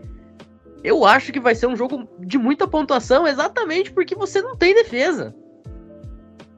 Eu 0.83 1.05
acho 1.05 1.31
que 1.31 1.39
vai 1.39 1.55
ser 1.55 1.67
um 1.67 1.77
jogo 1.77 2.07
de 2.19 2.37
muita 2.37 2.67
pontuação 2.67 3.25
exatamente 3.25 3.91
porque 3.91 4.15
você 4.15 4.41
não 4.41 4.57
tem 4.57 4.73
defesa. 4.73 5.33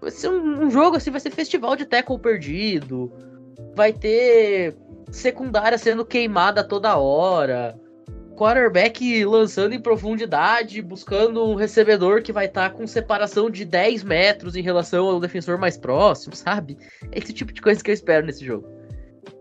Vai 0.02 0.10
ser 0.10 0.30
um, 0.30 0.64
um 0.64 0.72
jogo, 0.72 0.98
assim, 0.98 1.12
vai 1.12 1.20
ser 1.20 1.30
festival 1.30 1.76
de 1.76 1.86
tackle 1.86 2.18
perdido. 2.18 3.12
Vai 3.76 3.94
ter 3.94 4.76
secundária 5.12 5.78
sendo 5.78 6.04
queimada 6.04 6.64
toda 6.64 6.98
hora 6.98 7.80
quarterback 8.36 9.26
lançando 9.26 9.74
em 9.74 9.80
profundidade, 9.80 10.82
buscando 10.82 11.44
um 11.46 11.56
recebedor 11.56 12.22
que 12.22 12.34
vai 12.34 12.46
estar 12.46 12.70
tá 12.70 12.76
com 12.76 12.86
separação 12.86 13.50
de 13.50 13.66
10 13.66 14.04
metros 14.04 14.56
em 14.56 14.62
relação 14.62 15.08
ao 15.08 15.20
defensor 15.20 15.58
mais 15.58 15.78
próximo, 15.78 16.36
sabe? 16.36 16.78
É 17.12 17.18
esse 17.18 17.34
tipo 17.34 17.52
de 17.52 17.62
coisa 17.62 17.82
que 17.84 17.90
eu 17.90 17.94
espero 17.94 18.26
nesse 18.26 18.46
jogo. 18.46 18.68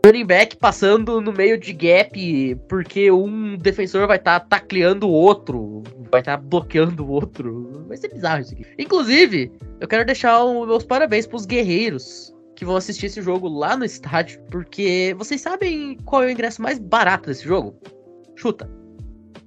Running 0.04 0.26
back 0.26 0.56
passando 0.56 1.20
no 1.20 1.32
meio 1.32 1.58
de 1.58 1.72
gap 1.72 2.54
porque 2.68 3.10
um 3.10 3.56
defensor 3.56 4.06
vai 4.06 4.18
estar 4.18 4.40
tá 4.40 4.46
tacleando 4.46 5.08
o 5.08 5.12
outro, 5.12 5.82
vai 6.10 6.20
estar 6.20 6.36
tá 6.36 6.42
bloqueando 6.42 7.06
o 7.06 7.10
outro. 7.10 7.84
Vai 7.88 7.96
ser 7.96 8.08
bizarro 8.08 8.42
isso 8.42 8.52
aqui. 8.52 8.66
Inclusive, 8.78 9.50
eu 9.80 9.88
quero 9.88 10.04
deixar 10.04 10.44
os 10.44 10.66
meus 10.66 10.84
parabéns 10.84 11.26
pros 11.26 11.46
guerreiros 11.46 12.34
que 12.54 12.64
vão 12.64 12.76
assistir 12.76 13.06
esse 13.06 13.20
jogo 13.20 13.48
lá 13.48 13.76
no 13.76 13.84
estádio, 13.84 14.40
porque 14.50 15.14
vocês 15.18 15.40
sabem 15.40 15.98
qual 16.04 16.22
é 16.22 16.26
o 16.26 16.30
ingresso 16.30 16.62
mais 16.62 16.78
barato 16.78 17.28
desse 17.28 17.44
jogo? 17.44 17.74
Chuta. 18.36 18.68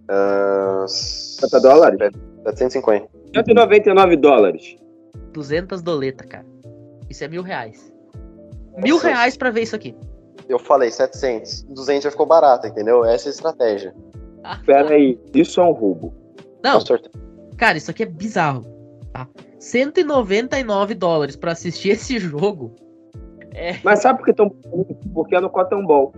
Uh, 0.10 0.88
50 0.88 1.60
dólares? 1.62 2.00
750. 2.46 3.10
199 3.34 4.18
dólares. 4.18 4.76
200 5.34 5.82
doleta, 5.82 6.26
cara. 6.26 6.46
Isso 7.10 7.24
é 7.24 7.28
mil 7.28 7.42
reais. 7.42 7.94
Mil 8.78 8.98
reais 8.98 9.38
pra 9.38 9.50
ver 9.50 9.64
isso 9.64 9.76
aqui. 9.76 9.96
Eu 10.50 10.60
falei 10.60 10.92
700. 10.92 11.64
200 11.64 12.04
já 12.04 12.12
ficou 12.12 12.26
barato, 12.26 12.68
entendeu? 12.68 13.04
Essa 13.04 13.28
é 13.28 13.30
a 13.30 13.32
estratégia. 13.32 13.96
Ah, 14.44 14.60
Pera 14.66 14.94
aí, 14.94 15.20
isso 15.34 15.60
é 15.60 15.64
um 15.64 15.72
roubo. 15.72 16.14
Não, 16.64 16.80
cara, 17.58 17.78
isso 17.78 17.92
aqui 17.92 18.04
é 18.04 18.06
bizarro. 18.06 18.66
Tá? 19.12 19.28
199 19.60 20.94
dólares 20.94 21.36
pra 21.36 21.52
assistir 21.52 21.90
esse 21.92 22.20
jogo. 22.20 22.76
É, 23.54 23.78
Mas 23.84 24.00
sabe 24.00 24.20
por 24.20 24.26
que 24.26 24.34
tão 24.34 24.50
Porque 25.14 25.36
é 25.36 25.42
no 25.42 25.50
Cotton 25.50 25.86
Ball. 25.86 26.14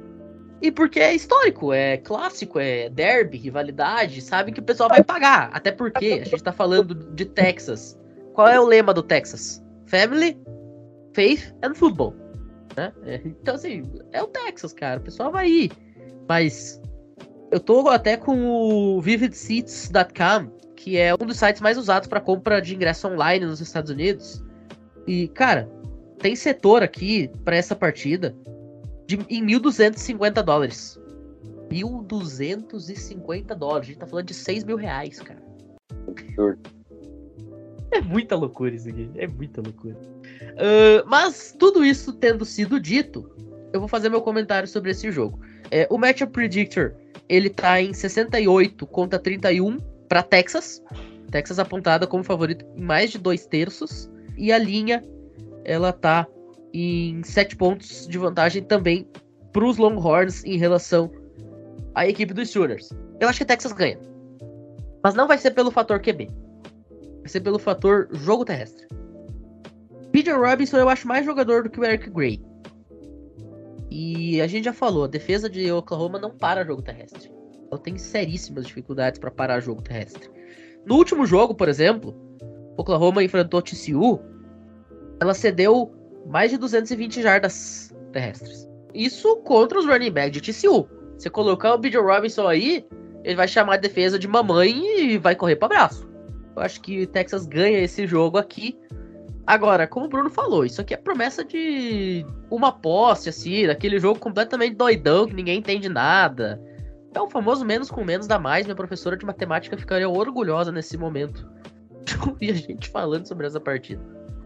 E 0.61 0.71
porque 0.71 0.99
é 0.99 1.15
histórico, 1.15 1.71
é 1.71 1.95
clássico, 1.97 2.59
é 2.59 2.89
derby, 2.89 3.37
rivalidade, 3.37 4.21
sabe 4.21 4.51
que 4.51 4.59
o 4.59 4.63
pessoal 4.63 4.89
vai 4.89 5.01
pagar. 5.01 5.49
Até 5.53 5.71
porque 5.71 6.19
a 6.21 6.25
gente 6.25 6.43
tá 6.43 6.51
falando 6.51 6.93
de 6.93 7.25
Texas. 7.25 7.97
Qual 8.33 8.47
é 8.47 8.59
o 8.59 8.65
lema 8.65 8.93
do 8.93 9.01
Texas? 9.01 9.63
Family, 9.85 10.37
Faith 11.13 11.53
and 11.63 11.75
Football. 11.75 12.13
Né? 12.79 12.93
É, 13.03 13.21
Então, 13.25 13.55
assim, 13.55 13.83
é 14.13 14.23
o 14.23 14.27
Texas, 14.27 14.71
cara. 14.71 14.99
O 14.99 15.03
pessoal 15.03 15.31
vai 15.31 15.49
ir. 15.49 15.71
Mas 16.27 16.81
eu 17.51 17.59
tô 17.59 17.87
até 17.89 18.15
com 18.15 18.45
o 18.45 19.01
vividseats.com, 19.01 20.49
que 20.75 20.97
é 20.97 21.13
um 21.13 21.25
dos 21.25 21.37
sites 21.37 21.61
mais 21.61 21.77
usados 21.77 22.07
para 22.07 22.21
compra 22.21 22.61
de 22.61 22.73
ingresso 22.73 23.07
online 23.07 23.45
nos 23.45 23.59
Estados 23.59 23.91
Unidos. 23.91 24.43
E, 25.05 25.27
cara, 25.29 25.69
tem 26.19 26.35
setor 26.35 26.83
aqui 26.83 27.29
para 27.43 27.57
essa 27.57 27.75
partida 27.75 28.33
de, 29.05 29.15
em 29.29 29.45
1.250 29.45 30.41
dólares. 30.41 30.97
1.250 31.69 33.55
dólares. 33.55 33.87
A 33.87 33.91
gente 33.91 33.99
tá 33.99 34.07
falando 34.07 34.25
de 34.25 34.33
6 34.33 34.63
mil 34.63 34.77
reais, 34.77 35.19
cara. 35.19 35.41
Absurdo. 36.07 36.59
É 37.91 37.99
muita 38.01 38.35
loucura 38.35 38.73
isso 38.73 38.87
aqui. 38.87 39.09
É 39.15 39.27
muita 39.27 39.61
loucura. 39.61 39.97
Ah, 40.57 41.03
mas, 41.05 41.55
tudo 41.57 41.83
isso 41.83 42.13
tendo 42.13 42.45
sido 42.45 42.79
dito, 42.79 43.29
eu 43.73 43.79
vou 43.79 43.89
fazer 43.89 44.09
meu 44.09 44.21
comentário 44.21 44.67
sobre 44.67 44.91
esse 44.91 45.11
jogo. 45.11 45.39
É, 45.71 45.87
o 45.89 45.97
Matchup 45.97 46.31
Predictor, 46.31 46.93
ele 47.27 47.49
tá 47.49 47.81
em 47.81 47.93
68 47.93 48.85
contra 48.87 49.19
31 49.19 49.77
para 50.07 50.23
Texas. 50.23 50.83
Texas 51.31 51.59
apontada 51.59 52.07
como 52.07 52.23
favorito 52.23 52.65
em 52.75 52.81
mais 52.81 53.11
de 53.11 53.19
dois 53.19 53.45
terços. 53.45 54.09
E 54.37 54.51
a 54.51 54.57
linha, 54.57 55.03
ela 55.63 55.93
tá 55.93 56.27
em 56.73 57.21
7 57.23 57.55
pontos 57.55 58.07
de 58.07 58.17
vantagem 58.17 58.63
também 58.63 59.07
para 59.51 59.65
os 59.65 59.77
Longhorns 59.77 60.43
em 60.43 60.57
relação 60.57 61.11
à 61.93 62.07
equipe 62.07 62.33
dos 62.33 62.49
Sooners. 62.49 62.89
Eu 63.19 63.27
acho 63.27 63.39
que 63.39 63.45
Texas 63.45 63.71
ganha. 63.71 63.99
Mas 65.03 65.13
não 65.13 65.27
vai 65.27 65.37
ser 65.37 65.51
pelo 65.51 65.71
fator 65.71 65.99
QB. 65.99 66.29
Vai 67.19 67.27
ser 67.27 67.41
pelo 67.41 67.59
fator 67.59 68.07
jogo 68.11 68.45
terrestre. 68.45 68.87
Peter 70.11 70.39
Robinson 70.39 70.77
eu 70.77 70.89
acho 70.89 71.07
mais 71.07 71.25
jogador 71.25 71.63
do 71.63 71.69
que 71.69 71.79
o 71.79 71.85
Eric 71.85 72.09
Gray. 72.09 72.41
E 73.89 74.39
a 74.41 74.47
gente 74.47 74.65
já 74.65 74.73
falou, 74.73 75.03
a 75.03 75.07
defesa 75.07 75.49
de 75.49 75.71
Oklahoma 75.71 76.19
não 76.19 76.31
para 76.31 76.65
jogo 76.65 76.81
terrestre. 76.81 77.31
Ela 77.71 77.79
tem 77.79 77.97
seríssimas 77.97 78.67
dificuldades 78.67 79.19
para 79.19 79.31
parar 79.31 79.59
jogo 79.59 79.81
terrestre. 79.81 80.29
No 80.85 80.95
último 80.95 81.25
jogo, 81.25 81.53
por 81.53 81.67
exemplo, 81.67 82.15
Oklahoma 82.77 83.23
enfrentou 83.23 83.61
TCU, 83.61 84.19
ela 85.19 85.33
cedeu 85.33 85.91
mais 86.27 86.51
de 86.51 86.57
220 86.57 87.21
jardas 87.21 87.93
terrestres. 88.11 88.67
Isso 88.93 89.37
contra 89.37 89.77
os 89.77 89.85
running 89.85 90.11
backs 90.11 90.41
de 90.41 90.41
TCU. 90.41 90.87
Você 91.17 91.29
colocar 91.29 91.73
o 91.73 91.77
Bijan 91.77 92.01
Robinson 92.01 92.47
aí, 92.47 92.87
ele 93.23 93.35
vai 93.35 93.47
chamar 93.47 93.73
a 93.73 93.77
defesa 93.77 94.17
de 94.17 94.27
mamãe 94.27 94.81
e 95.01 95.17
vai 95.17 95.35
correr 95.35 95.57
para 95.57 95.65
abraço. 95.67 96.09
Eu 96.55 96.61
acho 96.61 96.81
que 96.81 97.05
Texas 97.07 97.45
ganha 97.45 97.79
esse 97.79 98.07
jogo 98.07 98.37
aqui. 98.37 98.77
Agora, 99.49 99.87
como 99.87 100.05
o 100.05 100.09
Bruno 100.09 100.29
falou, 100.29 100.63
isso 100.63 100.79
aqui 100.79 100.93
é 100.93 100.97
promessa 100.97 101.43
de 101.43 102.23
uma 102.51 102.71
posse, 102.71 103.29
assim, 103.29 103.65
daquele 103.65 103.97
jogo 103.97 104.19
completamente 104.19 104.75
doidão 104.75 105.25
que 105.25 105.33
ninguém 105.33 105.57
entende 105.57 105.89
nada. 105.89 106.61
É 107.15 107.19
o 107.19 107.27
famoso 107.27 107.65
menos 107.65 107.89
com 107.89 108.05
menos 108.05 108.27
dá 108.27 108.37
mais. 108.37 108.67
Minha 108.67 108.75
professora 108.75 109.17
de 109.17 109.25
matemática 109.25 109.75
ficaria 109.75 110.07
orgulhosa 110.07 110.71
nesse 110.71 110.99
momento 110.99 111.49
de 112.03 112.15
ouvir 112.29 112.51
a 112.51 112.53
gente 112.53 112.89
falando 112.89 113.25
sobre 113.25 113.47
essa 113.47 113.59
partida. 113.59 113.99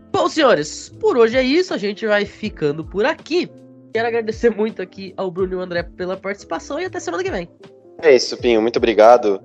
Bom, 0.09 0.29
senhores, 0.29 0.87
por 1.01 1.17
hoje 1.17 1.35
é 1.35 1.43
isso. 1.43 1.73
A 1.73 1.77
gente 1.77 2.07
vai 2.07 2.23
ficando 2.23 2.85
por 2.85 3.03
aqui. 3.03 3.51
Quero 3.93 4.07
agradecer 4.07 4.51
muito 4.51 4.81
aqui 4.81 5.13
ao 5.17 5.29
Bruno 5.29 5.51
e 5.51 5.55
ao 5.55 5.63
André 5.63 5.83
pela 5.83 6.15
participação 6.15 6.79
e 6.79 6.85
até 6.85 7.01
semana 7.01 7.25
que 7.25 7.29
vem. 7.29 7.49
É 8.01 8.15
isso, 8.15 8.37
Pinho. 8.37 8.61
Muito 8.61 8.77
obrigado. 8.77 9.41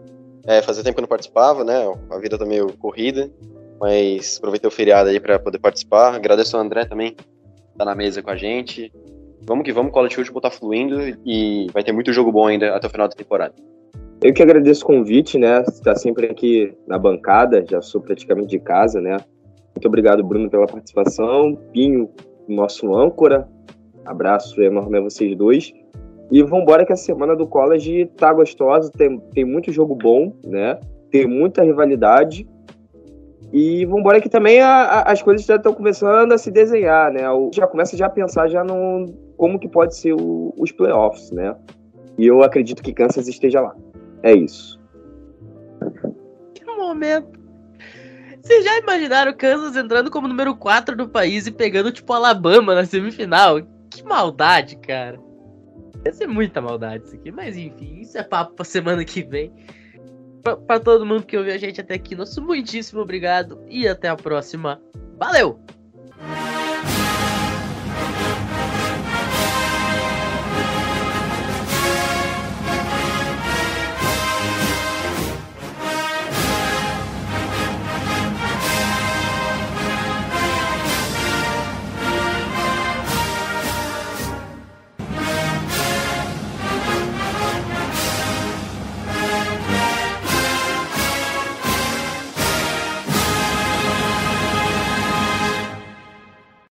É, 0.47 0.63
fazia 0.63 0.85
tempo 0.85 0.95
que 0.95 1.01
eu 1.01 1.03
não 1.03 1.09
participava, 1.09 1.65
né? 1.65 1.83
A 2.11 2.19
vida 2.19 2.39
tá 2.39 2.47
meio 2.47 2.73
corrida, 2.75 3.29
mas 3.81 4.37
aproveitei 4.39 4.69
o 4.69 4.73
feriado 4.73 5.09
aí 5.09 5.21
para 5.21 5.39
poder 5.39 5.59
participar. 5.59 6.15
Agradeço 6.15 6.57
ao 6.57 6.63
André 6.63 6.85
também, 6.85 7.15
tá 7.77 7.85
na 7.85 7.95
mesa 7.95 8.23
com 8.23 8.31
a 8.31 8.37
gente. 8.37 8.93
Vamos 9.43 9.65
que 9.65 9.73
vamos, 9.73 9.93
College 9.93 10.15
Football 10.15 10.43
tá 10.43 10.51
fluindo 10.51 11.01
e 11.25 11.69
vai 11.73 11.83
ter 11.83 11.93
muito 11.93 12.13
jogo 12.13 12.31
bom 12.31 12.47
ainda 12.47 12.75
até 12.75 12.87
o 12.87 12.91
final 12.91 13.09
da 13.09 13.15
temporada. 13.15 13.55
Eu 14.21 14.35
que 14.35 14.43
agradeço 14.43 14.83
o 14.83 14.87
convite, 14.87 15.39
né? 15.39 15.63
Está 15.63 15.95
sempre 15.95 16.27
aqui 16.27 16.75
na 16.89 16.99
bancada, 16.99 17.65
já 17.69 17.81
sou 17.81 18.01
praticamente 18.01 18.49
de 18.49 18.59
casa, 18.59 19.01
né? 19.01 19.17
Muito 19.75 19.87
obrigado, 19.87 20.25
Bruno, 20.25 20.51
pela 20.51 20.67
participação. 20.67 21.55
Pinho, 21.73 22.11
nosso 22.49 22.93
âncora. 22.97 23.49
Abraço 24.05 24.61
enorme 24.61 24.99
a 24.99 25.03
vocês 25.03 25.37
dois. 25.37 25.73
E 26.33 26.43
vambora 26.43 26.85
que 26.85 26.93
a 26.93 26.97
semana 26.97 27.37
do 27.37 27.47
college 27.47 28.07
tá 28.17 28.33
gostosa, 28.33 28.91
tem, 28.91 29.19
tem 29.33 29.45
muito 29.45 29.71
jogo 29.71 29.95
bom, 29.95 30.33
né? 30.45 30.79
Tem 31.13 31.25
muita 31.25 31.63
rivalidade. 31.63 32.47
E 33.53 33.87
vambora 33.87 34.21
que 34.21 34.29
também 34.29 34.61
a- 34.61 34.83
a- 34.85 35.13
as 35.13 35.23
coisas 35.23 35.47
já 35.47 35.57
estão 35.57 35.73
começando 35.73 36.33
a 36.33 36.39
se 36.39 36.51
desenhar, 36.51 37.11
né? 37.13 37.29
O- 37.31 37.51
Já 37.55 37.67
começa 37.67 37.97
já 37.97 38.07
a 38.07 38.11
pensar 38.11 38.49
já 38.49 38.63
no 38.63 39.07
como 39.37 39.59
que 39.59 39.69
pode 39.69 39.97
ser 39.97 40.13
o- 40.13 40.53
os 40.59 40.71
playoffs, 40.71 41.31
né? 41.31 41.57
E 42.19 42.27
eu 42.27 42.43
acredito 42.43 42.83
que 42.83 42.93
Kansas 42.93 43.27
esteja 43.29 43.61
lá. 43.61 43.75
É 44.23 44.33
isso. 44.35 44.79
Que 46.55 46.65
momento. 46.65 47.39
Vocês 48.43 48.65
já 48.65 48.79
imaginaram 48.79 49.33
Kansas 49.37 49.77
entrando 49.77 50.11
como 50.11 50.29
número 50.29 50.55
4 50.57 50.97
do 50.97 51.09
país 51.09 51.47
e 51.47 51.51
pegando, 51.51 51.93
tipo, 51.93 52.13
Alabama 52.13 52.75
na 52.75 52.85
semifinal? 52.85 53.61
Que 53.91 54.03
maldade, 54.03 54.77
cara. 54.77 55.19
Ia 56.05 56.13
ser 56.13 56.27
muita 56.27 56.61
maldade 56.61 57.05
isso 57.05 57.15
aqui. 57.15 57.31
Mas 57.31 57.57
enfim, 57.57 58.01
isso 58.01 58.17
é 58.19 58.23
papo 58.23 58.55
pra 58.55 58.65
semana 58.65 59.05
que 59.05 59.23
vem. 59.23 59.53
Pra 60.43 60.81
todo 60.81 61.05
mundo 61.05 61.27
que 61.27 61.37
ouviu 61.37 61.55
a 61.55 61.59
gente 61.59 61.81
até 61.81 61.95
aqui, 61.95 62.15
nosso 62.15 62.41
muitíssimo 62.41 63.01
obrigado 63.01 63.61
e 63.69 63.87
até 63.87 64.09
a 64.09 64.17
próxima. 64.17 64.81
Valeu! 65.19 65.61